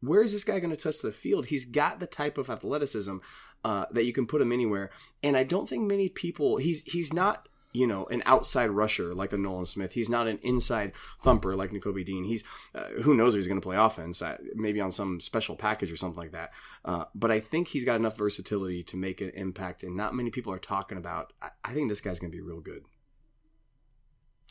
Where 0.00 0.22
is 0.22 0.32
this 0.32 0.44
guy 0.44 0.60
going 0.60 0.70
to 0.74 0.80
touch 0.80 1.00
the 1.00 1.10
field? 1.12 1.46
He's 1.46 1.64
got 1.64 1.98
the 1.98 2.06
type 2.06 2.38
of 2.38 2.48
athleticism 2.50 3.16
uh, 3.64 3.86
that 3.90 4.04
you 4.04 4.12
can 4.12 4.26
put 4.26 4.40
him 4.42 4.52
anywhere, 4.52 4.90
and 5.22 5.36
I 5.36 5.42
don't 5.44 5.68
think 5.68 5.82
many 5.84 6.08
people. 6.08 6.58
He's 6.58 6.82
he's 6.84 7.12
not 7.12 7.48
you 7.74 7.86
know 7.86 8.06
an 8.06 8.22
outside 8.24 8.70
rusher 8.70 9.12
like 9.14 9.32
a 9.34 9.36
Nolan 9.36 9.66
Smith. 9.66 9.92
He's 9.92 10.08
not 10.08 10.28
an 10.28 10.38
inside 10.42 10.92
thumper 11.22 11.54
like 11.56 11.72
Nakobe 11.72 12.06
Dean. 12.06 12.24
He's 12.24 12.44
uh, 12.74 12.86
who 13.02 13.14
knows 13.14 13.34
if 13.34 13.38
he's 13.38 13.48
going 13.48 13.60
to 13.60 13.66
play 13.66 13.76
offense, 13.76 14.22
uh, 14.22 14.38
maybe 14.54 14.80
on 14.80 14.92
some 14.92 15.20
special 15.20 15.56
package 15.56 15.92
or 15.92 15.96
something 15.96 16.18
like 16.18 16.32
that. 16.32 16.52
Uh, 16.84 17.04
but 17.14 17.30
I 17.30 17.40
think 17.40 17.68
he's 17.68 17.84
got 17.84 17.96
enough 17.96 18.16
versatility 18.16 18.82
to 18.84 18.96
make 18.96 19.20
an 19.20 19.30
impact, 19.30 19.82
and 19.82 19.96
not 19.96 20.14
many 20.14 20.30
people 20.30 20.52
are 20.52 20.58
talking 20.58 20.96
about. 20.96 21.32
I, 21.42 21.50
I 21.64 21.74
think 21.74 21.90
this 21.90 22.00
guy's 22.00 22.20
going 22.20 22.30
to 22.30 22.36
be 22.36 22.42
real 22.42 22.60
good. 22.60 22.84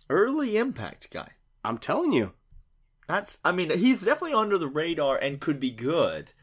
Early 0.09 0.57
impact 0.57 1.09
guy. 1.09 1.29
I'm 1.63 1.77
telling 1.77 2.11
you. 2.11 2.33
That's 3.07 3.39
I 3.43 3.53
mean, 3.53 3.69
he's 3.69 4.03
definitely 4.03 4.33
under 4.33 4.57
the 4.57 4.67
radar 4.67 5.17
and 5.17 5.39
could 5.39 5.59
be 5.59 5.71
good. 5.71 6.33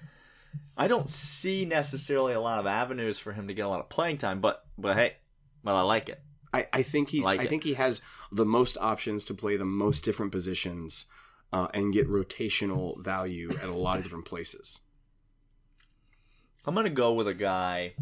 I 0.77 0.89
don't 0.89 1.11
see 1.11 1.67
necessarily 1.67 2.33
a 2.33 2.41
lot 2.41 2.59
of 2.59 2.67
avenues 2.67 3.19
for 3.19 3.33
him 3.33 3.49
to 3.49 3.55
get 3.55 3.67
a 3.67 3.69
lot 3.69 3.81
of 3.81 3.91
playing 3.91 4.17
time, 4.17 4.41
but 4.41 4.65
but 4.79 4.97
hey, 4.97 5.17
well, 5.63 5.77
I 5.77 5.83
like 5.83 6.09
it. 6.09 6.23
I, 6.53 6.67
I 6.73 6.83
think 6.83 7.09
he's. 7.09 7.25
Like 7.25 7.41
I 7.41 7.45
it. 7.45 7.49
think 7.49 7.65
he 7.65 7.75
has 7.75 8.03
the 8.33 8.45
most 8.45 8.77
options 8.81 9.25
to 9.27 9.35
play 9.35 9.57
the 9.57 9.65
most 9.65 10.05
different 10.05 10.33
positions, 10.33 11.07
uh, 11.53 11.69
and 11.75 11.93
get 11.93 12.09
rotational 12.09 12.99
value 13.03 13.51
at 13.63 13.69
a 13.69 13.75
lot 13.75 13.99
of 13.99 14.05
different 14.05 14.25
places. 14.25 14.81
I'm 16.67 16.75
gonna 16.75 16.91
go 16.91 17.15
with 17.15 17.29
a 17.29 17.35
guy 17.35 17.95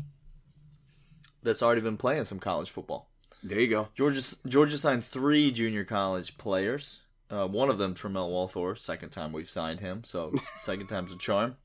that's 1.43 1.63
already 1.63 1.81
been 1.81 1.97
playing 1.97 2.25
some 2.25 2.39
college 2.39 2.71
football. 2.71 3.11
There 3.43 3.61
you 3.61 3.69
go. 3.69 3.89
Georgia 3.95 4.23
Georgia 4.47 4.79
signed 4.79 5.05
three 5.05 5.51
junior 5.53 5.85
college 5.85 6.39
players. 6.39 7.03
Uh, 7.31 7.47
one 7.47 7.69
of 7.69 7.77
them, 7.77 7.95
Tramel 7.95 8.31
Walthour, 8.31 8.77
second 8.79 9.11
time 9.11 9.33
we've 9.33 9.51
signed 9.51 9.81
him, 9.81 10.03
so 10.03 10.33
second 10.63 10.87
time's 10.87 11.13
a 11.13 11.17
charm. 11.17 11.57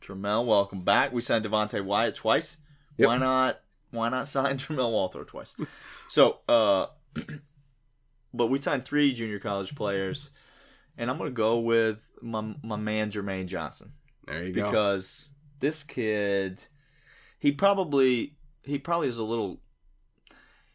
Tramel, 0.00 0.44
welcome 0.44 0.82
back. 0.82 1.12
We 1.12 1.22
signed 1.22 1.44
Devonte 1.44 1.82
Wyatt 1.82 2.14
twice. 2.14 2.58
Yep. 2.98 3.06
Why 3.08 3.18
not? 3.18 3.60
Why 3.96 4.08
not 4.08 4.28
sign 4.28 4.58
Tramel 4.58 4.92
Walthour 4.92 5.26
twice? 5.26 5.56
so, 6.08 6.38
uh, 6.48 6.86
but 8.34 8.46
we 8.46 8.58
signed 8.58 8.84
three 8.84 9.12
junior 9.12 9.38
college 9.38 9.74
players, 9.74 10.30
and 10.98 11.10
I'm 11.10 11.18
gonna 11.18 11.30
go 11.30 11.58
with 11.58 12.10
my 12.22 12.54
my 12.62 12.76
man 12.76 13.10
Jermaine 13.10 13.46
Johnson 13.46 13.92
There 14.26 14.44
you 14.44 14.52
go. 14.52 14.64
because 14.66 15.30
this 15.60 15.82
kid 15.82 16.60
he 17.38 17.52
probably 17.52 18.36
he 18.62 18.78
probably 18.78 19.08
is 19.08 19.16
a 19.18 19.24
little 19.24 19.60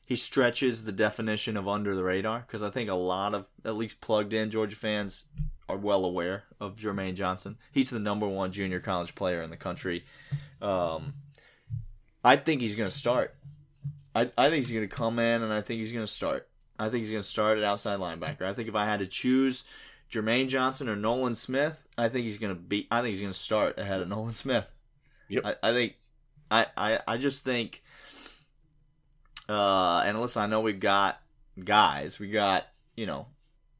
he 0.06 0.16
stretches 0.16 0.84
the 0.84 0.92
definition 0.92 1.56
of 1.56 1.68
under 1.68 1.96
the 1.96 2.04
radar 2.04 2.40
because 2.40 2.64
I 2.64 2.70
think 2.70 2.90
a 2.90 2.96
lot 2.96 3.34
of 3.34 3.48
at 3.64 3.76
least 3.78 4.02
plugged 4.02 4.34
in 4.34 4.50
Georgia 4.52 4.76
fans 4.76 5.26
are 5.70 5.78
well 5.78 6.04
aware 6.04 6.44
of 6.60 6.76
Jermaine 6.76 7.16
Johnson. 7.16 7.58
He's 7.72 7.90
the 7.90 8.00
number 8.00 8.28
one 8.28 8.52
junior 8.52 8.80
college 8.82 9.16
player 9.16 9.42
in 9.42 9.50
the 9.52 9.58
country. 9.58 10.04
Um, 10.62 11.14
I 12.24 12.36
think 12.36 12.62
he's 12.62 12.76
going 12.76 12.90
to 12.90 12.96
start. 12.96 13.36
I, 14.14 14.30
I 14.38 14.50
think 14.50 14.66
he's 14.66 14.72
going 14.72 14.88
to 14.88 14.94
come 14.94 15.20
in 15.20 15.42
and 15.42 15.52
I 15.52 15.62
think 15.62 15.80
he's 15.80 15.92
going 15.92 16.06
to 16.06 16.12
start. 16.12 16.48
I 16.78 16.90
think 16.90 17.04
he's 17.04 17.12
going 17.12 17.24
to 17.24 17.28
start 17.28 17.58
at 17.58 17.64
outside 17.64 18.00
linebacker. 18.00 18.44
I 18.44 18.54
think 18.54 18.68
if 18.68 18.76
I 18.76 18.86
had 18.86 19.00
to 19.00 19.08
choose 19.08 19.64
Jermaine 20.12 20.50
Johnson 20.50 20.90
or 20.90 20.96
Nolan 20.96 21.36
Smith, 21.36 21.88
I 21.98 22.10
think 22.10 22.26
he's 22.26 22.38
going 22.38 22.54
to 22.54 22.60
be. 22.60 22.88
I 22.92 23.02
think 23.02 23.14
he's 23.14 23.22
going 23.22 23.34
to 23.34 23.40
start 23.40 23.80
ahead 23.80 24.02
of 24.02 24.08
Nolan 24.10 24.34
Smith. 24.34 24.72
Yep. 25.30 25.46
I, 25.46 25.70
I 25.70 25.74
think. 25.74 25.96
I, 26.50 26.66
I 26.76 27.00
I 27.08 27.18
just 27.18 27.46
think. 27.46 27.82
Uh, 29.48 30.00
and 30.00 30.20
listen, 30.20 30.42
I 30.42 30.48
know 30.48 30.62
we've 30.62 30.80
got 30.80 31.22
guys. 31.64 32.20
We 32.20 32.30
got 32.30 32.68
you 32.96 33.06
know 33.06 33.28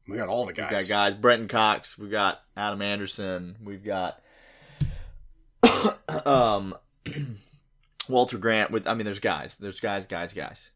we 0.08 0.16
got 0.16 0.28
all 0.28 0.46
the 0.46 0.52
guys. 0.52 0.70
we 0.70 0.78
got 0.78 0.88
guys. 0.88 1.14
Brenton 1.14 1.48
Cox. 1.48 1.98
We 1.98 2.08
got 2.08 2.40
Adam 2.56 2.80
Anderson. 2.80 3.56
We've 3.62 3.84
got 3.84 4.22
um 6.26 6.74
Walter 8.08 8.38
Grant. 8.38 8.70
With 8.70 8.86
I 8.86 8.94
mean, 8.94 9.04
there's 9.04 9.20
guys. 9.20 9.56
There's 9.58 9.80
guys, 9.80 10.06
guys, 10.06 10.32
guys. 10.32 10.70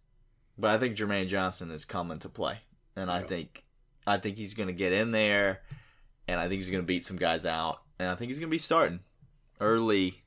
But 0.59 0.70
I 0.70 0.79
think 0.79 0.97
Jermaine 0.97 1.29
Johnson 1.29 1.70
is 1.70 1.85
coming 1.85 2.18
to 2.20 2.29
play, 2.29 2.59
and 2.95 3.11
I 3.11 3.20
Yeah. 3.20 3.27
think 3.27 3.64
I 4.07 4.18
think 4.18 4.39
he's 4.39 4.55
going 4.55 4.68
to 4.68 4.72
get 4.72 4.93
in 4.93 5.11
there, 5.11 5.62
and 6.29 6.39
I 6.39 6.49
think 6.49 6.61
he's 6.62 6.70
going 6.70 6.83
to 6.83 6.87
beat 6.87 7.05
some 7.05 7.16
guys 7.16 7.45
out, 7.45 7.83
and 7.99 8.09
I 8.09 8.14
think 8.14 8.31
he's 8.31 8.39
going 8.39 8.49
to 8.51 8.55
be 8.55 8.59
starting 8.59 9.01
early 9.61 10.22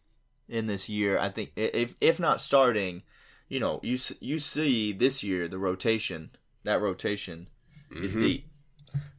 in 0.47 0.67
this 0.67 0.89
year. 0.89 1.17
I 1.19 1.29
think 1.29 1.51
if 1.55 1.95
if 2.01 2.19
not 2.19 2.41
starting, 2.41 3.03
you 3.47 3.59
know, 3.59 3.79
you 3.83 3.97
you 4.19 4.39
see 4.39 4.91
this 4.91 5.23
year 5.23 5.47
the 5.47 5.57
rotation. 5.57 6.31
That 6.63 6.81
rotation 6.81 7.47
is 7.89 8.15
Mhm. 8.15 8.19
deep. 8.21 8.45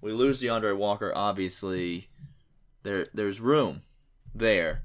We 0.00 0.12
lose 0.12 0.40
D'Andre 0.40 0.72
Walker, 0.72 1.12
obviously. 1.14 2.08
There 2.82 3.06
there's 3.14 3.40
room 3.40 3.82
there 4.34 4.84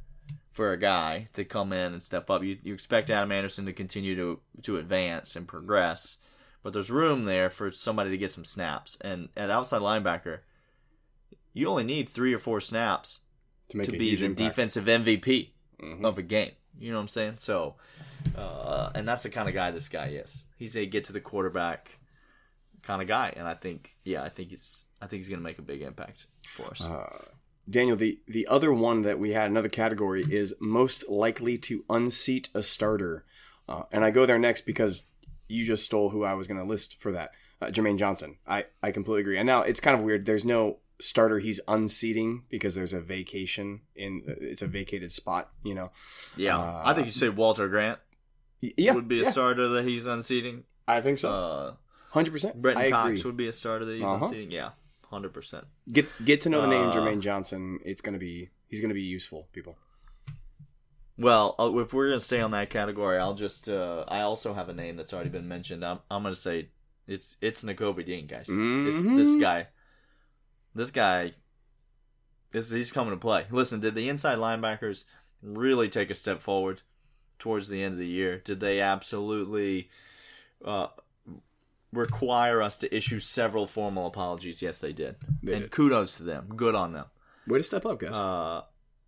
for 0.56 0.72
a 0.72 0.78
guy 0.78 1.28
to 1.34 1.46
come 1.46 1.72
in 1.72 1.92
and 1.92 2.02
step 2.02 2.30
up. 2.32 2.42
You 2.44 2.58
you 2.64 2.74
expect 2.74 3.10
Adam 3.12 3.32
Anderson 3.32 3.66
to 3.68 3.74
continue 3.74 4.16
to 4.16 4.40
to 4.64 4.78
advance 4.78 5.36
and 5.36 5.48
progress, 5.48 6.18
but 6.64 6.74
there's 6.74 6.90
room 6.90 7.26
there 7.26 7.50
for 7.52 7.70
somebody 7.72 8.10
to 8.10 8.18
get 8.18 8.32
some 8.32 8.46
snaps. 8.46 8.98
And 9.02 9.30
at 9.38 9.52
outside 9.52 9.82
linebacker, 9.82 10.40
you 11.54 11.68
only 11.70 11.84
need 11.84 12.10
three 12.10 12.34
or 12.34 12.40
four 12.40 12.60
snaps 12.62 13.20
to 13.70 13.78
make 13.78 13.86
to 13.88 13.92
be 13.92 14.16
the 14.16 14.26
impact. 14.26 14.50
defensive 14.56 14.86
MVP 14.88 15.52
Mhm. 15.82 16.06
of 16.06 16.18
a 16.18 16.22
game. 16.24 16.52
You 16.80 16.92
know 16.92 16.98
what 16.98 17.04
I'm 17.04 17.08
saying? 17.10 17.36
So, 17.40 17.76
uh, 18.36 18.92
and 18.96 19.08
that's 19.08 19.24
the 19.24 19.30
kind 19.30 19.48
of 19.48 19.54
guy 19.56 19.72
this 19.72 19.88
guy 19.90 20.08
is. 20.08 20.46
He's 20.58 20.76
a 20.76 20.86
get 20.86 21.04
to 21.06 21.14
the 21.14 21.22
quarterback 21.22 22.00
kind 22.82 23.02
of 23.02 23.08
guy, 23.08 23.34
and 23.36 23.48
I 23.48 23.54
think, 23.56 23.96
yeah, 24.04 24.24
I 24.24 24.30
think 24.30 24.50
he's, 24.52 24.86
I 25.02 25.08
think 25.08 25.22
he's 25.22 25.30
going 25.30 25.40
to 25.40 25.44
make 25.44 25.58
a 25.60 25.62
big 25.64 25.82
impact 25.82 26.28
for 26.54 26.68
us. 26.68 26.82
Uh, 26.82 27.18
Daniel, 27.70 27.98
the, 27.98 28.20
the 28.28 28.48
other 28.48 28.72
one 28.72 29.02
that 29.04 29.18
we 29.20 29.32
had, 29.32 29.50
another 29.50 29.70
category, 29.70 30.24
is 30.30 30.54
most 30.60 31.08
likely 31.10 31.58
to 31.60 31.84
unseat 31.90 32.50
a 32.54 32.62
starter. 32.62 33.26
Uh, 33.68 33.84
and 33.92 34.04
I 34.06 34.12
go 34.12 34.26
there 34.26 34.38
next 34.40 34.62
because 34.62 35.04
you 35.48 35.66
just 35.66 35.84
stole 35.86 36.10
who 36.10 36.24
I 36.24 36.34
was 36.34 36.48
going 36.48 36.60
to 36.60 36.66
list 36.66 36.98
for 37.00 37.12
that. 37.14 37.32
Uh, 37.62 37.68
Jermaine 37.68 37.98
Johnson. 37.98 38.38
I, 38.46 38.66
I 38.84 38.92
completely 38.92 39.22
agree. 39.22 39.38
And 39.38 39.48
now 39.48 39.62
it's 39.64 39.80
kind 39.80 39.98
of 39.98 40.04
weird. 40.04 40.26
There's 40.26 40.46
no 40.46 40.78
starter 41.00 41.40
he's 41.40 41.60
unseating 41.68 42.44
because 42.50 42.76
there's 42.76 42.94
a 42.94 43.02
vacation 43.02 43.82
in 43.96 44.24
it's 44.28 44.62
a 44.62 44.68
vacated 44.68 45.12
spot, 45.12 45.50
you 45.64 45.74
know. 45.74 45.92
yeah, 46.38 46.58
uh, 46.58 46.82
I 46.86 46.94
think 46.94 47.06
you 47.08 47.12
say 47.12 47.28
Walter 47.30 47.68
Grant 47.68 48.00
Yeah, 48.62 48.94
would 48.94 49.08
be 49.08 49.20
a 49.22 49.24
yeah, 49.26 49.32
starter 49.32 49.68
that 49.70 49.86
he's 49.86 50.06
unseating. 50.06 50.64
I 50.88 51.02
think 51.02 51.18
so. 51.18 51.32
Uh, 51.34 51.74
100%. 52.14 52.56
Brenton 52.56 52.86
I 52.86 52.90
Cox 52.92 53.08
agree. 53.20 53.22
would 53.30 53.38
be 53.38 53.48
a 53.48 53.52
starter 53.54 53.84
that 53.86 53.94
he's 53.94 54.04
Uh-huh. 54.04 54.26
unseating. 54.26 54.52
Yeah, 54.52 54.70
hundred 55.16 55.34
percent. 55.34 55.66
Get 55.92 56.06
get 56.24 56.42
to 56.42 56.50
know 56.50 56.62
the 56.62 56.68
name 56.68 56.90
Uh, 56.90 56.94
Jermaine 56.94 57.22
Johnson. 57.22 57.80
It's 57.86 58.02
going 58.02 58.14
to 58.14 58.20
be 58.20 58.50
he's 58.68 58.82
going 58.82 58.90
to 58.90 58.94
be 58.96 59.02
useful, 59.02 59.48
people. 59.54 59.78
Well, 61.18 61.56
uh, 61.58 61.72
if 61.78 61.94
we're 61.94 62.10
gonna 62.10 62.20
stay 62.20 62.42
on 62.42 62.52
that 62.52 62.70
category, 62.70 63.18
I'll 63.18 63.36
just, 63.36 63.70
uh, 63.70 64.04
I 64.08 64.20
also 64.22 64.54
have 64.54 64.68
a 64.68 64.74
name 64.74 64.98
that's 64.98 65.14
already 65.14 65.30
been 65.30 65.48
mentioned. 65.48 65.84
I'm, 65.86 66.00
I'm 66.12 66.24
gonna 66.24 66.36
say 66.36 66.68
it's 67.08 67.38
it's 67.40 67.64
Nakobe 67.64 68.04
Dean, 68.04 68.28
guys. 68.28 68.48
This, 68.48 68.58
Mhm. 69.02 69.16
this 69.16 69.36
guy, 69.40 69.68
this 70.74 70.92
guy, 70.92 71.32
this 72.52 72.70
he's 72.70 72.92
coming 72.92 73.14
to 73.14 73.18
play. 73.20 73.46
Listen, 73.50 73.80
did 73.80 73.96
the 73.96 74.10
inside 74.10 74.40
linebackers 74.40 75.06
really 75.42 75.88
take 75.88 76.10
a 76.10 76.14
step 76.16 76.42
forward 76.42 76.82
towards 77.40 77.70
the 77.70 77.82
end 77.82 77.94
of 77.94 78.00
the 78.00 78.08
year? 78.08 78.40
Did 78.44 78.60
they 78.60 78.82
absolutely 78.82 79.90
uh, 80.66 80.88
require 81.96 82.62
us 82.62 82.78
to 82.78 82.96
issue 82.96 83.20
several 83.20 83.68
formal 83.68 84.08
apologies? 84.08 84.62
Yes, 84.62 84.80
they 84.80 84.94
did. 84.94 85.16
They 85.42 85.54
and 85.54 85.62
did. 85.64 85.72
kudos 85.72 86.18
to 86.18 86.24
them. 86.24 86.50
Good 86.56 86.76
on 86.76 86.94
them. 86.94 87.06
Way 87.48 87.60
to 87.60 87.64
step 87.64 87.86
up, 87.86 88.00
guys. 88.00 88.16
Uh, 88.16 88.62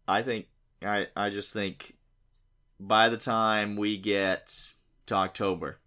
I 0.07 0.21
think 0.21 0.47
I 0.81 1.07
I 1.15 1.29
just 1.29 1.53
think 1.53 1.95
by 2.79 3.09
the 3.09 3.17
time 3.17 3.75
we 3.75 3.97
get 3.97 4.53
to 5.07 5.15
October, 5.15 5.79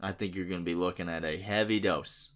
I 0.00 0.12
think 0.12 0.34
you're 0.34 0.46
going 0.46 0.60
to 0.60 0.64
be 0.64 0.74
looking 0.74 1.08
at 1.08 1.24
a 1.24 1.38
heavy 1.38 1.80
dose 1.80 2.28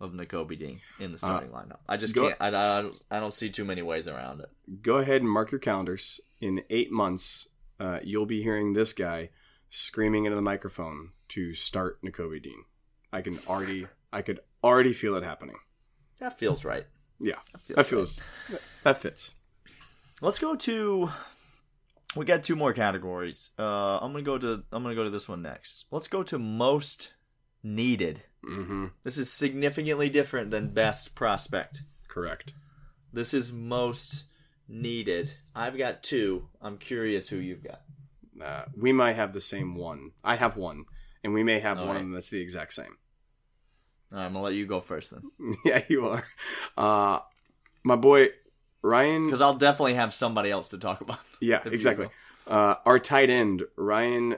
of 0.00 0.12
Nakobe 0.12 0.58
Dean 0.58 0.80
in 0.98 1.12
the 1.12 1.18
starting 1.18 1.50
lineup. 1.50 1.78
I 1.88 1.96
just 1.96 2.14
go- 2.14 2.28
can't. 2.28 2.40
I, 2.40 2.48
I, 2.48 2.82
don't, 2.82 3.04
I 3.10 3.20
don't 3.20 3.32
see 3.32 3.50
too 3.50 3.64
many 3.64 3.82
ways 3.82 4.08
around 4.08 4.40
it. 4.40 4.82
go 4.82 4.96
ahead 4.96 5.20
and 5.20 5.30
mark 5.30 5.52
your 5.52 5.58
calendars. 5.58 6.20
In 6.40 6.62
eight 6.70 6.90
months, 6.90 7.48
uh, 7.78 7.98
you'll 8.02 8.26
be 8.26 8.42
hearing 8.42 8.72
this 8.72 8.94
guy 8.94 9.28
screaming 9.68 10.24
into 10.24 10.36
the 10.36 10.42
microphone 10.42 11.10
to 11.28 11.54
start 11.54 12.02
Nakobe 12.02 12.42
Dean. 12.42 12.64
I 13.12 13.20
can 13.22 13.38
already, 13.48 13.86
I 14.12 14.22
could 14.22 14.40
already 14.62 14.92
feel 14.92 15.14
it 15.16 15.24
happening. 15.24 15.56
That 16.18 16.38
feels 16.38 16.64
right. 16.64 16.86
Yeah, 17.18 17.38
feels 17.66 17.76
that 17.76 17.86
feels, 17.86 18.20
that 18.82 18.98
fits. 18.98 19.34
Let's 20.20 20.38
go 20.38 20.54
to. 20.56 21.10
We 22.16 22.24
got 22.24 22.44
two 22.44 22.56
more 22.56 22.72
categories. 22.72 23.50
Uh, 23.58 23.98
I'm 23.98 24.12
gonna 24.12 24.22
go 24.22 24.38
to. 24.38 24.64
I'm 24.72 24.82
gonna 24.82 24.94
go 24.94 25.04
to 25.04 25.10
this 25.10 25.28
one 25.28 25.42
next. 25.42 25.86
Let's 25.90 26.08
go 26.08 26.22
to 26.24 26.38
most 26.38 27.14
needed. 27.62 28.22
Mm-hmm. 28.44 28.86
This 29.04 29.18
is 29.18 29.32
significantly 29.32 30.08
different 30.08 30.50
than 30.50 30.72
best 30.72 31.14
prospect. 31.14 31.82
Correct. 32.08 32.52
This 33.12 33.34
is 33.34 33.52
most 33.52 34.24
needed. 34.68 35.30
I've 35.54 35.76
got 35.76 36.02
two. 36.02 36.48
I'm 36.60 36.78
curious 36.78 37.28
who 37.28 37.36
you've 37.36 37.64
got. 37.64 37.82
Uh, 38.42 38.64
we 38.76 38.92
might 38.92 39.16
have 39.16 39.32
the 39.32 39.40
same 39.40 39.74
one. 39.74 40.12
I 40.24 40.36
have 40.36 40.56
one, 40.56 40.84
and 41.24 41.32
we 41.34 41.42
may 41.42 41.60
have 41.60 41.78
All 41.78 41.86
one 41.86 41.96
right. 41.96 42.00
of 42.00 42.06
them 42.06 42.12
that's 42.14 42.30
the 42.30 42.40
exact 42.40 42.72
same. 42.72 42.96
All 44.12 44.18
right, 44.18 44.26
I'm 44.26 44.32
gonna 44.32 44.44
let 44.44 44.54
you 44.54 44.66
go 44.66 44.80
first 44.80 45.12
then, 45.12 45.56
yeah, 45.64 45.82
you 45.88 46.06
are. 46.08 46.24
Uh, 46.76 47.20
my 47.84 47.96
boy 47.96 48.28
Ryan. 48.82 49.24
because 49.24 49.40
I'll 49.40 49.54
definitely 49.54 49.94
have 49.94 50.12
somebody 50.14 50.50
else 50.50 50.70
to 50.70 50.78
talk 50.78 51.00
about. 51.00 51.18
Yeah, 51.42 51.60
exactly. 51.64 52.08
Uh, 52.46 52.74
our 52.84 52.98
tight 52.98 53.30
end 53.30 53.62
Ryan 53.76 54.36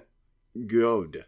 Good. 0.69 1.25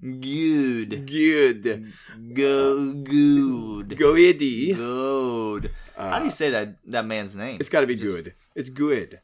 Good, 0.00 1.06
Good. 1.06 1.92
go, 2.32 2.94
good, 2.94 3.96
Goedy. 3.98 4.72
good. 4.74 5.70
Uh, 5.96 6.10
How 6.10 6.18
do 6.18 6.24
you 6.24 6.30
say 6.30 6.50
that 6.50 6.76
that 6.86 7.04
man's 7.04 7.34
name? 7.36 7.58
It's 7.60 7.68
got 7.68 7.80
to 7.82 7.86
be 7.86 7.96
Just- 7.96 8.04
good. 8.24 8.34
It's 8.54 8.70
good. 8.70 9.20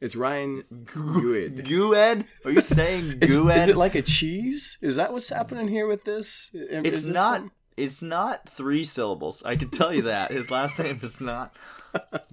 It's 0.00 0.14
Ryan 0.14 0.64
Good. 0.84 1.64
Good. 1.66 2.24
Are 2.44 2.50
you 2.50 2.60
saying 2.60 3.18
Is, 3.22 3.38
good? 3.38 3.56
is 3.56 3.68
it 3.68 3.76
like 3.76 3.94
a 3.94 4.02
cheese? 4.02 4.76
Is 4.82 4.96
that 4.96 5.12
what's 5.12 5.28
happening 5.30 5.68
here 5.68 5.86
with 5.86 6.04
this? 6.04 6.50
Is 6.52 6.68
It's 6.84 7.02
this 7.02 7.14
not. 7.14 7.36
some- 7.38 7.52
It's 7.76 8.02
not 8.02 8.48
three 8.48 8.84
syllables. 8.84 9.42
I 9.44 9.56
can 9.56 9.70
tell 9.70 9.92
you 9.94 10.02
that 10.02 10.32
his 10.32 10.50
last 10.50 10.78
name 10.82 11.00
is 11.02 11.20
not 11.20 11.56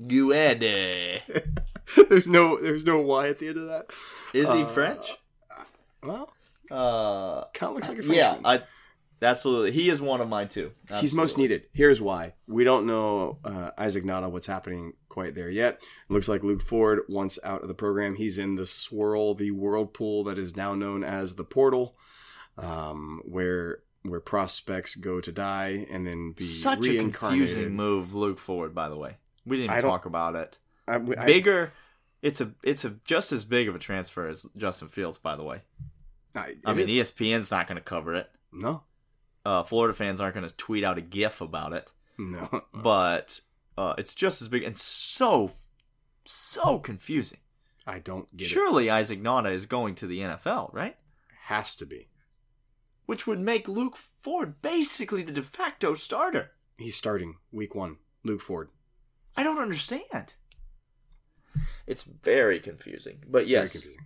Guede. 0.08 1.22
there's 2.10 2.28
no. 2.28 2.60
There's 2.60 2.84
no 2.84 3.00
Y 3.02 3.30
at 3.30 3.40
the 3.40 3.48
end 3.48 3.58
of 3.58 3.68
that. 3.68 3.86
Is 4.34 4.50
he 4.52 4.64
Uh, 4.64 4.66
French? 4.66 5.14
Well, 6.04 6.34
Uh, 6.70 7.46
Kind 7.54 7.70
of 7.70 7.76
looks 7.76 7.88
like 7.90 8.00
a 8.00 8.04
yeah, 8.04 8.32
Frenchman. 8.34 8.46
I 8.46 8.64
absolutely. 9.24 9.72
He 9.72 9.90
is 9.90 10.02
one 10.02 10.22
of 10.22 10.30
mine 10.30 10.48
too. 10.50 10.72
He's 11.00 11.14
most 11.14 11.38
needed. 11.38 11.68
Here's 11.74 12.02
why. 12.02 12.34
We 12.48 12.64
don't 12.64 12.86
know 12.86 13.38
uh, 13.44 13.72
Isaac 13.78 14.04
Nauta 14.04 14.30
what's 14.30 14.48
happening 14.48 14.94
quite 15.10 15.36
there 15.36 15.50
yet. 15.50 15.76
It 16.10 16.14
looks 16.14 16.28
like 16.28 16.44
Luke 16.44 16.62
Ford 16.62 17.02
once 17.10 17.40
out 17.44 17.62
of 17.62 17.68
the 17.68 17.74
program. 17.74 18.16
He's 18.16 18.38
in 18.38 18.56
the 18.56 18.66
swirl, 18.66 19.36
the 19.36 19.52
whirlpool 19.52 20.24
that 20.26 20.38
is 20.38 20.56
now 20.56 20.76
known 20.76 21.04
as 21.04 21.36
the 21.36 21.44
portal, 21.44 21.96
um, 22.58 23.22
where 23.26 23.80
where 24.04 24.20
prospects 24.20 24.96
go 24.96 25.22
to 25.22 25.32
die 25.32 25.88
and 25.90 26.06
then 26.06 26.34
be 26.34 26.44
Such 26.44 26.88
a 26.88 26.98
confusing 26.98 27.74
move, 27.74 28.14
Luke 28.14 28.38
Ford. 28.40 28.76
By 28.76 28.90
the 28.90 28.98
way, 28.98 29.18
we 29.46 29.58
didn't 29.58 29.72
even 29.78 29.90
talk 29.90 30.06
about 30.06 30.36
it. 30.36 30.60
I, 30.88 30.96
I- 30.96 31.26
Bigger. 31.26 31.74
It's 32.22 32.40
a 32.40 32.54
it's 32.64 32.86
a 32.86 32.96
just 33.06 33.32
as 33.34 33.44
big 33.44 33.68
of 33.68 33.76
a 33.76 33.80
transfer 33.80 34.28
as 34.28 34.46
Justin 34.56 34.88
Fields. 34.88 35.18
By 35.18 35.36
the 35.36 35.44
way, 35.44 35.62
I, 36.36 36.54
I 36.66 36.74
mean 36.74 36.88
is. 36.88 37.12
ESPN's 37.12 37.52
not 37.52 37.68
going 37.68 37.76
to 37.78 37.84
cover 37.84 38.14
it. 38.16 38.30
no, 38.54 38.84
Uh, 39.46 39.64
Florida 39.64 39.94
fans 39.94 40.22
aren't 40.22 40.36
going 40.36 40.48
to 40.48 40.56
tweet 40.56 40.84
out 40.84 40.98
a 40.98 41.02
GIF 41.02 41.42
about 41.42 41.74
it. 41.74 41.92
no. 42.18 42.64
But 42.74 43.40
uh, 43.78 43.94
it's 43.98 44.14
just 44.14 44.42
as 44.42 44.48
big 44.48 44.64
and 44.64 44.78
so 44.78 45.52
so 46.26 46.80
confusing. 46.80 47.40
I 47.86 48.00
don't 48.00 48.36
get 48.36 48.46
it. 48.46 48.50
Surely 48.50 48.90
Isaac 48.90 49.22
Nauta 49.22 49.52
is 49.54 49.66
going 49.66 49.96
to 49.96 50.08
the 50.08 50.20
NFL, 50.20 50.74
right? 50.74 50.96
Has 51.46 51.76
to 51.78 51.86
be. 51.86 52.08
Which 53.06 53.28
would 53.28 53.40
make 53.40 53.68
Luke 53.68 53.98
Ford 53.98 54.62
basically 54.62 55.24
the 55.24 55.34
de 55.34 55.42
facto 55.42 55.94
starter. 55.94 56.52
He's 56.78 56.96
starting 56.96 57.36
week 57.52 57.76
one. 57.76 57.98
Luke 58.24 58.40
Ford. 58.42 58.70
I 59.36 59.44
don't 59.44 59.58
understand. 59.62 60.36
It's 61.86 62.04
very 62.04 62.60
confusing. 62.60 63.18
But 63.28 63.40
Very 63.40 63.50
yes, 63.52 63.74
confusing. 63.74 64.00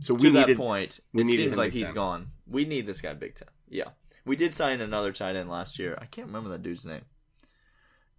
So 0.00 0.16
to 0.16 0.22
we 0.22 0.30
that 0.32 0.54
point, 0.56 1.00
we 1.14 1.22
it 1.22 1.28
seems 1.28 1.56
like 1.56 1.72
he's 1.72 1.86
time. 1.86 1.94
gone. 1.94 2.30
We 2.46 2.64
need 2.66 2.86
this 2.86 3.00
guy 3.00 3.14
big 3.14 3.34
time. 3.36 3.48
Yeah. 3.68 3.88
We 4.26 4.36
did 4.36 4.52
sign 4.52 4.80
another 4.80 5.12
tight 5.12 5.36
end 5.36 5.48
last 5.48 5.78
year. 5.78 5.96
I 6.00 6.04
can't 6.04 6.26
remember 6.26 6.50
that 6.50 6.62
dude's 6.62 6.84
name. 6.84 7.02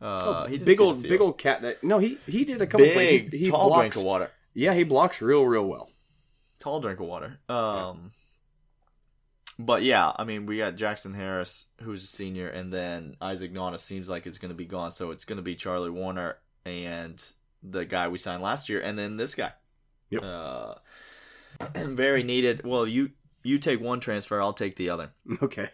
Uh, 0.01 0.19
Oh, 0.23 0.47
he 0.47 0.57
big 0.57 0.79
old, 0.79 1.03
big 1.03 1.21
old 1.21 1.37
cat. 1.37 1.61
That 1.61 1.83
no, 1.83 1.99
he 1.99 2.17
he 2.25 2.45
did 2.45 2.61
a 2.61 2.67
couple 2.67 2.85
big, 2.85 2.93
plays. 2.93 3.31
He, 3.31 3.37
he 3.39 3.45
tall 3.45 3.67
blocks, 3.67 3.79
drink 3.81 3.95
of 3.97 4.03
water. 4.03 4.31
Yeah, 4.53 4.73
he 4.73 4.83
blocks 4.83 5.21
real, 5.21 5.45
real 5.45 5.65
well. 5.65 5.89
Tall 6.59 6.79
drink 6.79 6.99
of 6.99 7.05
water. 7.05 7.37
Um, 7.49 8.11
but 9.59 9.83
yeah, 9.83 10.11
I 10.15 10.23
mean, 10.23 10.45
we 10.45 10.57
got 10.57 10.75
Jackson 10.75 11.13
Harris, 11.13 11.65
who's 11.81 12.03
a 12.03 12.07
senior, 12.07 12.47
and 12.47 12.71
then 12.71 13.15
Isaac 13.19 13.53
Nauta 13.53 13.79
seems 13.79 14.09
like 14.09 14.25
it's 14.25 14.37
going 14.37 14.49
to 14.49 14.55
be 14.55 14.65
gone. 14.65 14.91
So 14.91 15.11
it's 15.11 15.25
going 15.25 15.37
to 15.37 15.43
be 15.43 15.55
Charlie 15.55 15.89
Woerner 15.91 16.35
and 16.65 17.23
the 17.63 17.85
guy 17.85 18.07
we 18.07 18.17
signed 18.17 18.43
last 18.43 18.69
year, 18.69 18.81
and 18.81 18.97
then 18.97 19.17
this 19.17 19.35
guy. 19.35 19.51
Yep. 20.11 20.23
Uh, 20.23 20.75
very 21.75 22.23
needed. 22.23 22.63
Well, 22.65 22.87
you 22.87 23.11
you 23.43 23.57
take 23.59 23.79
one 23.81 23.99
transfer, 23.99 24.41
I'll 24.41 24.53
take 24.53 24.75
the 24.75 24.89
other. 24.89 25.11
Okay. 25.41 25.69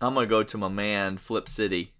I'm 0.00 0.14
gonna 0.14 0.26
go 0.26 0.42
to 0.42 0.58
my 0.58 0.68
man 0.68 1.16
Flip 1.18 1.48
City, 1.48 1.92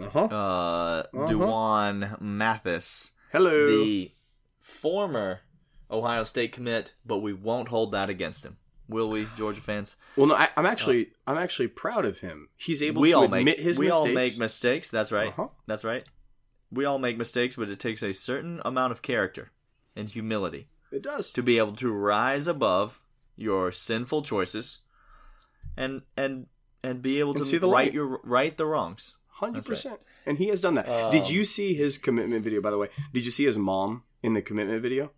Uh-huh. 0.00 0.24
uh, 0.24 1.02
Dwan 1.12 2.20
Mathis, 2.20 3.12
Hello. 3.30 3.66
the 3.68 4.12
former 4.60 5.40
Ohio 5.90 6.24
State 6.24 6.52
commit, 6.52 6.94
but 7.04 7.18
we 7.18 7.32
won't 7.32 7.68
hold 7.68 7.92
that 7.92 8.08
against 8.08 8.44
him, 8.44 8.56
will 8.88 9.10
we, 9.10 9.28
Georgia 9.36 9.60
fans? 9.60 9.96
well, 10.16 10.26
no, 10.28 10.34
I, 10.34 10.48
I'm 10.56 10.64
actually 10.66 11.10
I'm 11.26 11.36
actually 11.38 11.68
proud 11.68 12.04
of 12.06 12.18
him. 12.20 12.48
He's 12.56 12.82
able 12.82 13.02
to 13.04 13.20
admit 13.22 13.44
make 13.44 13.60
his 13.60 13.78
we 13.78 13.86
mistakes. 13.86 14.08
all 14.08 14.12
make 14.14 14.38
mistakes. 14.38 14.90
That's 14.90 15.12
right. 15.12 15.28
Uh-huh. 15.28 15.48
That's 15.66 15.84
right. 15.84 16.04
We 16.70 16.86
all 16.86 16.98
make 16.98 17.18
mistakes, 17.18 17.56
but 17.56 17.68
it 17.68 17.78
takes 17.78 18.02
a 18.02 18.14
certain 18.14 18.62
amount 18.64 18.92
of 18.92 19.02
character 19.02 19.50
and 19.94 20.08
humility 20.08 20.68
It 20.90 21.02
does. 21.02 21.30
to 21.32 21.42
be 21.42 21.58
able 21.58 21.76
to 21.76 21.92
rise 21.92 22.46
above 22.46 22.98
your 23.36 23.70
sinful 23.72 24.22
choices 24.22 24.78
and 25.76 26.02
and 26.16 26.46
and 26.82 27.02
be 27.02 27.18
able 27.20 27.32
And 27.32 27.38
to 27.38 27.44
see 27.44 27.58
the 27.58 27.66
right 27.66 27.86
light. 27.86 27.92
your 27.94 28.20
right 28.24 28.56
the 28.56 28.66
wrongs. 28.66 29.14
Hundred 29.28 29.64
percent. 29.64 30.00
And 30.26 30.38
he 30.38 30.48
has 30.48 30.60
done 30.60 30.74
that. 30.74 30.86
Did 31.10 31.22
Um, 31.24 31.32
you 31.32 31.44
see 31.44 31.74
his 31.74 31.98
commitment 31.98 32.44
video? 32.44 32.60
By 32.60 32.70
the 32.70 32.78
way, 32.78 32.88
did 33.12 33.24
you 33.24 33.32
see 33.32 33.44
his 33.44 33.58
mom 33.58 34.04
in 34.22 34.34
the 34.34 34.42
commitment 34.42 34.80
video? 34.82 35.10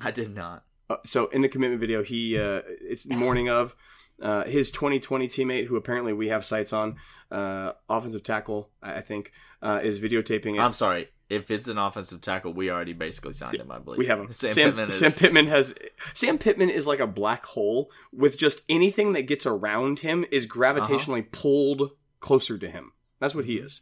I 0.00 0.10
did 0.10 0.34
not. 0.34 0.64
Uh, 0.90 0.96
so 1.04 1.26
in 1.28 1.42
the 1.42 1.48
commitment 1.48 1.80
video, 1.80 2.02
he 2.02 2.36
uh, 2.38 2.62
it's 2.80 3.06
morning 3.08 3.48
of 3.48 3.76
uh, 4.20 4.44
his 4.44 4.70
2020 4.70 5.28
teammate, 5.28 5.66
who 5.66 5.76
apparently 5.76 6.12
we 6.12 6.28
have 6.28 6.44
sights 6.44 6.72
on, 6.72 6.96
uh, 7.30 7.72
offensive 7.88 8.22
tackle, 8.22 8.70
I 8.82 8.94
I 8.96 9.00
think, 9.00 9.32
uh, 9.62 9.80
is 9.82 10.00
videotaping 10.00 10.56
it. 10.56 10.60
I'm 10.60 10.72
sorry. 10.72 11.08
If 11.32 11.50
it's 11.50 11.66
an 11.66 11.78
offensive 11.78 12.20
tackle, 12.20 12.52
we 12.52 12.70
already 12.70 12.92
basically 12.92 13.32
signed 13.32 13.56
him. 13.56 13.72
I 13.72 13.78
believe 13.78 13.98
we 13.98 14.06
have 14.06 14.20
him. 14.20 14.32
Sam, 14.32 14.50
Sam, 14.50 14.68
Pittman 14.68 14.88
is. 14.88 14.98
Sam 14.98 15.12
Pittman 15.12 15.46
has 15.46 15.74
Sam 16.12 16.38
Pittman 16.38 16.70
is 16.70 16.86
like 16.86 17.00
a 17.00 17.06
black 17.06 17.46
hole 17.46 17.90
with 18.12 18.36
just 18.36 18.60
anything 18.68 19.12
that 19.14 19.22
gets 19.22 19.46
around 19.46 20.00
him 20.00 20.26
is 20.30 20.46
gravitationally 20.46 21.30
pulled 21.32 21.92
closer 22.20 22.58
to 22.58 22.68
him. 22.68 22.92
That's 23.18 23.34
what 23.34 23.46
he 23.46 23.56
is. 23.56 23.80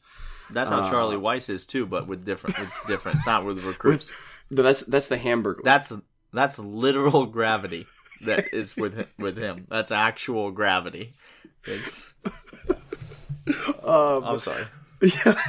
that's 0.51 0.71
how 0.71 0.81
uh, 0.83 0.91
Charlie 0.91 1.17
Weis 1.17 1.51
is 1.51 1.67
too, 1.67 1.87
but 1.87 2.07
with 2.07 2.25
different. 2.25 2.59
It's 2.59 2.81
different. 2.87 3.17
It's 3.17 3.27
not 3.27 3.45
with 3.45 3.65
recruits. 3.65 4.13
But 4.51 4.63
that's 4.63 4.83
that's 4.83 5.09
the 5.09 5.19
hamburger. 5.19 5.63
That's 5.65 5.93
that's 6.33 6.59
literal 6.59 7.27
gravity 7.27 7.87
that 8.23 8.53
is 8.53 8.77
with 8.77 9.09
with 9.19 9.39
him. 9.39 9.67
That's 9.69 9.91
actual 9.91 10.51
gravity. 10.51 11.15
It's, 11.65 12.13
uh, 13.83 14.21
I'm 14.25 14.39
sorry. 14.39 14.67
yeah. 15.03 15.41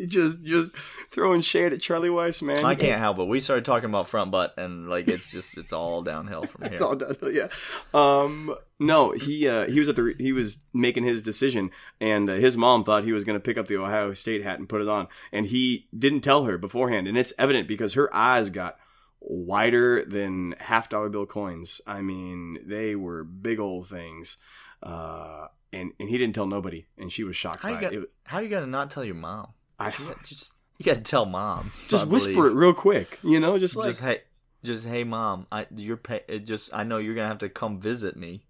Just 0.06 0.42
just 0.42 0.74
throwing 1.10 1.40
shade 1.40 1.72
at 1.72 1.80
Charlie 1.80 2.08
Weis, 2.08 2.42
man. 2.42 2.64
I 2.64 2.74
can't 2.74 3.00
help 3.00 3.18
it. 3.18 3.24
We 3.24 3.40
started 3.40 3.64
talking 3.64 3.88
about 3.88 4.08
front 4.08 4.30
butt, 4.30 4.54
and 4.56 4.88
like 4.88 5.08
it's 5.08 5.30
just 5.30 5.58
it's 5.58 5.72
all 5.72 6.02
downhill 6.02 6.44
from 6.44 6.62
here. 6.64 6.72
It's 6.74 6.82
all 6.82 6.96
downhill, 6.96 7.32
Yeah. 7.32 7.48
Um. 7.94 8.54
No, 8.78 9.10
he 9.10 9.46
uh, 9.46 9.66
he 9.68 9.78
was 9.78 9.88
at 9.88 9.96
the 9.96 10.14
he 10.18 10.32
was 10.32 10.58
making 10.72 11.04
his 11.04 11.20
decision, 11.22 11.70
and 12.00 12.30
uh, 12.30 12.34
his 12.34 12.56
mom 12.56 12.84
thought 12.84 13.04
he 13.04 13.12
was 13.12 13.24
going 13.24 13.36
to 13.36 13.40
pick 13.40 13.58
up 13.58 13.66
the 13.66 13.76
Ohio 13.76 14.14
State 14.14 14.42
hat 14.42 14.58
and 14.58 14.68
put 14.68 14.80
it 14.80 14.88
on, 14.88 15.06
and 15.32 15.46
he 15.46 15.88
didn't 15.96 16.22
tell 16.22 16.44
her 16.44 16.56
beforehand, 16.56 17.06
and 17.06 17.18
it's 17.18 17.32
evident 17.38 17.68
because 17.68 17.92
her 17.94 18.14
eyes 18.14 18.48
got 18.48 18.78
wider 19.20 20.04
than 20.06 20.54
half 20.58 20.88
dollar 20.88 21.10
bill 21.10 21.26
coins. 21.26 21.80
I 21.86 22.00
mean, 22.00 22.58
they 22.64 22.96
were 22.96 23.22
big 23.24 23.60
old 23.60 23.88
things. 23.88 24.38
Uh. 24.82 25.48
And, 25.72 25.92
and 26.00 26.08
he 26.08 26.18
didn't 26.18 26.34
tell 26.34 26.48
nobody, 26.48 26.86
and 26.98 27.12
she 27.12 27.22
was 27.22 27.36
shocked 27.36 27.60
How 27.60 27.68
by 27.68 27.74
you 27.76 27.80
got? 27.80 27.92
it. 27.92 28.10
How 28.24 28.40
you 28.40 28.48
gonna 28.48 28.66
not 28.66 28.90
tell 28.90 29.04
your 29.04 29.14
mom? 29.14 29.52
I, 29.80 29.92
You 29.98 30.06
got, 30.06 30.24
just 30.24 30.52
you 30.78 30.84
got 30.84 30.96
to 30.96 31.00
tell 31.02 31.26
mom. 31.26 31.72
just 31.88 32.06
whisper 32.06 32.32
believe. 32.32 32.52
it 32.52 32.54
real 32.54 32.74
quick, 32.74 33.18
you 33.22 33.40
know, 33.40 33.58
just 33.58 33.76
like 33.76 33.88
just 33.88 34.00
hey, 34.00 34.20
just 34.62 34.86
hey, 34.86 35.04
mom. 35.04 35.46
I 35.50 35.66
you're 35.74 35.96
pay, 35.96 36.20
it 36.28 36.46
just 36.46 36.70
I 36.72 36.84
know 36.84 36.98
you're 36.98 37.14
gonna 37.14 37.28
have 37.28 37.38
to 37.38 37.48
come 37.48 37.80
visit 37.80 38.16
me, 38.16 38.42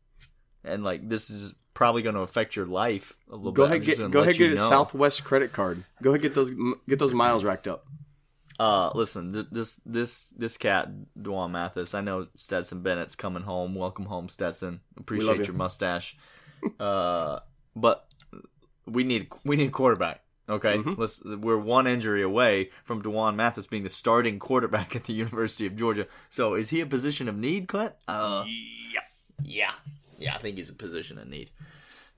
and 0.64 0.83
like 0.85 1.09
this 1.09 1.31
is 1.31 1.55
probably 1.74 2.03
gonna 2.03 2.20
affect 2.20 2.57
your 2.57 2.66
life 2.66 3.16
a 3.31 3.37
little 3.37 3.53
go 3.53 3.64
bit. 3.68 3.83
Ahead 3.83 3.99
get 3.99 4.11
go 4.11 4.20
ahead 4.20 4.37
get 4.37 4.53
a. 4.53 4.59
Southwest 4.59 5.24
credit 5.24 5.53
card. 5.53 5.85
Go 6.03 6.11
ahead 6.11 6.22
get 6.22 6.35
those 6.35 6.51
get 6.89 6.99
those 6.99 7.14
miles 7.14 7.45
racked 7.45 7.68
up. 7.68 7.87
Uh, 8.59 8.91
listen, 8.95 9.33
th- 9.33 9.47
this 9.51 9.81
this 9.87 10.24
this 10.37 10.59
cat, 10.59 10.91
Dwan 11.18 11.51
Mathis. 11.51 11.95
I 11.95 12.03
know 12.03 12.26
Stetson 12.37 12.83
Bennett's 12.83 13.14
coming 13.14 13.43
home. 13.43 13.74
Welcome 13.74 14.05
home, 14.05 14.28
Stetson. 14.28 14.81
Appreciate 14.99 15.39
you. 15.39 15.45
your 15.45 15.55
mustache. 15.55 16.14
uh, 16.78 17.39
but 17.74 18.07
we 18.87 19.05
need 19.05 19.28
we 19.45 19.57
need 19.57 19.68
a 19.68 19.72
quarterback. 19.72 20.22
Okay, 20.51 20.79
Mm-hmm. 20.79 21.01
let's. 21.01 21.23
We're 21.25 21.57
one 21.57 21.87
injury 21.87 22.23
away 22.23 22.71
from 22.85 23.03
Dwan 23.03 23.37
Mathis 23.37 23.67
being 23.69 23.85
the 23.85 23.89
starting 23.89 24.39
quarterback 24.39 24.97
at 24.97 25.05
the 25.05 25.13
University 25.13 25.67
of 25.67 25.77
Georgia. 25.77 26.07
So, 26.29 26.55
is 26.55 26.71
he 26.71 26.81
a 26.81 26.87
position 26.87 27.29
of 27.29 27.37
need, 27.37 27.69
Clint? 27.69 27.93
Uh, 28.09 28.45
yeah, 28.93 29.01
yeah, 29.43 29.71
yeah. 30.19 30.35
I 30.35 30.39
think 30.39 30.57
he's 30.57 30.69
a 30.69 30.75
position 30.75 31.19
of 31.19 31.29
need. 31.29 31.51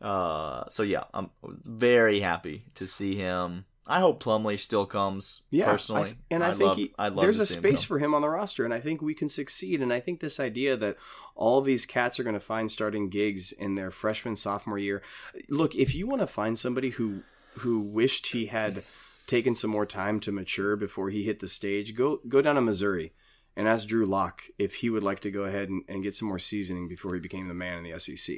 Uh, 0.01 0.65
so 0.69 0.83
yeah, 0.83 1.05
I'm 1.15 1.31
very 1.45 2.21
happy 2.21 2.65
to 2.75 2.87
see 2.89 3.15
him. 3.17 3.67
I 3.87 3.99
hope 4.01 4.23
Plumlee 4.23 4.59
still 4.59 4.87
comes. 4.87 5.43
Yeah, 5.51 5.67
personally, 5.71 6.01
I 6.03 6.05
th- 6.05 6.17
and 6.31 6.45
I 6.45 6.49
I'd 6.51 6.57
think 6.57 6.69
love, 6.69 6.77
he- 6.77 6.95
I'd 6.99 7.13
love 7.15 7.23
there's 7.23 7.39
a 7.39 7.43
him 7.43 7.47
space 7.47 7.81
come. 7.83 7.89
for 7.89 7.99
him 7.99 8.15
on 8.15 8.23
the 8.23 8.29
roster, 8.29 8.65
and 8.65 8.73
I 8.73 8.81
think 8.81 9.03
we 9.03 9.13
can 9.15 9.29
succeed. 9.29 9.81
And 9.83 9.93
I 9.93 10.01
think 10.01 10.21
this 10.21 10.39
idea 10.41 10.77
that 10.77 10.97
all 11.35 11.61
these 11.61 11.85
cats 11.87 12.19
are 12.19 12.23
going 12.25 12.35
to 12.35 12.41
find 12.41 12.71
starting 12.71 13.09
gigs 13.11 13.53
in 13.53 13.75
their 13.75 13.91
freshman 13.91 14.37
sophomore 14.37 14.79
year. 14.79 15.03
Look, 15.49 15.75
if 15.75 15.95
you 15.95 16.07
want 16.07 16.21
to 16.23 16.27
find 16.29 16.59
somebody 16.59 16.91
who 16.91 17.23
who 17.59 17.81
wished 17.81 18.29
he 18.29 18.47
had 18.47 18.83
taken 19.27 19.55
some 19.55 19.71
more 19.71 19.87
time 19.87 20.21
to 20.21 20.33
mature 20.33 20.77
before 20.77 21.11
he 21.11 21.23
hit 21.23 21.41
the 21.41 21.49
stage, 21.49 21.95
go 21.95 22.21
go 22.29 22.43
down 22.43 22.57
to 22.57 22.61
Missouri 22.61 23.13
and 23.57 23.69
ask 23.69 23.87
Drew 23.87 24.07
Lock 24.07 24.43
if 24.59 24.77
he 24.77 24.91
would 24.91 25.03
like 25.03 25.21
to 25.21 25.31
go 25.31 25.43
ahead 25.43 25.69
and, 25.69 25.83
and 25.89 26.03
get 26.03 26.15
some 26.15 26.29
more 26.29 26.39
seasoning 26.39 26.89
before 26.89 27.15
he 27.15 27.21
became 27.21 27.49
the 27.49 27.55
man 27.55 27.79
in 27.79 27.85
the 27.85 27.99
SEC. 27.99 28.37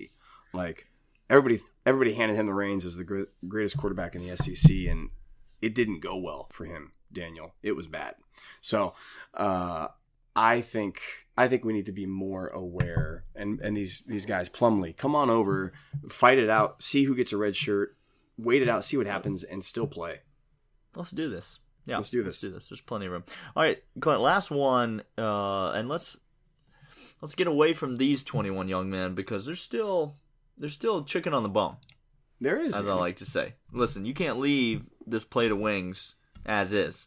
Like 0.52 0.88
everybody, 1.30 1.62
everybody 1.86 2.14
handed 2.14 2.36
him 2.36 2.46
the 2.46 2.54
reins 2.54 2.84
as 2.84 2.96
the 2.96 3.04
gre- 3.04 3.22
greatest 3.46 3.76
quarterback 3.76 4.14
in 4.14 4.26
the 4.26 4.36
SEC, 4.36 4.70
and 4.88 5.10
it 5.62 5.74
didn't 5.74 6.00
go 6.00 6.16
well 6.16 6.48
for 6.52 6.64
him, 6.64 6.92
Daniel. 7.12 7.54
It 7.62 7.76
was 7.76 7.86
bad. 7.86 8.14
So, 8.60 8.94
uh, 9.34 9.88
I 10.36 10.60
think 10.62 11.00
I 11.36 11.46
think 11.48 11.64
we 11.64 11.72
need 11.72 11.86
to 11.86 11.92
be 11.92 12.06
more 12.06 12.48
aware. 12.48 13.24
And 13.34 13.60
and 13.60 13.76
these 13.76 14.02
these 14.06 14.26
guys, 14.26 14.48
Plumlee, 14.48 14.96
come 14.96 15.14
on 15.14 15.30
over, 15.30 15.72
fight 16.08 16.38
it 16.38 16.48
out, 16.48 16.82
see 16.82 17.04
who 17.04 17.14
gets 17.14 17.32
a 17.32 17.36
red 17.36 17.54
shirt, 17.56 17.96
wait 18.38 18.62
it 18.62 18.68
out, 18.68 18.84
see 18.84 18.96
what 18.96 19.06
happens, 19.06 19.44
and 19.44 19.64
still 19.64 19.86
play. 19.86 20.20
Let's 20.94 21.10
do 21.10 21.28
this. 21.28 21.58
Yeah, 21.86 21.96
Let's 21.98 22.08
do 22.10 22.22
Let's 22.22 22.40
this. 22.40 22.40
do 22.40 22.54
this. 22.54 22.68
There's 22.70 22.80
plenty 22.80 23.06
of 23.06 23.12
room. 23.12 23.24
All 23.54 23.62
right, 23.62 23.82
Clint. 24.00 24.20
Last 24.22 24.50
one, 24.50 25.02
uh, 25.18 25.72
and 25.72 25.88
let's 25.88 26.16
let's 27.20 27.34
get 27.34 27.46
away 27.46 27.74
from 27.74 27.96
these 27.96 28.24
21 28.24 28.68
young 28.68 28.88
men 28.90 29.14
because 29.14 29.44
there's 29.44 29.60
still 29.60 30.16
there's 30.56 30.72
still 30.72 31.04
chicken 31.04 31.34
on 31.34 31.42
the 31.42 31.48
bone, 31.50 31.76
There 32.40 32.56
is. 32.58 32.74
as 32.74 32.88
I 32.88 32.94
like 32.94 33.16
to 33.16 33.24
say. 33.26 33.54
Listen, 33.72 34.06
you 34.06 34.14
can't 34.14 34.38
leave 34.38 34.88
this 35.06 35.24
plate 35.24 35.50
of 35.50 35.58
wings 35.58 36.14
as 36.46 36.72
is 36.72 37.06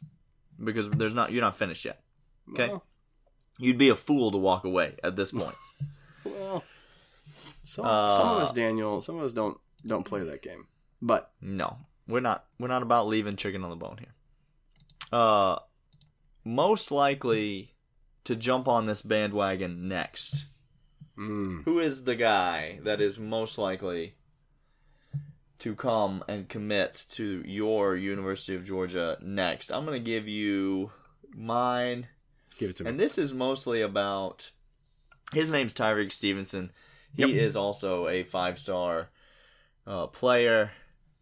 because 0.63 0.87
there's 0.89 1.13
not 1.15 1.31
you're 1.31 1.41
not 1.41 1.57
finished 1.57 1.83
yet. 1.85 2.03
Okay, 2.51 2.67
Well, 2.69 2.85
you'd 3.57 3.77
be 3.79 3.89
a 3.89 3.95
fool 3.95 4.31
to 4.31 4.37
walk 4.37 4.63
away 4.63 4.95
at 5.03 5.15
this 5.15 5.31
point. 5.41 5.55
well, 6.23 6.63
some, 7.63 7.85
Uh, 7.85 8.07
some 8.09 8.27
of 8.29 8.37
us, 8.43 8.53
Daniel, 8.53 9.01
some 9.01 9.17
of 9.17 9.23
us 9.23 9.33
don't 9.33 9.57
don't 9.85 10.03
play 10.03 10.21
that 10.23 10.43
game. 10.43 10.67
But 11.01 11.31
No, 11.41 11.77
we're 12.07 12.19
not. 12.21 12.45
We're 12.59 12.67
not 12.69 12.81
about 12.83 13.07
leaving 13.07 13.35
chicken 13.35 13.63
on 13.63 13.69
the 13.69 13.75
bone 13.75 13.97
here. 13.99 14.13
Uh, 15.11 15.57
most 16.43 16.91
likely 16.91 17.73
to 18.25 18.35
jump 18.35 18.67
on 18.67 18.85
this 18.85 19.01
bandwagon 19.01 19.87
next. 19.87 20.45
mm, 21.17 21.63
Who 21.65 21.79
is 21.79 22.03
the 22.03 22.15
guy 22.15 22.79
that 22.83 22.99
is 22.99 23.17
most 23.19 23.57
likely 23.57 24.15
to 25.59 25.75
come 25.75 26.23
and 26.27 26.47
commit 26.47 27.05
to 27.11 27.41
your 27.45 27.95
University 27.95 28.55
of 28.55 28.65
Georgia 28.65 29.17
next? 29.21 29.71
I'm 29.71 29.85
going 29.85 30.01
to 30.01 30.05
give 30.05 30.27
you 30.27 30.91
mine. 31.33 32.07
give 32.57 32.71
it 32.71 32.75
to 32.77 32.83
me. 32.83 32.89
And 32.89 32.99
this 32.99 33.17
is 33.17 33.33
mostly 33.33 33.81
about 33.81 34.51
his 35.33 35.49
name's 35.49 35.73
Tyrique 35.73 36.11
Stevenson. 36.11 36.71
He 37.15 37.23
Yep. 37.23 37.29
is 37.31 37.55
also 37.55 38.07
a 38.07 38.23
five 38.23 38.59
star 38.59 39.09
uh, 39.85 40.07
player. 40.07 40.71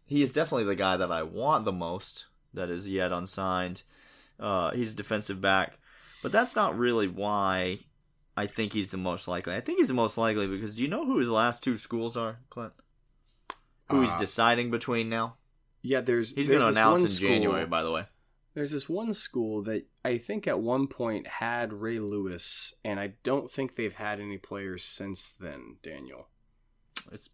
He 0.06 0.22
is 0.22 0.32
definitely 0.32 0.64
the 0.64 0.74
guy 0.76 0.96
that 0.96 1.10
I 1.10 1.22
want 1.24 1.64
the 1.64 1.72
most 1.72 2.26
that 2.54 2.70
is 2.70 2.86
yet 2.88 3.12
unsigned. 3.12 3.82
Uh, 4.38 4.70
he's 4.70 4.92
a 4.92 4.96
defensive 4.96 5.40
back, 5.40 5.78
but 6.22 6.30
that's 6.32 6.54
not 6.56 6.78
really 6.78 7.08
why 7.08 7.80
I 8.36 8.46
think 8.46 8.72
he's 8.72 8.90
the 8.90 8.96
most 8.98 9.26
likely. 9.28 9.54
I 9.54 9.60
think 9.60 9.78
he's 9.78 9.88
the 9.88 9.94
most 9.94 10.16
likely 10.16 10.46
because 10.46 10.74
do 10.74 10.82
you 10.82 10.88
know 10.88 11.04
who 11.06 11.18
his 11.18 11.30
last 11.30 11.62
two 11.64 11.76
schools 11.78 12.16
are, 12.16 12.38
Clint? 12.50 12.72
Who 13.90 14.02
he's 14.02 14.10
Uh, 14.12 14.18
deciding 14.18 14.70
between 14.70 15.08
now? 15.08 15.36
yeah, 15.82 16.00
there's 16.00 16.34
He's 16.34 16.48
there's 16.48 16.60
going 16.62 16.72
to 16.74 16.80
announce 16.80 17.02
in 17.02 17.08
school- 17.08 17.28
January, 17.28 17.66
by 17.66 17.82
the 17.82 17.92
way. 17.92 18.06
There's 18.54 18.70
this 18.72 18.88
one 18.88 19.12
school 19.14 19.62
that 19.64 19.86
I 20.04 20.16
think 20.18 20.46
at 20.46 20.58
one 20.60 20.86
point 20.86 21.26
had 21.26 21.72
Ray 21.74 21.98
Lewis, 21.98 22.72
and 22.84 22.98
I 22.98 23.14
don't 23.22 23.50
think 23.50 23.74
they've 23.74 23.92
had 23.94 24.18
any 24.18 24.38
players 24.38 24.82
since 24.82 25.28
then. 25.30 25.76
Daniel. 25.82 26.28
It's 27.12 27.30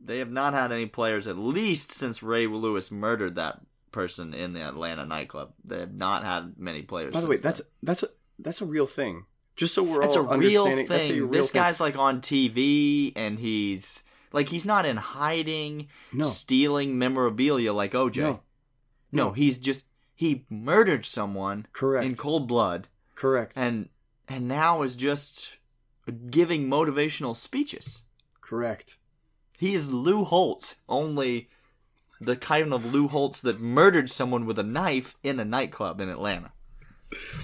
they 0.00 0.18
have 0.18 0.30
not 0.30 0.52
had 0.54 0.72
any 0.72 0.86
players 0.86 1.26
at 1.26 1.36
least 1.38 1.92
since 1.92 2.22
Ray 2.22 2.46
Lewis 2.46 2.90
murdered 2.90 3.34
that 3.36 3.60
person 3.92 4.32
in 4.34 4.52
the 4.52 4.62
Atlanta 4.62 5.04
nightclub. 5.04 5.52
They 5.64 5.80
have 5.80 5.92
not 5.94 6.24
had 6.24 6.54
many 6.58 6.82
players. 6.82 7.12
By 7.14 7.20
the 7.20 7.26
way, 7.26 7.36
since 7.36 7.42
that's 7.42 7.60
then. 7.60 7.68
that's 7.82 8.02
a 8.04 8.08
that's 8.38 8.60
a 8.62 8.66
real 8.66 8.86
thing. 8.86 9.26
Just 9.56 9.74
so 9.74 9.82
we're 9.82 10.00
that's 10.00 10.16
a 10.16 10.20
all 10.20 10.36
real 10.38 10.64
understanding, 10.64 10.86
thing. 10.86 10.96
that's 10.98 11.10
a 11.10 11.14
real 11.20 11.28
this 11.28 11.50
thing. 11.50 11.60
guy's 11.62 11.80
like 11.80 11.98
on 11.98 12.20
TV 12.22 13.12
and 13.16 13.38
he's 13.38 14.02
like 14.32 14.48
he's 14.48 14.64
not 14.64 14.86
in 14.86 14.96
hiding, 14.96 15.88
No. 16.12 16.26
stealing 16.28 16.98
memorabilia 16.98 17.72
like 17.72 17.92
OJ. 17.92 18.16
No. 18.18 18.30
No, 19.12 19.24
No. 19.26 19.32
he's 19.32 19.58
just 19.58 19.84
he 20.14 20.44
murdered 20.48 21.04
someone 21.04 21.66
correct, 21.72 22.06
in 22.06 22.14
cold 22.14 22.46
blood 22.48 22.88
correct, 23.16 23.52
and 23.56 23.88
and 24.28 24.46
now 24.48 24.82
is 24.82 24.94
just 24.96 25.58
giving 26.30 26.68
motivational 26.68 27.34
speeches. 27.36 28.02
correct. 28.40 28.96
He 29.60 29.74
is 29.74 29.92
Lou 29.92 30.24
Holtz, 30.24 30.76
only 30.88 31.50
the 32.18 32.34
kind 32.34 32.72
of 32.72 32.94
Lou 32.94 33.08
Holtz 33.08 33.42
that 33.42 33.60
murdered 33.60 34.08
someone 34.08 34.46
with 34.46 34.58
a 34.58 34.62
knife 34.62 35.16
in 35.22 35.38
a 35.38 35.44
nightclub 35.44 36.00
in 36.00 36.08
Atlanta. 36.08 36.52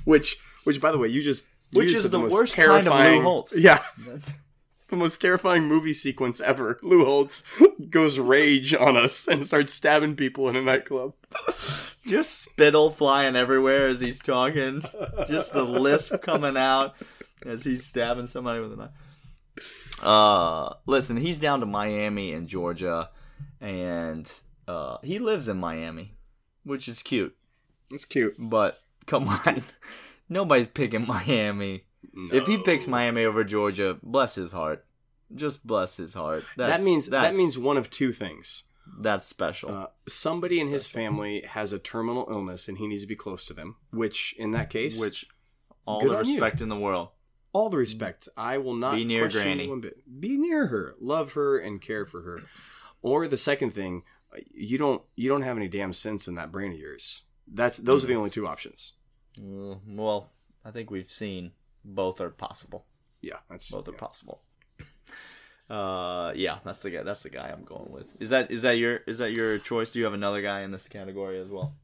Which, 0.07 0.39
which, 0.65 0.81
by 0.81 0.93
the 0.93 0.97
way, 0.97 1.09
you 1.09 1.23
just 1.23 1.45
you 1.73 1.81
Which 1.81 1.93
is 1.93 2.09
the 2.09 2.21
worst 2.21 2.57
kind 2.57 2.89
of 2.89 2.95
Lou 2.95 3.21
Holtz. 3.21 3.55
Yeah, 3.55 3.83
the 4.89 4.97
most 4.97 5.21
terrifying 5.21 5.65
movie 5.65 5.93
sequence 5.93 6.41
ever. 6.41 6.79
Lou 6.83 7.05
Holtz 7.05 7.45
goes 7.91 8.19
rage 8.19 8.73
on 8.73 8.97
us 8.97 9.29
and 9.29 9.45
starts 9.45 9.75
stabbing 9.75 10.17
people 10.17 10.49
in 10.49 10.57
a 10.57 10.63
nightclub. 10.63 11.13
Just 12.07 12.41
spittle 12.41 12.89
flying 12.89 13.37
everywhere 13.37 13.89
as 13.89 14.01
he's 14.01 14.21
talking. 14.21 14.83
Just 15.29 15.53
the 15.53 15.65
lisp 15.65 16.23
coming 16.23 16.57
out 16.57 16.95
as 17.45 17.65
he's 17.65 17.85
stabbing 17.85 18.27
somebody 18.27 18.61
with 18.61 18.73
a 18.73 18.77
knife. 18.77 18.91
Uh, 20.03 20.75
listen, 20.87 21.17
he's 21.17 21.39
down 21.39 21.61
to 21.61 21.67
Miami 21.67 22.33
and 22.33 22.49
Georgia, 22.49 23.11
and 23.61 24.31
uh, 24.69 24.99
he 25.03 25.19
lives 25.19 25.49
in 25.49 25.59
Miami, 25.59 26.15
which 26.65 26.89
is 26.89 27.03
cute. 27.03 27.37
It's 27.91 28.05
cute. 28.05 28.35
But 28.39 28.81
come 29.07 29.29
on, 29.29 29.63
nobody's 30.29 30.67
picking 30.67 31.07
Miami. 31.07 31.85
If 32.33 32.47
he 32.47 32.59
picks 32.59 32.87
Miami 32.87 33.25
over 33.25 33.45
Georgia, 33.45 33.99
bless 34.03 34.35
his 34.35 34.53
heart. 34.53 34.85
Just 35.35 35.67
bless 35.67 35.97
his 35.97 36.15
heart. 36.15 36.45
That's, 36.57 36.79
that 36.79 36.85
means 36.85 37.09
that 37.09 37.35
means 37.35 37.59
one 37.59 37.77
of 37.77 37.91
two 37.91 38.13
things. 38.13 38.63
that's 39.01 39.27
special. 39.27 39.71
Uh, 39.71 39.87
somebody 40.09 40.61
in 40.61 40.69
his 40.69 40.87
family 40.87 41.43
has 41.49 41.73
a 41.73 41.79
terminal 41.79 42.27
illness 42.31 42.69
and 42.69 42.79
he 42.79 42.87
needs 42.87 43.03
to 43.03 43.09
be 43.09 43.17
close 43.17 43.45
to 43.47 43.53
them. 43.55 43.77
Which, 43.91 44.35
in 44.39 44.53
that 44.53 44.71
case, 44.71 45.01
which 45.01 45.27
all 45.85 46.01
the 46.01 46.17
on 46.17 46.25
you. 46.27 46.35
respect 46.35 46.61
in 46.61 46.69
the 46.69 46.77
world. 46.79 47.09
All 47.57 47.71
the 47.71 47.79
respect, 47.79 48.29
I 48.37 48.59
will 48.59 48.75
not 48.75 48.97
Be 48.97 49.05
near 49.07 49.23
question 49.23 49.43
Granny. 49.57 49.69
one 49.69 49.81
bit. 49.81 50.21
Be 50.21 50.37
near 50.37 50.67
her, 50.67 50.95
love 51.01 51.33
her, 51.33 51.59
and 51.59 51.81
care 51.81 52.05
for 52.05 52.21
her. 52.21 52.43
Or 53.01 53.27
the 53.27 53.39
second 53.39 53.71
thing, 53.71 54.03
you 54.53 54.77
don't 54.77 55.03
you 55.15 55.31
don't 55.31 55.41
have 55.41 55.57
any 55.57 55.67
damn 55.67 55.95
sense 55.95 56.29
in 56.29 56.35
that 56.35 56.53
brain 56.53 56.73
of 56.73 56.79
yours. 56.79 57.23
That's 57.49 57.79
those 57.79 58.05
are 58.05 58.09
the 58.09 58.15
only 58.15 58.29
two 58.29 58.47
options. 58.47 58.93
Mm, 59.41 59.97
well, 59.97 60.33
I 60.67 60.71
think 60.71 60.91
we've 60.91 61.09
seen 61.09 61.53
both 61.83 62.21
are 62.21 62.29
possible. 62.29 62.85
Yeah, 63.23 63.39
that's 63.49 63.71
Both 63.71 63.89
are 63.89 63.93
possible. 63.93 64.43
Uh, 65.69 66.33
yeah, 66.37 66.59
that's 66.65 66.81
the 66.83 66.91
guy. 66.91 67.03
That's 67.03 67.25
the 67.25 67.29
guy 67.29 67.49
I'm 67.49 67.65
going 67.65 67.91
with. 67.91 68.15
Is 68.21 68.31
that 68.31 68.53
is 68.53 68.63
that 68.63 68.79
your 68.79 68.99
is 68.99 69.19
that 69.19 69.33
your 69.33 69.59
choice? 69.59 69.93
Do 69.93 69.99
you 69.99 70.05
have 70.05 70.15
another 70.15 70.41
guy 70.41 70.61
in 70.61 70.71
this 70.71 70.87
category 70.87 71.41
as 71.41 71.49
well? 71.49 71.75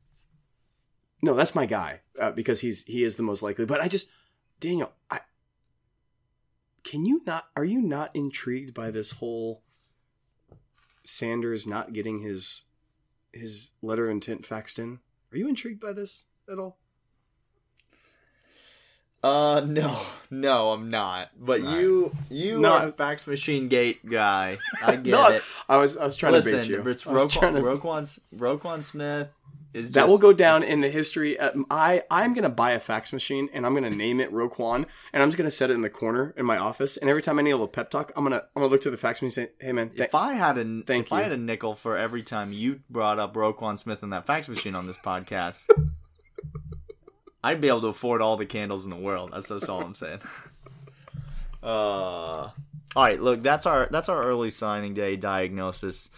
No, 1.20 1.34
that's 1.34 1.56
my 1.56 1.66
guy 1.66 1.98
uh, 2.20 2.30
because 2.30 2.60
he's 2.60 2.84
he 2.84 3.02
is 3.02 3.16
the 3.16 3.24
most 3.24 3.42
likely. 3.42 3.64
But 3.64 3.80
I 3.80 3.88
just 3.88 4.08
Daniel, 4.60 4.92
I 5.10 5.18
can 6.92 7.06
you 7.06 7.22
not? 7.26 7.46
Are 7.56 7.64
you 7.64 7.80
not 7.80 8.10
intrigued 8.14 8.74
by 8.74 8.90
this 8.90 9.12
whole 9.12 9.62
Sanders 11.04 11.66
not 11.66 11.94
getting 11.94 12.20
his 12.20 12.66
his 13.32 13.72
letter 13.80 14.04
of 14.04 14.10
intent 14.10 14.42
faxed 14.42 14.78
in? 14.78 15.00
Are 15.32 15.38
you 15.38 15.48
intrigued 15.48 15.80
by 15.80 15.94
this 15.94 16.26
at 16.52 16.58
all? 16.58 16.76
Uh, 19.24 19.60
no, 19.60 20.02
no, 20.30 20.72
I'm 20.72 20.90
not. 20.90 21.30
But 21.38 21.62
you, 21.62 22.12
you 22.28 22.58
No, 22.60 22.72
are 22.72 22.84
was- 22.84 22.94
fax 22.96 23.26
machine 23.26 23.68
gate 23.68 24.04
guy. 24.04 24.58
I 24.84 24.96
get 24.96 25.06
No, 25.12 25.28
it. 25.28 25.42
I 25.70 25.78
was 25.78 25.96
I 25.96 26.04
was 26.04 26.14
trying 26.16 26.32
Listen, 26.32 26.52
to 26.52 26.58
bait 26.58 26.68
you. 26.68 26.88
it's 26.90 27.04
Roquan, 27.04 27.54
Roquan, 27.62 28.18
Roquan 28.36 28.82
Smith 28.82 29.28
that 29.72 29.92
just, 29.92 30.08
will 30.08 30.18
go 30.18 30.32
down 30.32 30.62
in 30.62 30.80
the 30.80 30.90
history. 30.90 31.38
Uh, 31.38 31.50
I 31.70 32.02
I'm 32.10 32.34
gonna 32.34 32.50
buy 32.50 32.72
a 32.72 32.80
fax 32.80 33.12
machine 33.12 33.48
and 33.52 33.64
I'm 33.64 33.74
gonna 33.74 33.90
name 33.90 34.20
it 34.20 34.30
Roquan 34.32 34.86
and 35.12 35.22
I'm 35.22 35.28
just 35.28 35.38
gonna 35.38 35.50
set 35.50 35.70
it 35.70 35.74
in 35.74 35.80
the 35.80 35.90
corner 35.90 36.34
in 36.36 36.44
my 36.44 36.58
office. 36.58 36.96
And 36.96 37.08
every 37.08 37.22
time 37.22 37.38
I 37.38 37.42
need 37.42 37.50
a 37.52 37.54
little 37.54 37.68
pep 37.68 37.90
talk, 37.90 38.12
I'm 38.16 38.24
gonna 38.24 38.42
I'm 38.54 38.62
gonna 38.62 38.66
look 38.66 38.82
to 38.82 38.90
the 38.90 38.96
fax 38.98 39.22
machine 39.22 39.44
and 39.44 39.50
say, 39.60 39.66
"Hey 39.66 39.72
man, 39.72 39.88
th- 39.90 40.00
If 40.00 40.14
I 40.14 40.34
had 40.34 40.58
a 40.58 40.82
Thank 40.82 41.06
if 41.06 41.12
I 41.12 41.22
had 41.22 41.32
a 41.32 41.36
nickel 41.38 41.74
for 41.74 41.96
every 41.96 42.22
time 42.22 42.52
you 42.52 42.80
brought 42.90 43.18
up 43.18 43.34
Roquan 43.34 43.78
Smith 43.78 44.02
and 44.02 44.12
that 44.12 44.26
fax 44.26 44.48
machine 44.48 44.74
on 44.74 44.86
this 44.86 44.98
podcast, 44.98 45.68
I'd 47.44 47.60
be 47.60 47.68
able 47.68 47.80
to 47.82 47.88
afford 47.88 48.20
all 48.20 48.36
the 48.36 48.46
candles 48.46 48.84
in 48.84 48.90
the 48.90 48.96
world. 48.96 49.30
That's 49.32 49.48
that's 49.48 49.68
all 49.68 49.82
I'm 49.82 49.94
saying. 49.94 50.20
Uh, 51.62 51.66
all 51.66 52.52
right, 52.96 53.20
look, 53.20 53.42
that's 53.42 53.66
our 53.66 53.88
that's 53.90 54.08
our 54.08 54.22
early 54.22 54.50
signing 54.50 54.94
day 54.94 55.16
diagnosis. 55.16 56.10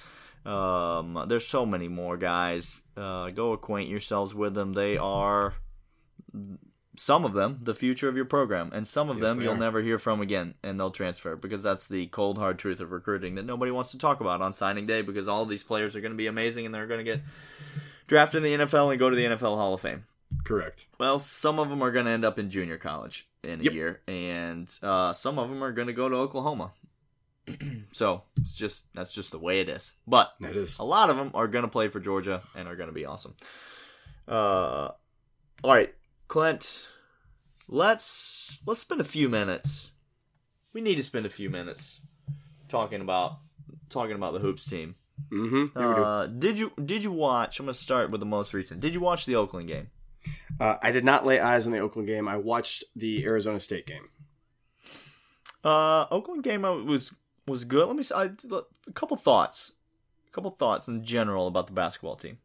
Um, 0.47 1.25
there's 1.29 1.47
so 1.47 1.65
many 1.65 1.89
more 1.89 2.17
guys. 2.17 2.83
Uh, 2.97 3.31
go 3.31 3.53
acquaint 3.53 3.89
yourselves 3.89 4.35
with 4.35 4.55
them. 4.55 4.73
They 4.75 4.97
are 4.99 5.55
some 6.97 7.25
of 7.25 7.33
them 7.33 7.59
the 7.63 7.75
future 7.75 8.09
of 8.09 8.17
your 8.17 8.25
program, 8.25 8.71
and 8.73 8.87
some 8.87 9.11
of 9.11 9.19
Yes, 9.19 9.31
them 9.33 9.43
you'll 9.43 9.55
are. 9.55 9.59
never 9.59 9.83
hear 9.83 9.99
from 9.99 10.21
again, 10.21 10.55
and 10.63 10.79
they'll 10.79 10.91
transfer 10.91 11.35
because 11.35 11.63
that's 11.63 11.89
the 11.89 12.07
cold 12.09 12.39
hard 12.39 12.59
truth 12.59 12.79
of 12.81 12.93
recruiting 12.93 13.35
that 13.37 13.45
nobody 13.45 13.71
wants 13.73 13.91
to 13.93 13.99
talk 13.99 14.21
about 14.21 14.41
on 14.43 14.53
signing 14.53 14.87
day 14.87 15.03
because 15.03 15.27
all 15.29 15.43
of 15.43 15.49
these 15.49 15.63
players 15.63 15.97
are 15.97 16.01
going 16.01 16.13
to 16.13 16.17
be 16.19 16.27
amazing 16.27 16.67
and 16.67 16.75
they're 16.75 16.87
going 16.87 17.05
to 17.05 17.11
get 17.11 17.21
drafted 18.07 18.45
in 18.45 18.59
the 18.61 18.65
NFL 18.65 18.91
and 18.91 18.99
go 18.99 19.11
to 19.11 19.17
the 19.17 19.25
NFL 19.25 19.57
Hall 19.57 19.75
of 19.75 19.81
Fame. 19.81 20.05
correct." 20.45 20.87
Well, 20.99 21.19
some 21.19 21.59
of 21.59 21.69
them 21.69 21.83
are 21.83 21.91
going 21.91 22.05
to 22.07 22.13
end 22.13 22.25
up 22.25 22.39
in 22.39 22.49
junior 22.51 22.77
college 22.79 23.27
in 23.43 23.61
a 23.61 23.65
Yep. 23.65 23.73
year, 23.73 24.01
and 24.07 24.79
uh, 24.83 25.13
some 25.13 25.39
of 25.39 25.49
them 25.49 25.65
are 25.65 25.73
going 25.73 25.89
to 25.89 25.93
go 25.95 26.09
to 26.09 26.17
Oklahoma. 26.17 26.73
so 27.93 28.23
it's 28.37 28.57
just 28.57 28.93
that's 28.95 29.13
just 29.13 29.31
the 29.31 29.39
way 29.39 29.61
it 29.61 29.69
is. 29.69 29.95
But 30.07 30.33
That 30.41 30.57
is 30.57 30.79
a 30.79 30.85
lot 30.85 31.11
of 31.11 31.17
them 31.17 31.31
are 31.35 31.49
going 31.49 31.65
to 31.65 31.71
play 31.71 31.89
for 31.89 32.01
Georgia 32.01 32.43
and 32.55 32.69
are 32.69 32.77
going 32.77 32.89
to 32.89 32.95
be 32.95 33.05
awesome. 33.05 33.35
Uh, 34.27 34.91
all 35.63 35.75
right, 35.75 35.95
Clint, 36.29 36.85
let's 37.69 38.59
let's 38.67 38.81
spend 38.81 39.01
a 39.01 39.05
few 39.05 39.29
minutes. 39.29 39.93
We 40.73 40.81
need 40.81 40.97
to 40.97 41.03
spend 41.03 41.27
a 41.27 41.31
few 41.31 41.51
minutes 41.51 42.01
talking 42.69 43.01
about 43.01 43.39
talking 43.91 44.17
about 44.17 44.33
the 44.33 44.41
hoops 44.41 44.65
team. 44.65 44.97
Mm-hmm. 45.31 45.79
Yeah, 45.79 45.89
we 45.89 45.95
do. 45.95 46.03
Uh, 46.03 46.27
did 46.27 46.59
you 46.59 46.73
did 46.85 47.05
you 47.05 47.13
watch? 47.13 47.61
I'm 47.61 47.67
going 47.67 47.75
to 47.75 47.81
start 47.81 48.11
with 48.11 48.21
the 48.21 48.27
most 48.27 48.55
recent. 48.55 48.81
Did 48.81 48.95
you 48.95 49.01
watch 49.01 49.27
the 49.27 49.37
Oakland 49.37 49.69
game? 49.69 49.91
Uh, 50.59 50.77
I 50.83 50.91
did 50.91 51.05
not 51.05 51.27
lay 51.27 51.39
eyes 51.41 51.67
on 51.67 51.73
the 51.73 51.79
Oakland 51.81 52.09
game. 52.09 52.27
I 52.29 52.37
watched 52.37 52.85
the 52.97 53.25
Arizona 53.25 53.61
State 53.61 53.87
game. 53.87 54.09
Uh, 55.63 56.07
Oakland 56.11 56.43
game 56.43 56.65
uh, 56.65 56.75
was 56.75 57.13
was 57.47 57.65
good. 57.65 57.87
Let 57.87 57.97
me 57.97 58.03
say 58.03 58.15
I, 58.15 58.25
a 58.25 58.93
couple 58.93 59.17
thoughts, 59.17 59.73
a 60.29 60.31
couple 60.33 60.51
thoughts 60.51 60.89
in 60.89 61.05
general 61.05 61.47
about 61.47 61.67
the 61.67 61.73
basketball 61.73 62.17
team. 62.17 62.39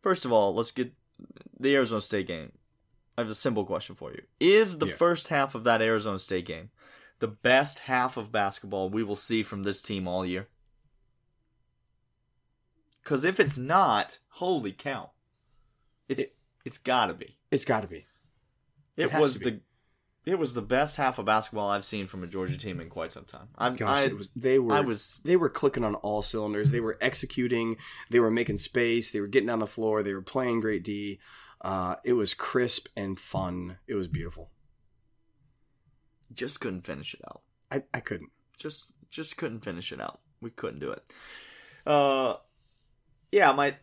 First 0.00 0.24
of 0.24 0.32
all, 0.32 0.54
let's 0.54 0.72
get 0.72 0.92
the 1.58 1.74
Arizona 1.74 2.00
State 2.00 2.26
game. 2.26 2.52
I 3.16 3.20
have 3.20 3.30
a 3.30 3.34
simple 3.34 3.64
question 3.64 3.94
for 3.94 4.10
you: 4.12 4.22
Is 4.40 4.78
the 4.78 4.86
Yeah. 4.86 4.94
first 4.96 5.28
half 5.28 5.54
of 5.54 5.64
that 5.64 5.82
Arizona 5.82 6.18
State 6.18 6.46
game 6.46 6.70
the 7.18 7.28
best 7.28 7.80
half 7.80 8.16
of 8.16 8.32
basketball 8.32 8.88
we 8.90 9.04
will 9.04 9.14
see 9.14 9.42
from 9.44 9.62
this 9.62 9.80
team 9.80 10.08
all 10.08 10.26
year? 10.26 10.48
Because 13.02 13.24
if 13.24 13.38
it's 13.40 13.58
not, 13.58 14.18
holy 14.28 14.72
cow, 14.72 15.10
it's 16.08 16.22
It- 16.22 16.36
it's 16.64 16.78
got 16.78 17.06
to 17.06 17.14
be. 17.14 17.36
It's 17.50 17.64
got 17.64 17.80
to 17.82 17.88
be. 17.88 18.06
It, 18.96 19.04
It 19.06 19.14
was 19.14 19.38
the 19.40 19.60
it 20.24 20.38
was 20.38 20.54
the 20.54 20.62
best 20.62 20.96
half 20.96 21.18
of 21.18 21.26
basketball 21.26 21.68
I've 21.68 21.84
seen 21.84 22.06
from 22.06 22.22
a 22.22 22.26
Georgia 22.28 22.56
team 22.56 22.80
in 22.80 22.88
quite 22.88 23.10
some 23.10 23.24
time. 23.24 23.48
I'm, 23.58 23.74
Gosh, 23.74 23.98
I, 23.98 24.02
it 24.04 24.16
was. 24.16 24.30
They 24.36 24.58
were. 24.58 24.72
I 24.72 24.80
was 24.80 25.18
They 25.24 25.36
were 25.36 25.48
clicking 25.48 25.84
on 25.84 25.96
all 25.96 26.22
cylinders. 26.22 26.70
They 26.70 26.80
were 26.80 26.96
executing. 27.00 27.76
They 28.10 28.20
were 28.20 28.30
making 28.30 28.58
space. 28.58 29.10
They 29.10 29.20
were 29.20 29.26
getting 29.26 29.50
on 29.50 29.58
the 29.58 29.66
floor. 29.66 30.02
They 30.02 30.14
were 30.14 30.22
playing 30.22 30.60
great 30.60 30.84
D. 30.84 31.18
Uh, 31.60 31.96
it 32.04 32.12
was 32.12 32.34
crisp 32.34 32.88
and 32.96 33.18
fun. 33.18 33.78
It 33.86 33.94
was 33.94 34.08
beautiful. 34.08 34.50
just 36.32 36.60
couldn't 36.60 36.82
finish 36.82 37.14
it 37.14 37.20
out. 37.26 37.42
I, 37.70 37.82
I 37.92 38.00
couldn't. 38.00 38.30
Just 38.56 38.92
just 39.10 39.36
couldn't 39.36 39.64
finish 39.64 39.92
it 39.92 40.00
out. 40.00 40.20
We 40.40 40.50
couldn't 40.50 40.80
do 40.80 40.92
it. 40.92 41.02
Uh, 41.86 42.36
yeah. 43.32 43.52
My, 43.52 43.76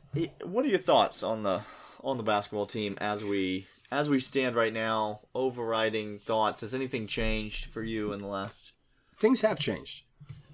what 0.44 0.64
are 0.66 0.70
your 0.70 0.80
thoughts 0.80 1.22
on 1.22 1.44
the 1.44 1.62
on 2.02 2.18
the 2.18 2.24
basketball 2.24 2.66
team 2.66 2.98
as 3.02 3.24
we 3.26 3.68
as 3.92 4.10
we 4.10 4.20
stand 4.20 4.56
right 4.56 4.74
now? 4.74 5.22
Overriding 5.36 6.20
thoughts. 6.20 6.62
Has 6.62 6.74
anything 6.76 7.08
changed 7.08 7.66
for 7.66 7.82
you 7.84 8.12
in 8.14 8.20
the 8.20 8.28
last? 8.28 8.72
Things 9.18 9.42
have 9.42 9.60
changed. 9.60 10.04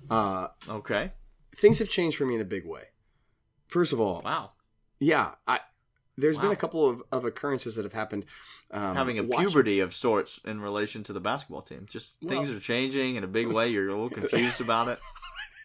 Uh, 0.10 0.48
Okay. 0.70 1.12
things 1.56 1.80
have 1.80 1.90
changed 1.90 2.18
for 2.18 2.26
me 2.26 2.36
in 2.36 2.42
a 2.42 2.46
big 2.46 2.66
way. 2.66 2.90
First 3.68 3.94
of 3.94 4.00
all, 4.00 4.22
Wow. 4.24 4.52
yeah, 5.00 5.36
I. 5.48 5.60
There's 6.18 6.38
been 6.38 6.52
a 6.52 6.56
couple 6.56 6.88
of, 6.88 7.04
of 7.12 7.26
occurrences 7.26 7.76
that 7.76 7.84
have 7.84 7.92
happened. 7.92 8.26
Um, 8.72 8.96
Having 8.96 9.20
a 9.20 9.24
watch- 9.24 9.40
puberty 9.42 9.82
of 9.82 9.94
sorts 9.94 10.38
in 10.46 10.62
relation 10.62 11.04
to 11.04 11.12
the 11.14 11.20
basketball 11.20 11.62
team. 11.62 11.88
Just 11.90 12.22
things 12.22 12.50
are 12.50 12.60
changing 12.60 13.18
in 13.18 13.24
a 13.26 13.28
big 13.28 13.48
way. 13.48 13.68
You're 13.68 13.90
a 13.90 13.92
little 13.92 14.10
confused 14.10 14.62
about 14.62 14.88
it. 14.88 15.00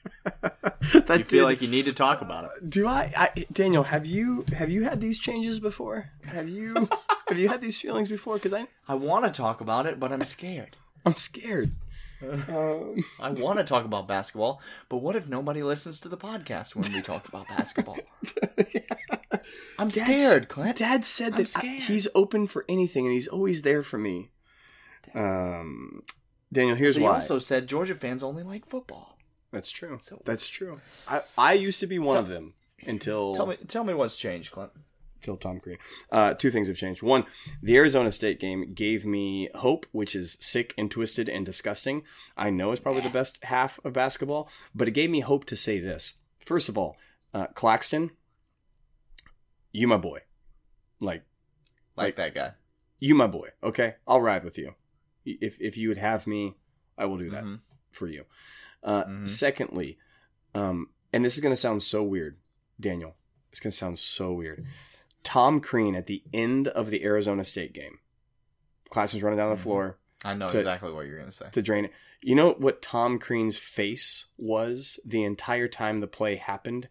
that 0.43 1.19
You 1.19 1.25
feel 1.25 1.45
like 1.45 1.63
you 1.63 1.69
need 1.69 1.85
to 1.87 1.93
talk 1.93 2.21
about 2.21 2.45
it. 2.45 2.71
Do 2.71 2.87
I, 2.87 3.13
I, 3.17 3.47
Daniel? 3.53 3.83
Have 3.85 4.07
you 4.07 4.45
have 4.57 4.71
you 4.71 4.85
had 4.85 5.01
these 5.01 5.19
changes 5.19 5.61
before? 5.61 6.11
Have 6.27 6.49
you 6.49 6.89
have 7.29 7.39
you 7.39 7.49
had 7.49 7.61
these 7.61 7.79
feelings 7.81 8.09
before? 8.09 8.35
Because 8.35 8.53
I 8.53 8.67
I 8.89 8.95
want 8.95 9.25
to 9.27 9.31
talk 9.31 9.61
about 9.61 9.87
it, 9.87 9.99
but 10.01 10.13
I'm 10.13 10.25
scared. 10.25 10.77
I'm 11.05 11.17
scared. 11.17 11.73
Um, 12.23 13.03
I 13.19 13.31
want 13.31 13.61
to 13.61 13.65
talk 13.65 13.87
about 13.87 14.07
basketball, 14.07 14.61
but 14.91 14.99
what 14.99 15.17
if 15.17 15.27
nobody 15.27 15.63
listens 15.63 16.01
to 16.01 16.09
the 16.11 16.19
podcast 16.19 16.77
when 16.77 16.93
we 16.93 17.01
talk 17.01 17.27
about 17.27 17.49
basketball? 17.49 17.97
I'm 19.79 19.89
Dad's- 19.89 19.95
scared, 19.95 20.49
Clint. 20.51 20.77
Dad 20.77 21.07
said 21.07 21.33
that 21.35 21.51
I- 21.57 21.67
he's 21.77 22.07
open 22.15 22.47
for 22.47 22.67
anything 22.69 23.07
and 23.07 23.15
he's 23.15 23.27
always 23.29 23.63
there 23.63 23.83
for 23.83 23.97
me. 23.97 24.33
Um, 25.15 26.03
Daniel, 26.53 26.77
here's 26.77 26.97
He 26.97 27.03
why. 27.03 27.09
He 27.09 27.15
also 27.15 27.39
said 27.39 27.67
Georgia 27.67 27.95
fans 27.95 28.23
only 28.23 28.43
like 28.43 28.67
football. 28.67 29.10
That's 29.53 29.71
true. 29.71 29.99
So- 30.03 30.23
That's 30.25 30.47
true. 30.49 30.81
I 31.09 31.23
I 31.37 31.53
used 31.55 31.81
to 31.81 31.87
be 31.87 31.99
one 31.99 32.15
Tell- 32.15 32.23
of 32.23 32.29
them 32.29 32.55
until 32.87 33.35
Tell 33.35 33.47
me, 33.47 33.57
tell 33.69 33.85
me 33.85 33.95
what's 33.95 34.17
changed, 34.17 34.53
Clint. 34.53 34.71
till 35.21 35.37
Tom 35.37 35.61
Crean. 35.61 35.77
Uh, 36.11 36.33
two 36.35 36.51
things 36.51 36.69
have 36.69 36.77
changed. 36.79 37.03
One, 37.03 37.27
the 37.63 37.77
Arizona 37.77 38.11
State 38.11 38.41
game 38.41 38.73
gave 38.73 39.05
me 39.05 39.49
hope, 39.55 39.85
which 39.93 40.15
is 40.17 40.39
sick 40.41 40.73
and 40.79 40.91
twisted 40.91 41.29
and 41.29 41.45
disgusting. 41.45 42.05
I 42.39 42.49
know 42.51 42.73
it's 42.73 42.81
probably 42.81 43.03
the 43.03 43.11
best 43.11 43.39
half 43.45 43.79
of 43.85 43.93
basketball, 43.93 44.49
but 44.75 44.89
it 44.89 44.93
gave 44.93 45.11
me 45.11 45.21
hope 45.21 45.45
to 45.47 45.57
say 45.57 45.79
this. 45.79 46.15
First 46.39 46.69
of 46.71 46.79
all, 46.79 46.97
uh, 47.35 47.49
Claxton, 47.49 48.13
you 49.73 49.87
my 49.87 49.97
boy. 49.99 50.21
Like, 51.01 51.25
Like 51.97 52.17
that 52.17 52.35
guy. 52.35 52.53
you 52.99 53.15
my 53.15 53.27
boy. 53.27 53.51
Okay, 53.63 53.97
I'll 54.07 54.21
ride 54.23 54.45
with 54.45 54.57
you. 54.59 54.75
If 55.25 55.61
if 55.61 55.77
you 55.77 55.89
would 55.89 55.99
have 55.99 56.27
me, 56.27 56.57
I 56.97 57.05
will 57.05 57.19
do 57.19 57.31
that 57.31 57.45
Mhm. 57.45 57.61
for 57.91 58.07
you. 58.09 58.25
Uh, 58.83 59.05
Mhm. 59.05 59.29
Secondly, 59.29 59.99
um, 60.55 60.91
and 61.13 61.25
this 61.25 61.35
is 61.37 61.43
going 61.43 61.53
to 61.53 61.61
sound 61.61 61.83
so 61.83 62.03
weird, 62.03 62.39
Daniel. 62.81 63.17
It's 63.51 63.61
going 63.61 63.71
to 63.71 63.77
sound 63.77 63.99
so 63.99 64.33
weird. 64.33 64.65
Tom 65.23 65.61
Crean 65.61 65.95
at 65.95 66.07
the 66.07 66.23
end 66.33 66.69
of 66.69 66.91
the 66.91 67.03
Arizona 67.05 67.45
State 67.45 67.73
game, 67.75 67.99
class 68.91 69.13
is 69.15 69.23
running 69.23 69.37
down 69.39 69.51
the 69.51 69.57
Mhm. 69.57 69.63
floor 69.63 69.99
I 70.25 70.35
know 70.35 70.49
To- 70.49 70.59
exactly 70.59 70.93
what 70.93 71.07
you're 71.07 71.17
going 71.17 71.31
to 71.31 71.35
say. 71.37 71.49
to 71.51 71.63
drain 71.63 71.87
it. 71.87 71.93
You 72.21 72.35
know 72.35 72.53
what 72.53 72.83
Tom 72.83 73.19
Crean's 73.19 73.59
face 73.59 74.27
was 74.37 75.01
the 75.05 75.25
entire 75.25 75.67
time 75.69 76.01
the 76.01 76.07
play 76.07 76.37
happened, 76.37 76.89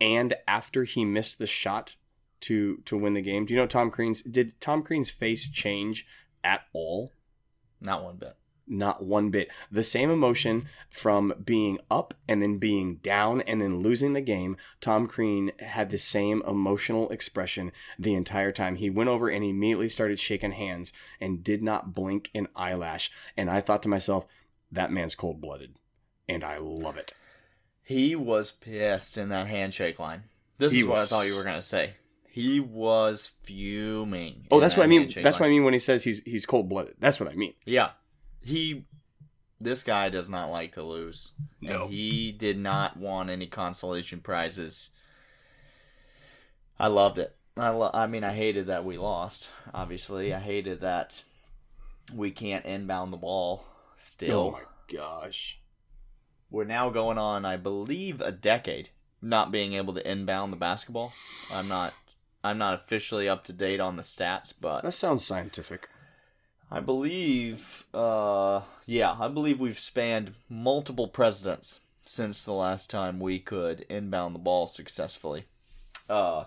and 0.00 0.34
after 0.46 0.84
he 0.84 1.04
missed 1.04 1.38
the 1.40 1.46
shot 1.48 1.96
to 2.42 2.76
to 2.84 2.96
win 2.96 3.14
the 3.14 3.20
game. 3.20 3.46
Do 3.46 3.52
you 3.54 3.58
know 3.58 3.66
Tom 3.66 3.90
Crean's? 3.90 4.22
Did 4.22 4.60
Tom 4.60 4.84
Crean's 4.84 5.10
face 5.10 5.48
change 5.48 6.06
at 6.44 6.66
all? 6.72 7.12
Not 7.80 8.04
one 8.04 8.16
bit. 8.16 8.36
Not 8.68 9.02
one 9.02 9.30
bit. 9.30 9.50
The 9.70 9.82
same 9.82 10.10
emotion 10.10 10.66
from 10.90 11.32
being 11.44 11.78
up 11.90 12.14
and 12.26 12.42
then 12.42 12.58
being 12.58 12.96
down 12.96 13.40
and 13.42 13.60
then 13.60 13.80
losing 13.80 14.12
the 14.12 14.20
game. 14.20 14.56
Tom 14.80 15.06
Crean 15.06 15.52
had 15.60 15.90
the 15.90 15.98
same 15.98 16.42
emotional 16.46 17.08
expression 17.10 17.72
the 17.98 18.14
entire 18.14 18.52
time. 18.52 18.76
He 18.76 18.90
went 18.90 19.08
over 19.08 19.28
and 19.28 19.42
he 19.42 19.50
immediately 19.50 19.88
started 19.88 20.18
shaking 20.18 20.52
hands 20.52 20.92
and 21.20 21.42
did 21.42 21.62
not 21.62 21.94
blink 21.94 22.30
an 22.34 22.48
eyelash. 22.54 23.10
And 23.36 23.50
I 23.50 23.60
thought 23.60 23.82
to 23.84 23.88
myself, 23.88 24.26
that 24.70 24.92
man's 24.92 25.14
cold 25.14 25.40
blooded. 25.40 25.76
And 26.28 26.44
I 26.44 26.58
love 26.58 26.96
it. 26.96 27.14
He 27.82 28.14
was 28.14 28.52
pissed 28.52 29.16
in 29.16 29.30
that 29.30 29.46
handshake 29.46 29.98
line. 29.98 30.24
This 30.58 30.72
He 30.72 30.80
is 30.80 30.86
what 30.86 30.98
I 30.98 31.06
thought 31.06 31.26
you 31.26 31.36
were 31.36 31.42
going 31.44 31.56
to 31.56 31.62
say. 31.62 31.94
He 32.28 32.60
was 32.60 33.32
fuming. 33.42 34.46
Oh, 34.50 34.60
that's 34.60 34.76
what 34.76 34.84
I 34.84 34.86
mean. 34.86 35.06
That's 35.06 35.16
line. 35.16 35.32
what 35.32 35.46
I 35.46 35.48
mean 35.48 35.64
when 35.64 35.72
he 35.72 35.78
says 35.80 36.04
he's 36.04 36.20
he's 36.24 36.46
cold 36.46 36.68
blooded. 36.68 36.94
That's 37.00 37.18
what 37.18 37.28
I 37.28 37.34
mean. 37.34 37.54
Yeah. 37.64 37.90
He 38.42 38.84
this 39.60 39.82
guy 39.82 40.08
does 40.08 40.28
not 40.28 40.50
like 40.50 40.72
to 40.72 40.82
lose. 40.82 41.32
No. 41.60 41.84
And 41.84 41.92
he 41.92 42.32
did 42.32 42.58
not 42.58 42.96
want 42.96 43.30
any 43.30 43.46
consolation 43.46 44.20
prizes. 44.20 44.90
I 46.78 46.86
loved 46.86 47.18
it. 47.18 47.36
I 47.56 47.70
lo- 47.70 47.90
I 47.92 48.06
mean 48.06 48.24
I 48.24 48.34
hated 48.34 48.68
that 48.68 48.84
we 48.84 48.96
lost, 48.96 49.50
obviously. 49.74 50.32
I 50.32 50.38
hated 50.38 50.80
that 50.80 51.22
we 52.14 52.30
can't 52.30 52.64
inbound 52.64 53.12
the 53.12 53.16
ball 53.16 53.66
still. 53.96 54.56
Oh 54.56 54.60
my 54.60 54.96
gosh. 54.96 55.60
We're 56.50 56.64
now 56.64 56.88
going 56.90 57.18
on 57.18 57.44
I 57.44 57.56
believe 57.56 58.20
a 58.20 58.32
decade 58.32 58.90
not 59.20 59.50
being 59.50 59.72
able 59.72 59.94
to 59.94 60.10
inbound 60.10 60.52
the 60.52 60.56
basketball. 60.56 61.12
I'm 61.52 61.68
not 61.68 61.92
I'm 62.44 62.58
not 62.58 62.74
officially 62.74 63.28
up 63.28 63.42
to 63.44 63.52
date 63.52 63.80
on 63.80 63.96
the 63.96 64.02
stats, 64.02 64.54
but 64.58 64.82
That 64.82 64.92
sounds 64.92 65.26
scientific. 65.26 65.88
I 66.70 66.80
believe, 66.80 67.84
uh, 67.94 68.60
yeah, 68.84 69.16
I 69.18 69.28
believe 69.28 69.58
we've 69.58 69.78
spanned 69.78 70.32
multiple 70.50 71.08
presidents 71.08 71.80
since 72.04 72.44
the 72.44 72.52
last 72.52 72.90
time 72.90 73.20
we 73.20 73.38
could 73.38 73.86
inbound 73.88 74.34
the 74.34 74.38
ball 74.38 74.66
successfully. 74.66 75.44
Uh, 76.08 76.44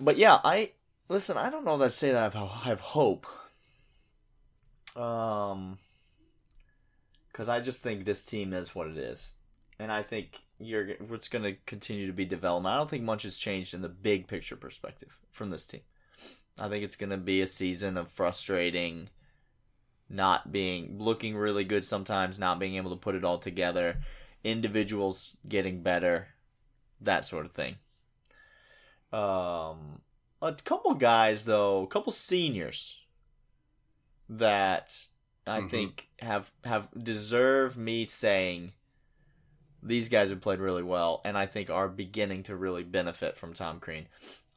but 0.00 0.16
yeah, 0.16 0.38
I 0.44 0.72
listen. 1.08 1.36
I 1.36 1.50
don't 1.50 1.64
know 1.64 1.76
that 1.78 1.86
I 1.86 1.88
say 1.88 2.12
that 2.12 2.18
I 2.18 2.22
have, 2.24 2.36
I 2.36 2.68
have 2.68 2.80
hope. 2.80 3.26
Um, 4.96 5.78
because 7.30 7.48
I 7.48 7.60
just 7.60 7.82
think 7.82 8.04
this 8.04 8.24
team 8.24 8.52
is 8.52 8.74
what 8.74 8.88
it 8.88 8.96
is, 8.96 9.32
and 9.78 9.92
I 9.92 10.02
think 10.02 10.40
you're 10.58 10.88
it's 10.88 11.28
going 11.28 11.44
to 11.44 11.54
continue 11.66 12.08
to 12.08 12.12
be 12.12 12.24
development. 12.24 12.74
I 12.74 12.78
don't 12.78 12.90
think 12.90 13.04
much 13.04 13.22
has 13.22 13.38
changed 13.38 13.74
in 13.74 13.82
the 13.82 13.88
big 13.88 14.26
picture 14.26 14.56
perspective 14.56 15.18
from 15.30 15.50
this 15.50 15.66
team. 15.66 15.82
I 16.58 16.68
think 16.68 16.84
it's 16.84 16.96
going 16.96 17.10
to 17.10 17.16
be 17.16 17.40
a 17.40 17.46
season 17.46 17.96
of 17.96 18.10
frustrating, 18.10 19.08
not 20.08 20.52
being 20.52 20.98
looking 20.98 21.36
really 21.36 21.64
good 21.64 21.84
sometimes, 21.84 22.38
not 22.38 22.58
being 22.58 22.76
able 22.76 22.90
to 22.90 22.96
put 22.96 23.14
it 23.14 23.24
all 23.24 23.38
together, 23.38 24.00
individuals 24.44 25.36
getting 25.48 25.82
better, 25.82 26.28
that 27.00 27.24
sort 27.24 27.46
of 27.46 27.52
thing. 27.52 27.76
Um, 29.12 30.02
a 30.42 30.52
couple 30.64 30.94
guys 30.94 31.44
though, 31.44 31.82
a 31.82 31.86
couple 31.86 32.12
seniors 32.12 33.04
that 34.28 35.06
I 35.46 35.60
Mhm. 35.60 35.70
think 35.70 36.08
have 36.20 36.52
have 36.64 36.88
deserve 37.02 37.76
me 37.76 38.06
saying 38.06 38.72
these 39.82 40.08
guys 40.08 40.30
have 40.30 40.40
played 40.40 40.60
really 40.60 40.82
well, 40.82 41.20
and 41.24 41.36
I 41.36 41.46
think 41.46 41.70
are 41.70 41.88
beginning 41.88 42.44
to 42.44 42.56
really 42.56 42.82
benefit 42.82 43.36
from 43.36 43.52
Tom 43.52 43.80
Crean 43.80 44.06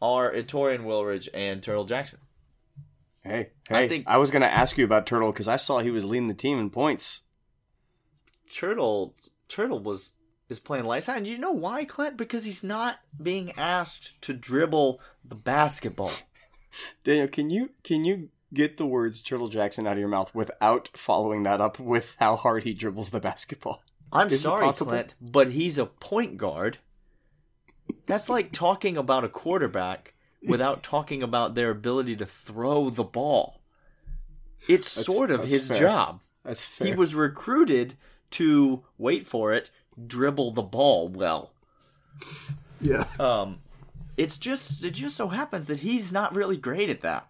are 0.01 0.33
uh, 0.33 0.37
Torian 0.39 0.83
Wilridge 0.83 1.29
and 1.33 1.61
Turtle 1.61 1.85
Jackson. 1.85 2.19
Hey, 3.23 3.51
I 3.69 3.73
hey, 3.73 3.83
I, 3.83 3.87
think- 3.87 4.09
was 4.09 4.31
going 4.31 4.41
to 4.41 4.51
ask 4.51 4.77
you 4.77 4.85
about 4.85 5.05
Turtle 5.05 5.31
because 5.31 5.47
I 5.47 5.57
saw 5.57 5.79
he 5.79 5.91
was 5.91 6.05
leading 6.05 6.27
the 6.27 6.33
team 6.33 6.59
in 6.59 6.69
points. 6.69 7.21
Turtle 8.53 9.15
Turtle 9.47 9.79
was 9.79 10.13
is 10.49 10.59
playing 10.59 10.85
lights 10.85 11.07
out, 11.07 11.17
and 11.17 11.27
you 11.27 11.37
know 11.37 11.53
why, 11.53 11.85
Clint? 11.85 12.17
Because 12.17 12.43
he's 12.43 12.63
not 12.63 12.99
being 13.21 13.53
asked 13.53 14.21
to 14.23 14.33
dribble 14.33 14.99
the 15.23 15.35
basketball. 15.35 16.11
Daniel, 17.03 17.27
can 17.27 17.49
you 17.49 17.69
can 17.83 18.03
you 18.03 18.29
get 18.53 18.77
the 18.77 18.85
words 18.85 19.21
Turtle 19.21 19.47
Jackson 19.47 19.87
out 19.87 19.93
of 19.93 19.99
your 19.99 20.09
mouth 20.09 20.33
without 20.35 20.89
following 20.93 21.43
that 21.43 21.61
up 21.61 21.79
with 21.79 22.15
how 22.19 22.35
hard 22.35 22.63
he 22.63 22.73
dribbles 22.73 23.11
the 23.11 23.19
basketball. 23.19 23.83
I'm 24.11 24.27
Is 24.27 24.41
sorry. 24.41 24.71
Clint, 24.73 25.15
but 25.21 25.51
he's 25.51 25.77
a 25.77 25.85
point 25.85 26.37
guard. 26.37 26.77
That's 28.07 28.29
like 28.29 28.51
talking 28.53 28.97
about 28.97 29.23
a 29.23 29.29
quarterback 29.29 30.13
without 30.47 30.83
talking 30.83 31.21
about 31.23 31.55
their 31.55 31.69
ability 31.69 32.15
to 32.17 32.25
throw 32.25 32.89
the 32.89 33.03
ball. 33.03 33.61
It's 34.67 34.95
That's- 34.95 35.05
sort 35.05 35.31
of 35.31 35.43
his 35.43 35.67
fair. 35.69 35.79
job. 35.79 36.19
That's 36.43 36.65
fair. 36.65 36.87
He 36.87 36.93
was 36.93 37.13
recruited 37.15 37.95
to 38.31 38.83
wait 38.97 39.25
for 39.27 39.53
it, 39.53 39.69
dribble 40.07 40.51
the 40.51 40.63
ball 40.63 41.07
well. 41.09 41.53
yeah. 42.79 43.05
Um, 43.19 43.59
it's 44.17 44.37
just 44.37 44.83
it 44.83 44.91
just 44.91 45.15
so 45.15 45.29
happens 45.29 45.67
that 45.67 45.79
he's 45.79 46.11
not 46.11 46.35
really 46.35 46.57
great 46.57 46.89
at 46.89 47.01
that. 47.01 47.27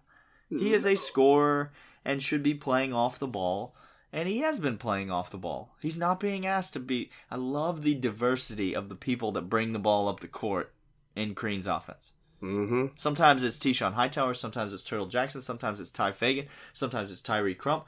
He 0.50 0.74
is 0.74 0.84
a 0.86 0.96
scorer 0.96 1.72
and 2.04 2.22
should 2.22 2.42
be 2.42 2.52
playing 2.54 2.92
off 2.92 3.18
the 3.18 3.26
ball, 3.26 3.74
and 4.12 4.28
he 4.28 4.38
has 4.38 4.60
been 4.60 4.76
playing 4.76 5.10
off 5.10 5.30
the 5.30 5.38
ball. 5.38 5.74
He's 5.80 5.98
not 5.98 6.20
being 6.20 6.44
asked 6.46 6.74
to 6.74 6.80
be. 6.80 7.10
I 7.30 7.36
love 7.36 7.82
the 7.82 7.94
diversity 7.94 8.74
of 8.74 8.88
the 8.88 8.94
people 8.94 9.32
that 9.32 9.48
bring 9.48 9.72
the 9.72 9.78
ball 9.78 10.08
up 10.08 10.20
the 10.20 10.28
court 10.28 10.72
in 11.16 11.34
Crean's 11.34 11.66
offense. 11.66 12.12
Mm-hmm. 12.42 12.86
Sometimes 12.96 13.44
it's 13.44 13.58
Teshaun 13.58 13.94
Hightower, 13.94 14.34
sometimes 14.34 14.72
it's 14.72 14.82
Turtle 14.82 15.06
Jackson, 15.06 15.40
sometimes 15.40 15.80
it's 15.80 15.90
Tye 15.90 16.12
Fagan, 16.12 16.46
sometimes 16.72 17.10
it's 17.10 17.20
Tyree 17.20 17.54
Crump, 17.54 17.86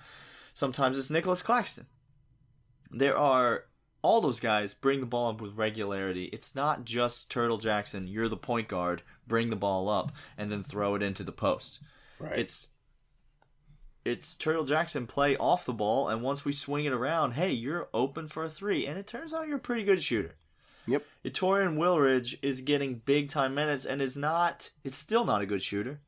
sometimes 0.54 0.96
it's 0.96 1.10
Nicholas 1.10 1.42
Claxton. 1.42 1.86
There 2.90 3.16
are 3.18 3.64
all 4.00 4.20
those 4.20 4.38
guys 4.38 4.72
bring 4.74 5.00
the 5.00 5.06
ball 5.06 5.30
up 5.30 5.40
with 5.40 5.56
regularity. 5.56 6.26
It's 6.26 6.54
not 6.54 6.84
just 6.84 7.30
Turtle 7.30 7.58
Jackson, 7.58 8.06
you're 8.06 8.28
the 8.28 8.36
point 8.36 8.68
guard, 8.68 9.02
bring 9.26 9.50
the 9.50 9.56
ball 9.56 9.88
up 9.88 10.12
and 10.38 10.52
then 10.52 10.62
throw 10.62 10.94
it 10.94 11.02
into 11.02 11.24
the 11.24 11.32
post. 11.32 11.80
Right. 12.20 12.38
It's 12.38 12.68
it's 14.04 14.34
Turtle 14.34 14.64
Jackson 14.64 15.06
play 15.06 15.36
off 15.36 15.64
the 15.64 15.72
ball 15.72 16.08
and 16.08 16.22
once 16.22 16.44
we 16.44 16.52
swing 16.52 16.84
it 16.84 16.92
around, 16.92 17.32
hey, 17.32 17.50
you're 17.52 17.88
open 17.94 18.28
for 18.28 18.44
a 18.44 18.50
3 18.50 18.86
and 18.86 18.98
it 18.98 19.06
turns 19.06 19.32
out 19.32 19.46
you're 19.48 19.56
a 19.56 19.60
pretty 19.60 19.84
good 19.84 20.02
shooter. 20.02 20.34
Yep. 20.86 21.02
Torian 21.26 21.78
Wilridge 21.78 22.36
is 22.42 22.60
getting 22.60 22.96
big 22.96 23.30
time 23.30 23.54
minutes 23.54 23.86
and 23.86 24.02
is 24.02 24.16
not 24.16 24.70
it's 24.84 24.98
still 24.98 25.24
not 25.24 25.40
a 25.40 25.46
good 25.46 25.62
shooter. 25.62 26.00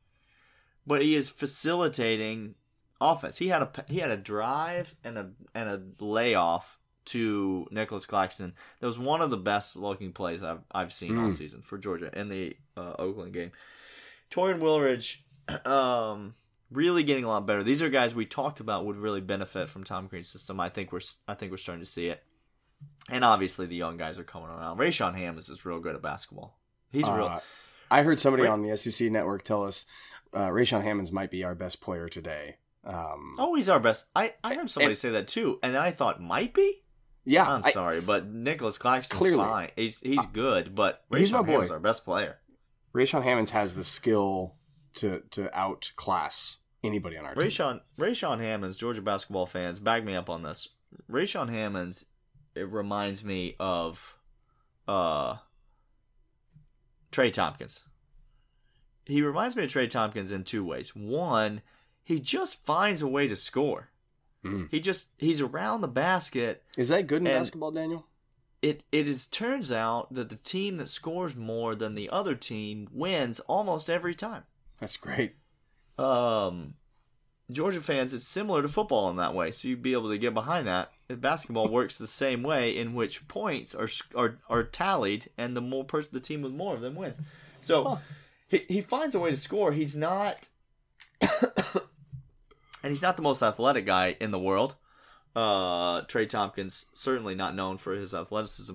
But 0.85 1.01
he 1.01 1.15
is 1.15 1.29
facilitating 1.29 2.55
offense. 3.01 3.37
He 3.37 3.47
had 3.47 3.61
a 3.63 3.71
he 3.87 3.97
had 3.99 4.11
a 4.11 4.17
drive 4.17 4.95
and 5.03 5.17
a 5.17 5.31
and 5.55 5.69
a 5.69 6.03
layoff 6.03 6.79
to 7.05 7.67
Nicholas 7.71 8.05
Claxton. 8.05 8.53
That 8.79 8.85
was 8.85 8.99
one 8.99 9.21
of 9.21 9.29
the 9.31 9.37
best 9.37 9.75
looking 9.75 10.13
plays 10.13 10.43
I've 10.43 10.59
I've 10.71 10.93
seen 10.93 11.17
all 11.17 11.29
Mm. 11.29 11.35
season 11.35 11.61
for 11.63 11.77
Georgia 11.77 12.11
in 12.17 12.29
the 12.29 12.55
uh, 12.77 12.93
Oakland 12.99 13.33
game. 13.33 13.51
Torian 14.29 14.59
Wilridge 14.59 15.25
um 15.65 16.35
really 16.71 17.03
getting 17.03 17.23
a 17.23 17.29
lot 17.29 17.45
better. 17.45 17.63
These 17.63 17.81
are 17.81 17.89
guys 17.89 18.13
we 18.15 18.25
talked 18.25 18.59
about 18.59 18.85
would 18.85 18.97
really 18.97 19.21
benefit 19.21 19.69
from 19.69 19.83
Tom 19.83 20.07
Crean's 20.07 20.27
system. 20.29 20.59
I 20.59 20.69
think 20.69 20.91
we're 20.91 21.01
I 21.27 21.33
think 21.33 21.51
we're 21.51 21.57
starting 21.57 21.83
to 21.83 21.89
see 21.89 22.07
it. 22.07 22.23
And 23.09 23.23
obviously 23.23 23.65
the 23.65 23.75
young 23.75 23.97
guys 23.97 24.19
are 24.19 24.23
coming 24.23 24.49
around. 24.49 24.77
Rayshaun 24.77 25.15
Hammonds 25.15 25.49
is 25.49 25.65
real 25.65 25.79
good 25.79 25.95
at 25.95 26.01
basketball. 26.01 26.59
He's 26.91 27.07
real. 27.07 27.25
Uh, 27.25 27.39
I 27.89 28.03
heard 28.03 28.19
somebody 28.19 28.43
Ray- 28.43 28.49
on 28.49 28.61
the 28.61 28.75
SEC 28.77 29.09
network 29.11 29.43
tell 29.43 29.63
us 29.63 29.85
uh, 30.33 30.47
Rayshaun 30.49 30.83
Hammonds 30.83 31.11
might 31.11 31.31
be 31.31 31.43
our 31.43 31.55
best 31.55 31.81
player 31.81 32.07
today. 32.09 32.57
Um, 32.85 33.35
Oh, 33.39 33.55
he's 33.55 33.69
our 33.69 33.79
best. 33.79 34.05
I, 34.15 34.33
I 34.43 34.53
heard 34.55 34.69
somebody 34.69 34.91
And- 34.91 34.97
say 34.97 35.09
that 35.11 35.27
too, 35.27 35.59
and 35.63 35.75
I 35.77 35.91
thought 35.91 36.21
might 36.21 36.53
be. 36.53 36.83
yeah, 37.25 37.49
I'm 37.49 37.61
I- 37.65 37.71
sorry, 37.71 38.01
but 38.01 38.27
Nicholas 38.27 38.77
Claxton's 38.77 39.17
Clearly. 39.17 39.37
fine. 39.43 39.69
He's 39.75 39.99
he's 40.01 40.25
good, 40.33 40.75
but 40.75 41.03
He's 41.15 41.31
my 41.31 41.39
Hammonds 41.39 41.57
boy. 41.59 41.63
is 41.65 41.71
our 41.71 41.79
best 41.79 42.03
player. 42.05 42.37
Rayshawn 42.93 43.23
Hammonds 43.23 43.51
has 43.51 43.73
the 43.73 43.83
skill 43.83 44.55
to 44.97 45.21
to 45.31 45.49
outclass 45.57 46.57
anybody 46.83 47.17
on 47.17 47.25
our 47.25 47.33
team. 47.35 47.43
Rayshaun 47.45 47.81
Rayshaun 47.97 48.39
Hammonds, 48.39 48.77
Georgia 48.77 49.01
basketball 49.01 49.45
fans, 49.45 49.79
back 49.79 50.03
me 50.03 50.15
up 50.15 50.29
on 50.29 50.43
this. 50.43 50.67
Rayshaun 51.11 51.49
Hammonds, 51.49 52.05
it 52.55 52.69
reminds 52.71 53.23
me 53.23 53.55
of 53.59 54.15
uh 54.87 55.37
Trey 57.11 57.31
Thompkins. 57.31 57.83
He 59.05 59.21
reminds 59.21 59.55
me 59.55 59.63
of 59.63 59.69
Trey 59.69 59.87
Thompkins 59.87 60.31
in 60.31 60.43
two 60.43 60.65
ways. 60.65 60.95
One, 60.95 61.61
he 62.03 62.19
just 62.19 62.65
finds 62.65 63.01
a 63.01 63.07
way 63.07 63.27
to 63.27 63.35
score. 63.35 63.89
Mhm. 64.43 64.69
He 64.69 64.79
just 64.79 65.07
he's 65.17 65.41
around 65.41 65.81
the 65.81 65.87
basket 65.87 66.63
Is 66.77 66.89
that 66.89 67.07
good 67.07 67.17
in 67.19 67.25
basketball, 67.25 67.71
Daniel? 67.71 68.05
it 68.61 68.83
it 68.91 69.07
is 69.07 69.27
turns 69.27 69.71
out 69.71 70.13
that 70.13 70.29
the 70.29 70.35
team 70.35 70.77
that 70.77 70.89
scores 70.89 71.35
more 71.35 71.75
than 71.75 71.95
the 71.95 72.09
other 72.09 72.35
team 72.35 72.87
wins 72.91 73.39
almost 73.41 73.89
every 73.89 74.15
time. 74.15 74.43
That's 74.79 74.97
great. 74.97 75.35
Um, 75.97 76.75
Georgia 77.51 77.81
fans, 77.81 78.13
it's 78.13 78.27
similar 78.27 78.61
to 78.61 78.67
football 78.67 79.09
in 79.09 79.15
that 79.17 79.33
way, 79.33 79.51
so 79.51 79.67
you'd 79.67 79.81
be 79.81 79.93
able 79.93 80.09
to 80.09 80.17
get 80.17 80.33
behind 80.33 80.67
that. 80.67 80.91
If 81.09 81.21
basketball 81.21 81.69
works 81.69 81.97
the 81.97 82.07
same 82.07 82.43
way, 82.43 82.75
in 82.75 82.93
which 82.93 83.27
points 83.27 83.73
are 83.73 83.87
are 84.15 84.37
are 84.49 84.63
tallied, 84.63 85.29
and 85.37 85.55
the 85.55 85.61
more 85.61 85.85
person, 85.85 86.09
the 86.13 86.19
team 86.19 86.41
with 86.41 86.51
more 86.51 86.75
of 86.75 86.81
them 86.81 86.95
wins. 86.95 87.17
So 87.61 87.83
Huh. 87.83 87.97
he 88.49 88.65
he 88.67 88.81
finds 88.81 89.15
a 89.15 89.19
way 89.19 89.29
to 89.31 89.37
score. 89.37 89.71
He's 89.71 89.95
not, 89.95 90.49
and 91.21 91.31
he's 92.83 93.01
not 93.01 93.15
the 93.15 93.23
most 93.23 93.41
athletic 93.41 93.85
guy 93.85 94.17
in 94.19 94.31
the 94.31 94.39
world. 94.39 94.75
Uh, 95.35 96.01
Trey 96.01 96.25
Thompkins 96.25 96.85
certainly 96.93 97.35
not 97.35 97.55
known 97.55 97.77
for 97.77 97.93
his 97.93 98.13
athleticism, 98.13 98.73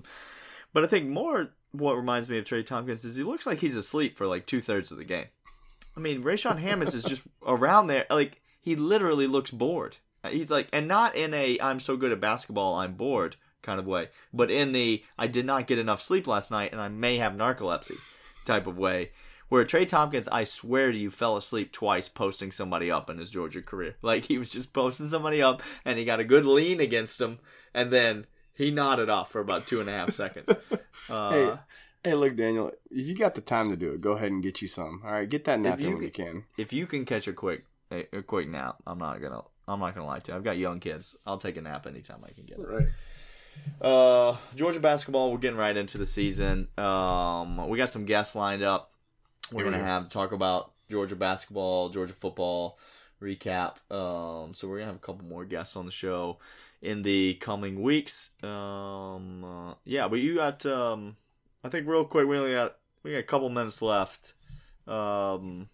but 0.73 0.83
I 0.83 0.87
think 0.87 1.07
more 1.09 1.51
what 1.71 1.95
reminds 1.95 2.29
me 2.29 2.37
of 2.37 2.45
Trey 2.45 2.63
Thompkins 2.63 3.03
is 3.05 3.15
he 3.15 3.23
looks 3.23 3.45
like 3.45 3.59
he's 3.59 3.75
asleep 3.75 4.17
for 4.17 4.27
like 4.27 4.45
two 4.45 4.61
thirds 4.61 4.91
of 4.91 4.97
the 4.97 5.03
game. 5.05 5.25
I 5.95 5.99
mean, 5.99 6.23
Rayshaun 6.23 6.59
Hammonds 6.59 6.95
is 6.95 7.03
just 7.03 7.23
around 7.45 7.87
there, 7.87 8.05
like 8.09 8.41
he 8.59 8.75
literally 8.75 9.27
looks 9.27 9.51
bored. 9.51 9.97
He's 10.29 10.49
like, 10.49 10.69
and 10.71 10.87
not 10.87 11.15
in 11.15 11.33
a 11.33 11.59
"I'm 11.59 11.79
so 11.79 11.97
good 11.97 12.11
at 12.11 12.21
basketball, 12.21 12.75
I'm 12.75 12.93
bored" 12.93 13.35
kind 13.61 13.79
of 13.79 13.85
way, 13.85 14.09
but 14.33 14.49
in 14.49 14.71
the 14.71 15.03
"I 15.17 15.27
did 15.27 15.45
not 15.45 15.67
get 15.67 15.79
enough 15.79 16.01
sleep 16.01 16.27
last 16.27 16.49
night, 16.49 16.71
and 16.71 16.81
I 16.81 16.87
may 16.87 17.17
have 17.17 17.33
narcolepsy" 17.33 17.97
type 18.45 18.67
of 18.67 18.77
way. 18.77 19.11
Where 19.49 19.65
Trey 19.65 19.85
Thompkins, 19.85 20.27
I 20.29 20.45
swear 20.45 20.91
to 20.91 20.97
you, 20.97 21.11
fell 21.11 21.37
asleep 21.37 21.71
twice 21.71 22.09
posting 22.09 22.51
somebody 22.51 22.89
up 22.89 23.09
in 23.09 23.19
his 23.19 23.29
Georgia 23.29 23.61
career. 23.61 23.97
Like 24.01 24.25
he 24.25 24.37
was 24.37 24.49
just 24.49 24.73
posting 24.73 25.07
somebody 25.09 25.43
up, 25.43 25.61
and 25.85 25.99
he 25.99 26.05
got 26.05 26.19
a 26.19 26.23
good 26.23 26.45
lean 26.45 26.79
against 26.79 27.21
him, 27.21 27.39
and 27.73 27.91
then 27.91 28.25
he 28.55 28.71
nodded 28.71 29.09
off 29.09 29.31
for 29.31 29.41
about 29.41 29.67
two 29.67 29.79
and 29.79 29.89
a 29.89 29.93
half 29.93 30.11
seconds. 30.13 30.49
Uh, 31.09 31.31
hey, 31.31 31.53
hey, 32.03 32.13
look, 32.13 32.35
Daniel. 32.35 32.71
If 32.89 33.07
you 33.07 33.15
got 33.15 33.35
the 33.35 33.41
time 33.41 33.69
to 33.69 33.75
do 33.75 33.93
it, 33.93 34.01
go 34.01 34.13
ahead 34.13 34.31
and 34.31 34.43
get 34.43 34.61
you 34.61 34.67
some. 34.67 35.01
All 35.05 35.11
right, 35.11 35.29
get 35.29 35.45
that 35.45 35.59
nap 35.59 35.79
you 35.79 35.95
when 35.95 36.03
you 36.03 36.11
can. 36.11 36.45
if 36.57 36.73
you 36.73 36.85
can 36.85 37.05
catch 37.05 37.27
a 37.27 37.33
quick 37.33 37.65
a, 37.91 38.21
quick 38.21 38.47
nap, 38.47 38.77
I'm 38.85 38.99
not 38.99 39.21
gonna 39.21 39.41
I'm 39.67 39.79
not 39.79 39.95
gonna 39.95 40.07
lie 40.07 40.19
to 40.19 40.31
you. 40.31 40.37
I've 40.37 40.43
got 40.43 40.57
young 40.57 40.79
kids. 40.79 41.15
I'll 41.25 41.37
take 41.37 41.57
a 41.57 41.61
nap 41.61 41.87
anytime 41.87 42.23
I 42.23 42.31
can 42.31 42.45
get 42.45 42.59
it. 42.59 42.67
Right. 42.67 42.87
Uh, 43.81 44.37
Georgia 44.55 44.79
basketball. 44.79 45.31
We're 45.31 45.37
getting 45.37 45.57
right 45.57 45.75
into 45.75 45.97
the 45.97 46.05
season. 46.05 46.67
Um, 46.77 47.67
we 47.69 47.77
got 47.77 47.89
some 47.89 48.05
guests 48.05 48.35
lined 48.35 48.63
up. 48.63 48.91
We're 49.51 49.63
gonna 49.63 49.77
go. 49.77 49.83
have 49.83 50.09
talk 50.09 50.31
about 50.31 50.71
Georgia 50.89 51.15
basketball, 51.15 51.89
Georgia 51.89 52.13
football 52.13 52.79
recap. 53.21 53.75
Um, 53.91 54.53
so 54.53 54.67
we're 54.67 54.79
gonna 54.79 54.87
have 54.87 54.95
a 54.95 54.99
couple 54.99 55.25
more 55.25 55.45
guests 55.45 55.75
on 55.75 55.85
the 55.85 55.91
show 55.91 56.39
in 56.81 57.01
the 57.01 57.35
coming 57.35 57.81
weeks. 57.81 58.31
Um, 58.43 59.43
uh, 59.43 59.73
yeah, 59.85 60.07
but 60.07 60.19
you 60.19 60.35
got 60.35 60.65
um, 60.65 61.15
I 61.63 61.69
think 61.69 61.87
real 61.87 62.05
quick 62.05 62.27
we 62.27 62.37
only 62.37 62.51
got 62.53 62.75
we 63.03 63.11
got 63.11 63.17
a 63.17 63.23
couple 63.23 63.49
minutes 63.49 63.81
left. 63.81 64.33
Um, 64.87 65.69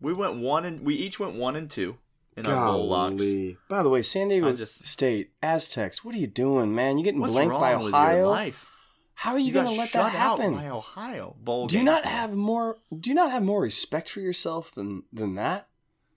we 0.00 0.12
went 0.12 0.36
one 0.36 0.64
and 0.64 0.84
we 0.84 0.94
each 0.94 1.18
went 1.18 1.34
one 1.34 1.56
and 1.56 1.70
two 1.70 1.96
in 2.36 2.46
our 2.46 2.66
bowl 2.66 2.88
locks. 2.88 3.22
By 3.68 3.82
the 3.82 3.88
way, 3.88 4.02
San 4.02 4.28
Diego 4.28 4.52
just- 4.52 4.84
State 4.84 5.32
Aztecs. 5.42 6.04
What 6.04 6.14
are 6.14 6.18
you 6.18 6.26
doing, 6.26 6.74
man? 6.74 6.98
You 6.98 7.04
getting 7.04 7.20
blanked 7.20 7.54
by 7.58 7.74
with 7.76 7.86
your 7.92 7.96
Ohio? 7.96 8.28
life? 8.28 8.66
How 9.14 9.32
are 9.32 9.38
you, 9.38 9.46
You, 9.46 9.52
going 9.52 9.66
to 9.66 9.72
let 9.72 9.90
that 9.92 10.12
happen? 10.12 10.54
out 10.54 10.60
by 10.60 10.68
Ohio 10.68 11.34
bowl 11.40 11.66
do 11.66 11.76
you 11.76 11.82
not 11.82 12.04
man. 12.04 12.12
have 12.12 12.32
more? 12.34 12.76
Do 12.96 13.10
you 13.10 13.14
not 13.14 13.32
have 13.32 13.42
more 13.42 13.60
respect 13.62 14.08
for 14.10 14.20
yourself 14.20 14.72
than 14.72 15.02
than 15.12 15.34
that? 15.34 15.68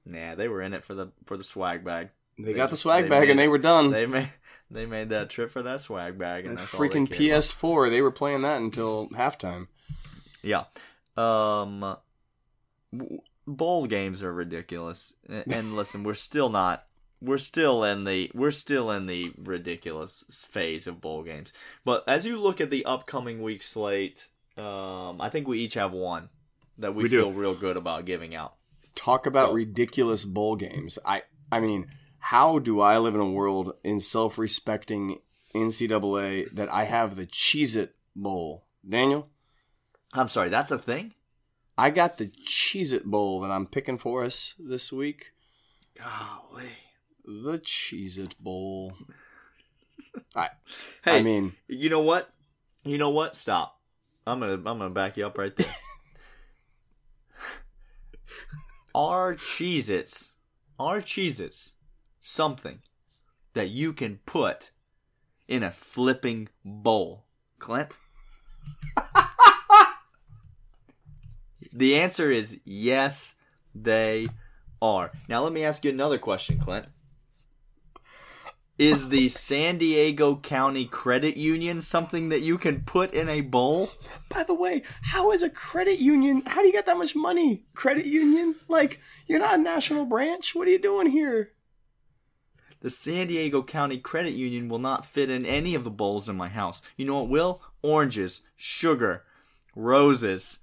Nah, 0.06 0.36
they 0.36 0.48
were 0.48 0.62
in 0.62 0.74
it 0.74 0.86
for 0.86 0.94
the 0.94 1.12
for 1.26 1.36
the 1.38 1.44
swag 1.44 1.84
bag. 1.84 2.10
They, 2.38 2.46
They 2.46 2.54
got 2.54 2.70
the 2.70 2.78
swag 2.78 3.04
they 3.06 3.10
bag 3.10 3.30
and 3.30 3.40
they 3.40 3.48
were 3.48 3.58
done. 3.58 3.92
They 3.92 4.06
made 4.06 4.32
they 4.70 4.86
made 4.86 5.10
that 5.10 5.30
trip 5.30 5.52
for 5.52 5.62
that 5.64 5.82
swag 5.82 6.18
bag, 6.18 6.46
and 6.46 6.56
That 6.58 6.62
that's 6.62 6.72
they 6.72 6.78
freaking 6.78 7.10
cared 7.10 7.32
about. 7.32 7.42
PS4. 7.44 7.90
They 7.92 8.02
were 8.02 8.12
playing 8.12 8.42
that 8.44 8.62
until 8.62 9.10
halftime. 9.10 9.68
Yeah. 10.42 10.64
Um, 11.18 11.98
bowl 13.48 13.86
games 13.86 14.24
are 14.24 14.34
ridiculous, 14.34 15.14
and, 15.30 15.44
and 15.52 15.76
listen, 15.76 16.04
we're 16.04 16.14
still 16.14 16.50
not. 16.50 16.86
We're 17.22 17.38
still 17.38 17.84
in 17.84 18.04
the 18.06 18.32
we're 18.34 18.50
still 18.52 18.90
in 18.90 19.06
the 19.06 19.32
ridiculous 19.38 20.48
phase 20.50 20.88
of 20.88 21.02
bowl 21.02 21.22
games. 21.24 21.54
But 21.86 22.04
as 22.08 22.26
you 22.26 22.40
look 22.40 22.60
at 22.60 22.72
the 22.72 22.86
upcoming 22.86 23.42
week 23.44 23.62
slate, 23.62 24.28
um, 24.58 25.22
I 25.22 25.30
think 25.30 25.48
we 25.48 25.60
each 25.60 25.76
have 25.76 25.92
one 25.92 26.30
that 26.80 26.96
we, 26.96 27.04
We 27.04 27.10
do. 27.10 27.20
feel 27.20 27.32
real 27.32 27.54
good 27.54 27.78
about 27.78 28.06
giving 28.06 28.34
out. 28.34 28.56
Talk 28.96 29.28
about 29.28 29.50
So- 29.50 29.54
ridiculous 29.54 30.26
bowl 30.26 30.56
games. 30.56 30.98
I 31.06 31.22
I 31.52 31.60
mean, 31.60 31.92
how 32.22 32.60
do 32.60 32.80
I 32.80 32.98
live 33.00 33.16
in 33.16 33.22
a 33.22 33.30
world 33.30 33.74
in 33.84 34.00
self-respecting 34.00 35.20
NCAA 35.56 36.52
that 36.52 36.70
I 36.70 36.86
have 36.86 37.16
the 37.16 37.26
Cheez 37.26 37.76
It 37.76 37.96
Bowl? 38.16 38.66
Daniel, 38.88 39.28
I'm 40.14 40.28
sorry, 40.28 40.50
that's 40.50 40.72
a 40.72 40.78
thing. 40.78 41.16
I 41.78 41.90
got 41.90 42.18
the 42.18 42.28
Cheez 42.28 42.94
It 42.94 43.06
Bowl 43.06 43.42
that 43.42 43.52
I'm 43.52 43.66
picking 43.66 43.98
for 43.98 44.24
us 44.24 44.54
this 44.60 44.92
week. 44.92 45.32
Golly. 45.98 46.78
The 47.26 47.58
Cheez 47.58 48.20
It 48.20 48.36
Bowl. 48.40 48.94
I, 50.36 50.50
Hey, 51.04 51.20
I 51.20 51.24
mean, 51.24 51.54
you 51.68 51.90
know 51.90 52.02
what? 52.02 52.32
You 52.84 53.00
know 53.00 53.10
what? 53.10 53.36
Stop. 53.36 53.80
I'm 54.28 54.40
gonna 54.40 54.54
I'm 54.54 54.64
gonna 54.64 54.92
back 54.92 55.18
you 55.18 55.26
up 55.26 55.38
right 55.40 55.56
there. 55.56 55.68
our 58.96 59.36
Cheez-Its, 59.36 60.32
our 60.80 61.02
Cheez-Its 61.02 61.74
something 62.22 62.80
that 63.54 63.70
you 63.70 63.94
can 63.94 64.20
put 64.26 64.72
in 65.48 65.64
a 65.64 65.72
flipping 65.72 66.50
bowl? 66.64 67.26
Clint? 67.60 67.98
the 71.74 71.96
answer 71.96 72.32
is 72.32 72.58
yes, 72.64 73.36
they 73.76 74.28
are. 74.82 75.12
Now 75.28 75.44
let 75.44 75.54
me 75.54 75.64
ask 75.64 75.84
you 75.84 75.92
another 75.92 76.18
question, 76.18 76.60
Clint. 76.60 76.88
Is 78.78 79.10
the 79.10 79.28
San 79.28 79.78
Diego 79.78 80.38
County 80.38 80.86
Credit 80.86 81.38
Union 81.38 81.82
something 81.82 82.30
that 82.30 82.42
you 82.42 82.58
can 82.58 82.82
put 82.82 83.14
in 83.14 83.30
a 83.30 83.42
bowl? 83.42 83.92
by 84.30 84.44
the 84.44 84.56
way, 84.56 84.82
how 85.04 85.32
is 85.32 85.44
a 85.44 85.50
credit 85.50 86.00
union? 86.00 86.42
How 86.48 86.62
do 86.62 86.68
you 86.68 86.74
get 86.74 86.88
that 86.88 86.98
much 86.98 87.16
money? 87.16 87.64
Credit 87.76 88.08
union? 88.08 88.56
Like, 88.68 89.00
you're 89.28 89.40
not 89.40 89.60
a 89.60 89.62
national 89.62 90.06
branch? 90.06 90.56
What 90.56 90.68
are 90.68 90.72
you 90.72 90.80
doing 90.80 91.06
here? 91.08 91.52
The 92.82 92.90
San 92.90 93.28
Diego 93.28 93.62
County 93.62 93.98
Credit 93.98 94.34
Union 94.34 94.68
will 94.68 94.80
not 94.80 95.06
fit 95.06 95.30
in 95.30 95.46
any 95.46 95.76
of 95.76 95.84
the 95.84 95.92
bowls 95.92 96.28
in 96.28 96.36
my 96.36 96.50
house. 96.50 96.82
You 96.98 97.06
know 97.06 97.20
what 97.20 97.30
will? 97.30 97.62
Oranges, 97.84 98.42
sugar, 98.56 99.24
roses, 99.76 100.60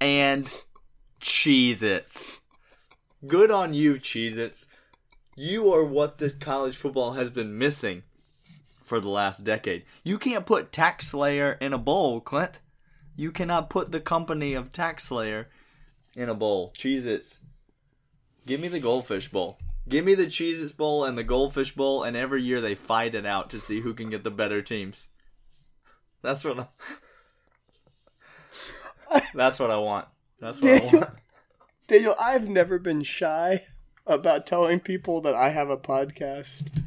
and 0.00 0.52
Cheez 1.20 1.82
Its. 1.82 2.40
Good 3.24 3.52
on 3.52 3.74
you, 3.74 3.94
Cheez 3.94 4.36
Its. 4.36 4.66
You 5.36 5.72
are 5.72 5.84
what 5.84 6.18
the 6.18 6.30
college 6.30 6.76
football 6.76 7.12
has 7.12 7.30
been 7.30 7.56
missing 7.56 8.02
for 8.82 8.98
the 8.98 9.08
last 9.08 9.44
decade. 9.44 9.84
You 10.02 10.18
can't 10.18 10.44
put 10.44 10.72
Tax 10.72 11.08
Slayer 11.08 11.56
in 11.60 11.72
a 11.72 11.78
bowl, 11.78 12.20
Clint. 12.20 12.60
You 13.14 13.30
cannot 13.30 13.70
put 13.70 13.92
the 13.92 14.00
company 14.00 14.54
of 14.54 14.72
Tax 14.72 15.04
Slayer 15.04 15.48
in 16.16 16.28
a 16.28 16.34
bowl. 16.34 16.72
Cheez 16.76 17.06
Its. 17.06 17.40
Give 18.46 18.60
me 18.60 18.66
the 18.66 18.80
Goldfish 18.80 19.28
Bowl. 19.28 19.58
Give 19.88 20.04
me 20.04 20.14
the 20.14 20.26
Cheez 20.26 20.62
Its 20.62 20.72
Bowl 20.72 21.04
and 21.04 21.18
the 21.18 21.24
Goldfish 21.24 21.74
Bowl, 21.74 22.02
and 22.04 22.16
every 22.16 22.40
year 22.42 22.60
they 22.60 22.74
fight 22.74 23.14
it 23.14 23.26
out 23.26 23.50
to 23.50 23.58
see 23.60 23.80
who 23.80 23.94
can 23.94 24.10
get 24.10 24.22
the 24.24 24.30
better 24.30 24.62
teams. 24.62 25.08
That's 26.22 26.44
what 26.44 26.70
I. 29.10 29.20
That's 29.34 29.58
what 29.58 29.70
I 29.70 29.78
want. 29.78 30.06
That's 30.40 30.60
what 30.60 30.70
I 30.70 30.78
Daniel, 30.78 31.00
want. 31.00 31.10
Daniel, 31.88 32.14
I've 32.20 32.48
never 32.48 32.78
been 32.78 33.02
shy 33.02 33.64
about 34.06 34.46
telling 34.46 34.80
people 34.80 35.20
that 35.22 35.34
I 35.34 35.50
have 35.50 35.68
a 35.68 35.76
podcast, 35.76 36.82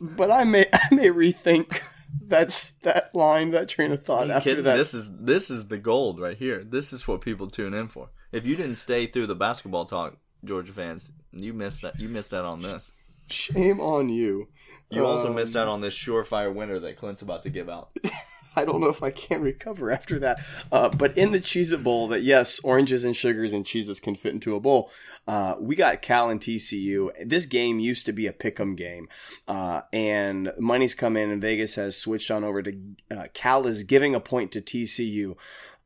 but 0.00 0.30
I 0.30 0.44
may 0.44 0.66
I 0.72 0.94
may 0.94 1.08
rethink 1.08 1.80
that's 2.26 2.70
that 2.82 3.14
line, 3.14 3.52
that 3.52 3.68
train 3.68 3.92
of 3.92 4.04
thought 4.04 4.30
after 4.30 4.50
kidding? 4.50 4.64
that. 4.64 4.76
This 4.76 4.92
is 4.92 5.16
this 5.18 5.50
is 5.50 5.68
the 5.68 5.78
gold 5.78 6.20
right 6.20 6.36
here. 6.36 6.64
This 6.64 6.92
is 6.92 7.06
what 7.06 7.20
people 7.20 7.48
tune 7.48 7.74
in 7.74 7.88
for. 7.88 8.10
If 8.32 8.46
you 8.46 8.56
didn't 8.56 8.76
stay 8.76 9.06
through 9.06 9.26
the 9.26 9.34
basketball 9.36 9.84
talk, 9.84 10.16
Georgia 10.44 10.72
fans, 10.72 11.12
you 11.32 11.52
missed 11.52 11.82
that. 11.82 11.98
You 12.00 12.08
missed 12.08 12.32
out 12.34 12.44
on 12.44 12.62
this. 12.62 12.92
Shame 13.28 13.80
on 13.80 14.08
you. 14.08 14.48
You 14.90 15.06
also 15.06 15.28
Um, 15.28 15.36
missed 15.36 15.54
out 15.56 15.68
on 15.68 15.80
this 15.80 15.96
surefire 15.96 16.52
winner 16.52 16.80
that 16.80 16.96
Clint's 16.96 17.22
about 17.22 17.42
to 17.42 17.50
give 17.50 17.68
out. 17.68 17.90
I 18.56 18.64
don't 18.64 18.80
know 18.80 18.88
if 18.88 19.00
I 19.04 19.12
can 19.12 19.42
recover 19.42 19.92
after 19.92 20.18
that. 20.18 20.40
Uh, 20.72 20.88
but 20.88 21.16
in 21.16 21.30
the 21.30 21.38
Cheez 21.38 21.72
It 21.72 21.84
Bowl, 21.84 22.08
that 22.08 22.24
yes, 22.24 22.58
oranges 22.64 23.04
and 23.04 23.14
sugars 23.14 23.52
and 23.52 23.64
cheeses 23.64 24.00
can 24.00 24.16
fit 24.16 24.34
into 24.34 24.56
a 24.56 24.60
bowl. 24.60 24.90
Uh, 25.28 25.54
we 25.60 25.76
got 25.76 26.02
Cal 26.02 26.28
and 26.28 26.40
TCU. 26.40 27.10
This 27.24 27.46
game 27.46 27.78
used 27.78 28.06
to 28.06 28.12
be 28.12 28.26
a 28.26 28.32
pick 28.32 28.58
'em 28.58 28.74
game. 28.74 29.06
Uh, 29.46 29.82
and 29.92 30.52
money's 30.58 30.96
come 30.96 31.16
in, 31.16 31.30
and 31.30 31.40
Vegas 31.40 31.76
has 31.76 31.96
switched 31.96 32.32
on 32.32 32.42
over 32.42 32.60
to 32.62 32.76
uh, 33.12 33.26
Cal 33.34 33.68
is 33.68 33.84
giving 33.84 34.16
a 34.16 34.20
point 34.20 34.50
to 34.52 34.60
TCU. 34.60 35.36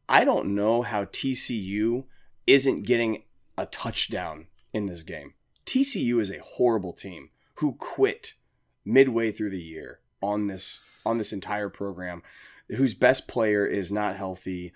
I 0.08 0.24
don't 0.24 0.54
know 0.54 0.80
how 0.80 1.04
TCU 1.04 2.04
isn't 2.46 2.86
getting 2.86 3.24
a 3.56 3.66
touchdown 3.66 4.46
in 4.72 4.86
this 4.86 5.02
game. 5.02 5.34
TCU 5.66 6.20
is 6.20 6.30
a 6.30 6.42
horrible 6.42 6.92
team 6.92 7.30
who 7.56 7.74
quit 7.74 8.34
midway 8.84 9.32
through 9.32 9.50
the 9.50 9.62
year 9.62 10.00
on 10.22 10.46
this 10.46 10.82
on 11.06 11.18
this 11.18 11.32
entire 11.32 11.68
program 11.68 12.22
whose 12.76 12.94
best 12.94 13.28
player 13.28 13.66
is 13.66 13.92
not 13.92 14.16
healthy 14.16 14.72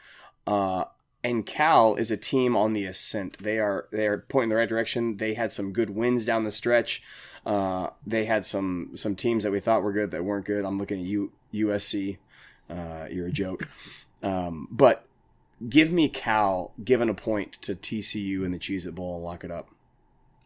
uh, 0.47 0.85
and 1.25 1.45
Cal 1.45 1.97
is 1.97 2.11
a 2.11 2.17
team 2.17 2.57
on 2.57 2.73
the 2.73 2.85
ascent. 2.85 3.39
They 3.39 3.59
are 3.59 3.89
they 3.91 4.07
are 4.07 4.25
pointing 4.29 4.45
in 4.45 4.49
the 4.51 4.57
right 4.57 4.69
direction. 4.69 5.17
They 5.17 5.35
had 5.35 5.53
some 5.53 5.73
good 5.73 5.91
wins 5.91 6.25
down 6.25 6.45
the 6.45 6.51
stretch. 6.51 7.03
Uh, 7.45 7.89
they 8.07 8.25
had 8.25 8.45
some 8.45 8.93
some 8.95 9.17
teams 9.17 9.43
that 9.45 9.53
we 9.53 9.61
thought 9.61 9.83
were 9.83 9.93
good 9.93 10.11
that 10.13 10.25
weren't 10.25 10.47
good. 10.47 10.65
I'm 10.65 10.79
looking 10.79 11.01
at 11.01 11.07
you 11.07 11.33
USC. 11.53 12.19
Uh, 12.71 13.07
you're 13.11 13.27
a 13.27 13.33
joke. 13.33 13.69
Um, 14.23 14.69
but 14.71 15.07
give 15.69 15.91
me 15.91 16.09
Cal 16.09 16.73
giving 16.85 17.09
a 17.09 17.15
point 17.15 17.53
to 17.63 17.75
TCU 17.75 18.45
in 18.45 18.51
the 18.53 18.59
Cheez 18.59 18.87
It 18.87 18.95
Bowl 18.95 19.15
and 19.17 19.25
lock 19.25 19.45
it 19.45 19.51
up. 19.51 19.69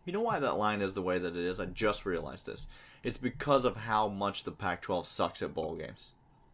You 0.05 0.13
know 0.13 0.21
why 0.21 0.39
that 0.41 0.57
line 0.59 0.83
is 0.83 0.95
the 0.95 1.03
way 1.03 1.19
that 1.19 1.37
it 1.37 1.45
is? 1.45 1.61
I 1.61 1.67
just 1.67 2.07
realized 2.07 2.47
this. 2.47 2.67
It's 3.03 3.19
because 3.19 3.65
of 3.65 3.77
how 3.77 4.09
much 4.09 4.45
the 4.45 4.53
Pac-12 4.53 5.05
sucks 5.05 5.43
at 5.43 5.55
bowl 5.55 5.75
games. 5.77 6.11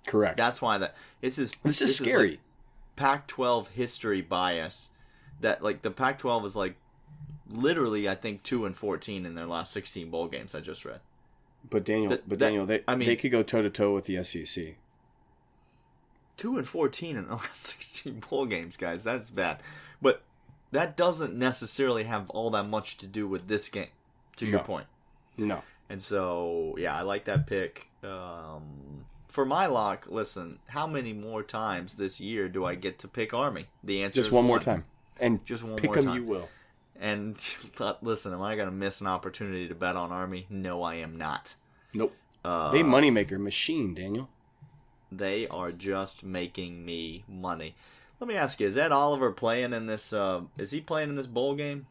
Correct. 0.06 0.36
That's 0.36 0.61
why 0.62 0.78
that 0.78 0.94
it's 1.22 1.36
his. 1.36 1.52
this 1.62 1.82
is 1.82 1.96
scary. 1.96 2.30
like 2.30 2.40
Pac-12 2.96 3.68
history 3.68 4.22
bias. 4.22 4.90
That 5.40 5.62
like 5.62 5.82
the 5.82 5.90
Pac-12 5.90 6.44
is 6.46 6.56
like 6.56 6.74
literally, 7.50 8.09
I 8.09 8.14
think 8.14 8.42
two 8.42 8.64
and 8.66 8.74
fourteen 8.76 9.24
in 9.26 9.34
their 9.34 9.46
last 9.46 9.72
sixteen 9.72 10.11
bowl 10.11 10.26
games. 10.28 10.54
I 10.54 10.61
just 10.61 10.84
read. 10.84 11.00
but 11.70 11.84
Daniel, 11.84 12.09
but 12.11 12.28
that- 12.28 12.38
Daniel, 12.38 12.66
they 12.66 12.82
I 12.88 12.96
mean- 12.96 13.09
they 13.09 13.16
could 13.16 13.30
go 13.30 13.42
toe 13.42 13.62
to 13.62 13.70
toe 13.70 13.94
with 13.94 14.06
the 14.06 14.22
SEC. 14.24 14.76
Two 16.39 16.57
and 16.57 16.66
fourteen 16.66 17.16
in 17.16 17.26
the 17.28 17.34
last 17.34 17.57
sixteen 17.66 18.20
bowl 18.20 18.47
games, 18.47 18.78
guys. 18.78 19.05
That's 19.05 19.30
bad. 19.30 19.62
But 20.01 20.22
that 20.72 20.97
doesn't 20.97 21.34
necessarily 21.34 22.05
have 22.05 22.30
all 22.30 22.49
that 22.51 22.66
much 22.68 22.97
to 22.99 23.07
do 23.07 23.28
with 23.28 23.49
this 23.49 23.68
game. 23.68 23.89
To 24.36 24.47
your 24.47 24.61
point. 24.61 24.86
No. 25.36 25.62
And 25.91 26.01
so, 26.01 26.74
yeah, 26.78 26.97
I 26.97 27.03
like 27.03 27.24
that 27.24 27.47
pick. 27.47 27.89
Um, 28.05 29.05
for 29.26 29.45
my 29.45 29.66
lock, 29.66 30.07
listen, 30.09 30.59
how 30.66 30.86
many 30.86 31.12
more 31.12 31.43
times 31.43 31.97
this 31.97 32.20
year 32.20 32.49
do 32.49 32.64
I 32.64 32.74
get 32.74 32.99
to 33.01 33.09
pick 33.09 33.34
Army? 33.34 33.66
The 33.82 34.03
answer 34.03 34.20
is. 34.20 34.26
Just 34.26 34.28
is 34.28 34.32
one 34.32 34.45
more 34.45 34.59
time. 34.59 34.84
And 35.20 35.45
Just 35.45 35.64
one 35.64 35.76
pick 35.76 35.93
more 35.93 36.03
time. 36.03 36.14
you 36.14 36.24
will. 36.24 36.49
And 37.01 37.36
listen, 38.03 38.32
am 38.32 38.43
I 38.43 38.55
going 38.55 38.68
to 38.68 38.74
miss 38.74 39.01
an 39.01 39.07
opportunity 39.07 39.66
to 39.68 39.74
bet 39.74 39.97
on 39.97 40.12
Army? 40.12 40.47
No, 40.51 40.82
I 40.82 40.97
am 40.97 41.16
not. 41.16 41.55
Nope. 41.95 42.14
Uh, 42.45 42.70
they 42.70 42.82
moneymaker 42.82 43.39
machine, 43.39 43.95
Daniel. 43.95 44.28
They 45.11 45.48
are 45.48 45.72
just 45.72 46.22
making 46.24 46.84
me 46.84 47.24
money. 47.28 47.74
Let 48.20 48.28
me 48.28 48.34
ask 48.34 48.61
you: 48.61 48.66
Is 48.66 48.76
Ed 48.76 48.92
Oliver 48.92 49.32
playing 49.32 49.72
in 49.72 49.86
this? 49.86 50.12
Uh, 50.12 50.42
is 50.56 50.70
he 50.70 50.80
playing 50.80 51.09
in 51.11 51.14
this 51.16 51.26
bowl 51.26 51.54
game? 51.54 51.86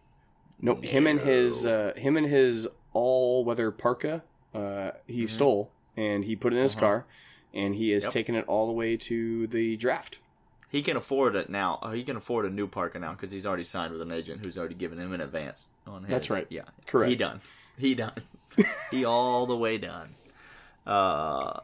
Nope. 0.62 0.84
Him 0.84 1.08
and 1.08 1.20
his 1.20 1.66
uh, 1.66 1.94
him 1.96 2.18
and 2.18 2.28
his 2.28 2.68
all 2.94 3.44
weather 3.46 3.70
parka 3.72 4.24
uh, 4.56 4.92
he 5.08 5.28
stole 5.28 5.72
and 5.96 6.26
he 6.26 6.36
put 6.36 6.52
it 6.54 6.58
in 6.58 6.64
his 6.64 6.76
Mm-hmm. 6.76 6.84
Uh-huh. 6.84 6.94
car 6.94 7.06
and 7.54 7.76
he 7.76 7.94
is 7.94 8.04
Yep. 8.06 8.14
taking 8.14 8.36
it 8.36 8.44
all 8.48 8.66
the 8.68 8.74
way 8.74 8.98
to 8.98 9.46
the 9.48 9.78
draft. 9.78 10.18
He 10.70 10.82
can 10.82 10.98
afford 10.98 11.36
it 11.36 11.50
now. 11.50 11.80
Oh, 11.82 11.92
he 11.92 12.04
can 12.04 12.18
afford 12.18 12.46
a 12.46 12.50
new 12.50 12.68
parka 12.68 13.00
now 13.00 13.12
because 13.12 13.32
he's 13.32 13.46
already 13.46 13.64
signed 13.64 13.94
with 13.94 14.02
an 14.02 14.12
agent 14.12 14.44
who's 14.46 14.58
already 14.58 14.76
given 14.76 14.98
him 15.00 15.14
an 15.14 15.22
advance 15.22 15.68
on 15.86 16.02
his. 16.04 16.10
That's 16.12 16.30
right. 16.30 16.46
Yeah, 16.50 16.64
Correct. 16.88 17.10
He 17.10 17.16
done. 17.16 17.40
He 17.78 17.96
done. 17.96 18.14
he 18.92 19.06
all 19.06 19.46
the 19.46 19.56
way 19.56 19.78
done. 19.78 20.10
Uh, 20.86 21.60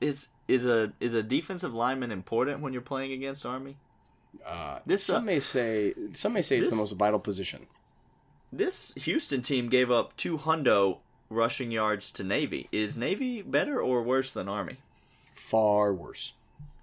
is 0.00 0.28
is 0.48 0.64
a 0.64 0.92
is 0.98 1.14
a 1.14 1.22
defensive 1.22 1.74
lineman 1.74 2.10
important 2.10 2.60
when 2.60 2.72
you're 2.72 2.82
playing 2.82 3.12
against 3.12 3.46
Army? 3.46 3.76
Uh, 4.44 4.78
This, 4.86 5.04
some 5.04 5.22
uh, 5.22 5.26
may 5.26 5.40
say 5.40 5.94
some 6.14 6.32
may 6.32 6.42
say 6.42 6.58
it's 6.58 6.70
the 6.70 6.76
most 6.76 6.92
vital 6.92 7.18
position. 7.20 7.66
This 8.52 8.94
Houston 8.94 9.42
team 9.42 9.68
gave 9.68 9.90
up 9.90 10.16
two 10.16 10.38
hundo 10.38 10.98
rushing 11.30 11.70
yards 11.70 12.10
to 12.12 12.24
Navy. 12.24 12.68
Is 12.72 12.96
Navy 12.96 13.42
better 13.42 13.80
or 13.80 14.02
worse 14.02 14.32
than 14.32 14.48
Army? 14.48 14.78
Far 15.34 15.92
worse. 15.92 16.32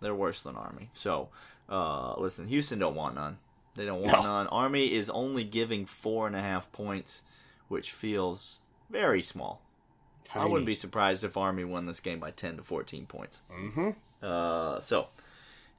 They're 0.02 0.14
worse 0.16 0.44
than 0.44 0.56
Army. 0.56 0.90
So, 0.94 1.30
uh, 1.68 2.20
listen, 2.20 2.48
Houston 2.48 2.78
don't 2.80 2.96
want 2.96 3.16
none. 3.16 3.38
They 3.76 3.86
don't 3.86 4.02
want 4.02 4.14
No. 4.18 4.22
none. 4.24 4.48
Army 4.48 4.94
is 4.94 5.10
only 5.10 5.44
giving 5.44 5.86
four 5.88 6.28
and 6.28 6.36
a 6.36 6.42
half 6.42 6.72
points, 6.72 7.24
which 7.68 7.92
feels 7.92 8.60
very 8.90 9.22
small. 9.24 9.62
I 10.36 10.46
wouldn't 10.46 10.66
be 10.66 10.76
surprised 10.76 11.24
if 11.24 11.38
Army 11.38 11.64
won 11.64 11.86
this 11.86 12.00
game 12.00 12.20
by 12.20 12.32
ten 12.32 12.58
to 12.58 12.64
fourteen 12.64 13.06
points. 13.06 13.42
Mm-hmm. 13.52 13.90
Uh, 14.22 14.80
so, 14.80 15.08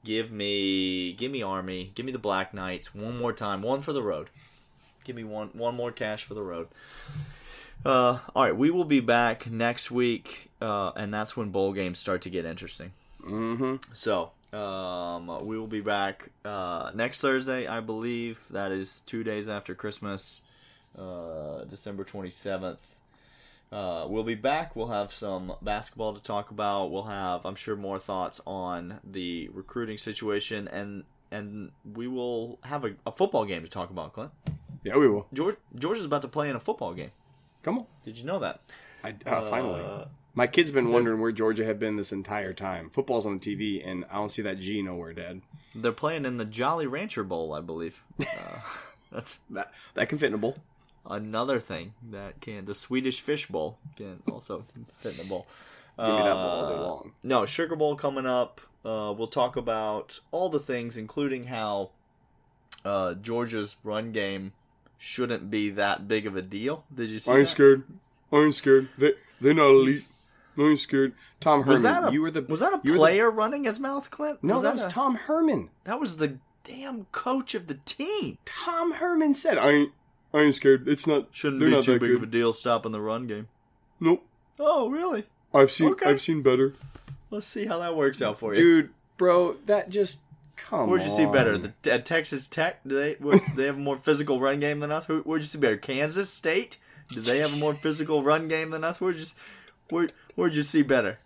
give 0.04 0.30
me, 0.30 1.12
give 1.12 1.30
me 1.30 1.42
Army, 1.42 1.92
give 1.94 2.06
me 2.06 2.12
the 2.12 2.18
Black 2.18 2.54
Knights 2.54 2.94
one 2.94 3.18
more 3.18 3.32
time, 3.32 3.62
one 3.62 3.82
for 3.82 3.92
the 3.92 4.02
road. 4.02 4.30
Give 5.04 5.16
me 5.16 5.24
one, 5.24 5.50
one 5.52 5.74
more 5.76 5.92
cash 5.92 6.24
for 6.24 6.34
the 6.34 6.42
road. 6.42 6.68
Uh, 7.84 8.18
all 8.34 8.44
right, 8.44 8.56
we 8.56 8.70
will 8.70 8.84
be 8.84 9.00
back 9.00 9.48
next 9.50 9.90
week, 9.90 10.50
uh, 10.60 10.90
and 10.96 11.12
that's 11.12 11.36
when 11.36 11.50
bowl 11.50 11.72
games 11.72 11.98
start 11.98 12.22
to 12.22 12.30
get 12.30 12.44
interesting. 12.44 12.92
Mm-hmm. 13.24 13.76
So, 13.92 14.30
um, 14.52 15.46
we 15.46 15.58
will 15.58 15.66
be 15.66 15.80
back 15.80 16.30
uh, 16.44 16.90
next 16.94 17.20
Thursday, 17.20 17.66
I 17.66 17.80
believe. 17.80 18.44
That 18.50 18.72
is 18.72 19.02
two 19.02 19.22
days 19.22 19.48
after 19.48 19.74
Christmas. 19.74 20.40
uh, 20.98 21.64
December 21.64 22.04
27th. 22.04 22.78
Uh, 23.72 24.06
we'll 24.08 24.24
be 24.24 24.34
back. 24.34 24.76
We'll 24.76 24.88
have 24.88 25.12
some 25.12 25.52
basketball 25.60 26.14
to 26.14 26.22
talk 26.22 26.50
about. 26.50 26.90
We'll 26.90 27.04
have, 27.04 27.44
I'm 27.44 27.56
sure, 27.56 27.76
more 27.76 27.98
thoughts 27.98 28.40
on 28.46 29.00
the 29.04 29.48
recruiting 29.52 29.98
situation, 29.98 30.68
and 30.68 31.04
and 31.30 31.72
we 31.94 32.06
will 32.06 32.58
have 32.62 32.84
a, 32.84 32.94
a 33.04 33.12
football 33.12 33.44
game 33.44 33.62
to 33.62 33.68
talk 33.68 33.90
about. 33.90 34.12
Clint, 34.12 34.30
Yeah, 34.84 34.96
we 34.96 35.08
will. 35.08 35.26
George 35.32 35.56
George 35.74 35.98
is 35.98 36.04
about 36.04 36.22
to 36.22 36.28
play 36.28 36.48
in 36.48 36.56
a 36.56 36.60
football 36.60 36.94
game. 36.94 37.10
Come 37.62 37.78
on. 37.78 37.86
Did 38.04 38.18
you 38.18 38.24
know 38.24 38.38
that? 38.38 38.60
I, 39.02 39.14
uh, 39.26 39.50
finally. 39.50 40.06
My 40.34 40.46
kid's 40.46 40.70
been 40.70 40.90
wondering 40.90 41.18
where 41.20 41.32
Georgia 41.32 41.64
had 41.64 41.78
been 41.78 41.96
this 41.96 42.12
entire 42.12 42.52
time. 42.52 42.90
Football's 42.90 43.24
on 43.24 43.38
the 43.38 43.56
TV, 43.56 43.82
and 43.86 44.04
I 44.10 44.16
don't 44.16 44.28
see 44.28 44.42
that 44.42 44.60
G 44.60 44.82
nowhere, 44.82 45.14
Dad. 45.14 45.40
They're 45.74 45.92
playing 45.92 46.26
in 46.26 46.36
the 46.36 46.44
Jolly 46.44 46.86
Rancher 46.86 47.24
Bowl, 47.24 47.52
I 47.52 47.60
believe. 47.60 48.02
Uh, 48.20 48.60
that's 49.12 49.38
That 49.50 49.72
that 49.94 50.08
can 50.08 50.18
fit 50.18 50.26
in 50.26 50.34
a 50.34 50.38
bowl. 50.38 50.58
Another 51.08 51.58
thing 51.60 51.94
that 52.10 52.40
can. 52.40 52.64
The 52.64 52.74
Swedish 52.74 53.20
Fish 53.20 53.46
Bowl 53.46 53.78
can 53.96 54.22
also 54.30 54.64
fit 55.00 55.12
in 55.12 55.18
the 55.18 55.24
bowl. 55.24 55.46
Give 55.98 56.06
me 56.08 56.12
that 56.16 56.32
ball 56.34 56.48
all 56.64 56.68
day 56.68 56.74
Uh, 56.76 56.82
long. 56.82 57.12
No, 57.22 57.46
Sugar 57.46 57.74
Bowl 57.76 57.96
coming 57.96 58.26
up. 58.26 58.60
Uh, 58.84 59.12
we'll 59.16 59.26
talk 59.28 59.56
about 59.56 60.20
all 60.30 60.48
the 60.48 60.60
things, 60.60 60.96
including 60.96 61.44
how 61.44 61.90
uh, 62.84 63.14
Georgia's 63.14 63.76
run 63.82 64.12
game 64.12 64.52
shouldn't 64.98 65.50
be 65.50 65.70
that 65.70 66.06
big 66.06 66.26
of 66.26 66.36
a 66.36 66.42
deal. 66.42 66.84
Did 66.94 67.08
you 67.08 67.18
see 67.18 67.30
I 67.30 67.34
ain't 67.38 67.44
that? 67.46 67.50
scared. 67.50 67.84
I 68.32 68.36
ain't 68.36 68.54
scared. 68.54 68.88
They 68.98 69.12
they're 69.40 69.54
not 69.54 69.70
elite. 69.70 70.04
I 70.58 70.62
ain't 70.62 70.78
scared. 70.80 71.12
Tom 71.40 71.60
Herman, 71.60 71.72
Was 71.72 71.82
that 71.82 72.04
a 72.08 72.12
you 72.12 72.22
were 72.22 72.30
the 72.30 72.42
was 72.42 72.60
that 72.60 72.72
a 72.72 72.76
were 72.76 72.82
the- 72.82 72.96
player 72.96 73.30
running 73.30 73.64
his 73.64 73.78
mouth, 73.80 74.10
Clint? 74.10 74.42
no, 74.42 74.56
that 74.56 74.62
that 74.62 74.72
was 74.74 74.84
a- 74.86 74.90
Tom 74.90 75.16
Herman. 75.16 75.70
That 75.84 75.98
was 76.00 76.16
the 76.16 76.38
damn 76.64 77.04
coach 77.06 77.54
of 77.54 77.66
the 77.66 77.74
team. 77.84 78.38
Tom 78.44 78.92
Herman 78.92 79.34
said, 79.34 79.58
"I 79.58 79.70
ain't, 79.70 79.92
I 80.36 80.42
ain't 80.42 80.54
scared. 80.54 80.86
It's 80.86 81.06
not. 81.06 81.28
Shouldn't 81.32 81.60
be 81.60 81.70
not 81.70 81.84
too 81.84 81.92
big 81.98 82.08
good. 82.10 82.16
of 82.16 82.22
a 82.24 82.26
deal 82.26 82.52
stopping 82.52 82.92
the 82.92 83.00
run 83.00 83.26
game. 83.26 83.48
Nope. 84.00 84.26
Oh, 84.60 84.88
really? 84.90 85.24
I've 85.54 85.70
seen. 85.70 85.92
Okay. 85.92 86.06
I've 86.10 86.20
seen 86.20 86.42
better, 86.42 86.74
Let's 87.30 87.46
see 87.46 87.66
how 87.66 87.78
that 87.78 87.96
works 87.96 88.20
out 88.20 88.38
for 88.38 88.52
you. 88.54 88.56
dude, 88.56 88.90
bro. 89.16 89.56
That 89.66 89.88
just 89.90 90.18
come. 90.56 90.88
Where'd 90.88 91.02
you 91.02 91.08
see 91.10 91.26
better? 91.26 91.56
The 91.56 91.72
at 91.90 92.04
Texas 92.04 92.46
Tech? 92.48 92.80
Do 92.86 92.94
they 92.94 93.14
what, 93.14 93.42
they 93.56 93.66
have 93.66 93.76
a 93.76 93.80
more 93.80 93.96
physical 93.96 94.40
run 94.40 94.60
game 94.60 94.80
than 94.80 94.92
us? 94.92 95.06
Who, 95.06 95.20
where'd 95.20 95.42
you 95.42 95.46
see 95.46 95.58
better? 95.58 95.76
Kansas 95.76 96.30
State? 96.30 96.78
Do 97.10 97.20
they 97.20 97.38
have 97.38 97.52
a 97.54 97.56
more 97.56 97.74
physical 97.74 98.22
run 98.22 98.48
game 98.48 98.70
than 98.70 98.84
us? 98.84 99.00
Where'd 99.00 99.16
you 99.16 99.24
where, 99.90 100.08
where'd 100.34 100.54
you 100.54 100.62
see 100.62 100.82
better? 100.82 101.18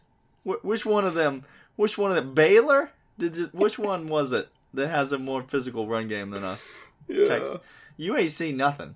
Wh- 0.44 0.64
which 0.64 0.84
one 0.86 1.04
of 1.06 1.14
them? 1.14 1.44
Which 1.76 1.96
one 1.98 2.10
of 2.10 2.16
them? 2.16 2.34
Baylor? 2.34 2.92
Did 3.18 3.36
you, 3.36 3.46
which 3.52 3.78
one 3.78 4.06
was 4.06 4.32
it 4.32 4.48
that 4.74 4.88
has 4.88 5.12
a 5.12 5.18
more 5.18 5.42
physical 5.42 5.86
run 5.86 6.08
game 6.08 6.30
than 6.30 6.44
us? 6.44 6.68
Yeah. 7.08 7.24
Texas. 7.24 7.56
You 7.96 8.16
ain't 8.16 8.30
seen 8.30 8.56
nothing. 8.56 8.94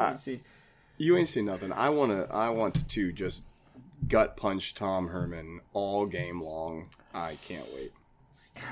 You 0.00 0.06
ain't 0.12 0.20
seen- 0.20 0.40
You 0.98 1.16
ain't 1.16 1.28
seen 1.28 1.44
nothing. 1.46 1.72
I 1.72 1.88
wanna. 1.90 2.24
I 2.30 2.50
want 2.50 2.88
to 2.88 3.12
just 3.12 3.42
gut 4.08 4.36
punch 4.36 4.74
Tom 4.74 5.08
Herman 5.08 5.60
all 5.72 6.06
game 6.06 6.40
long. 6.42 6.88
I 7.14 7.36
can't 7.36 7.66
wait. 7.74 7.92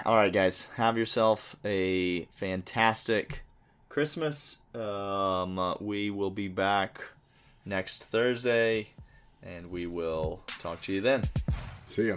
All 0.04 0.16
right, 0.16 0.32
guys, 0.32 0.66
have 0.76 0.98
yourself 0.98 1.56
a 1.64 2.24
fantastic 2.26 3.42
Christmas. 3.88 4.58
Um, 4.74 5.58
uh, 5.58 5.74
we 5.80 6.10
will 6.10 6.30
be 6.30 6.48
back 6.48 7.00
next 7.64 8.04
Thursday, 8.04 8.88
and 9.42 9.66
we 9.68 9.86
will 9.86 10.42
talk 10.58 10.82
to 10.82 10.92
you 10.92 11.00
then. 11.00 11.24
See 11.86 12.08
ya. 12.08 12.16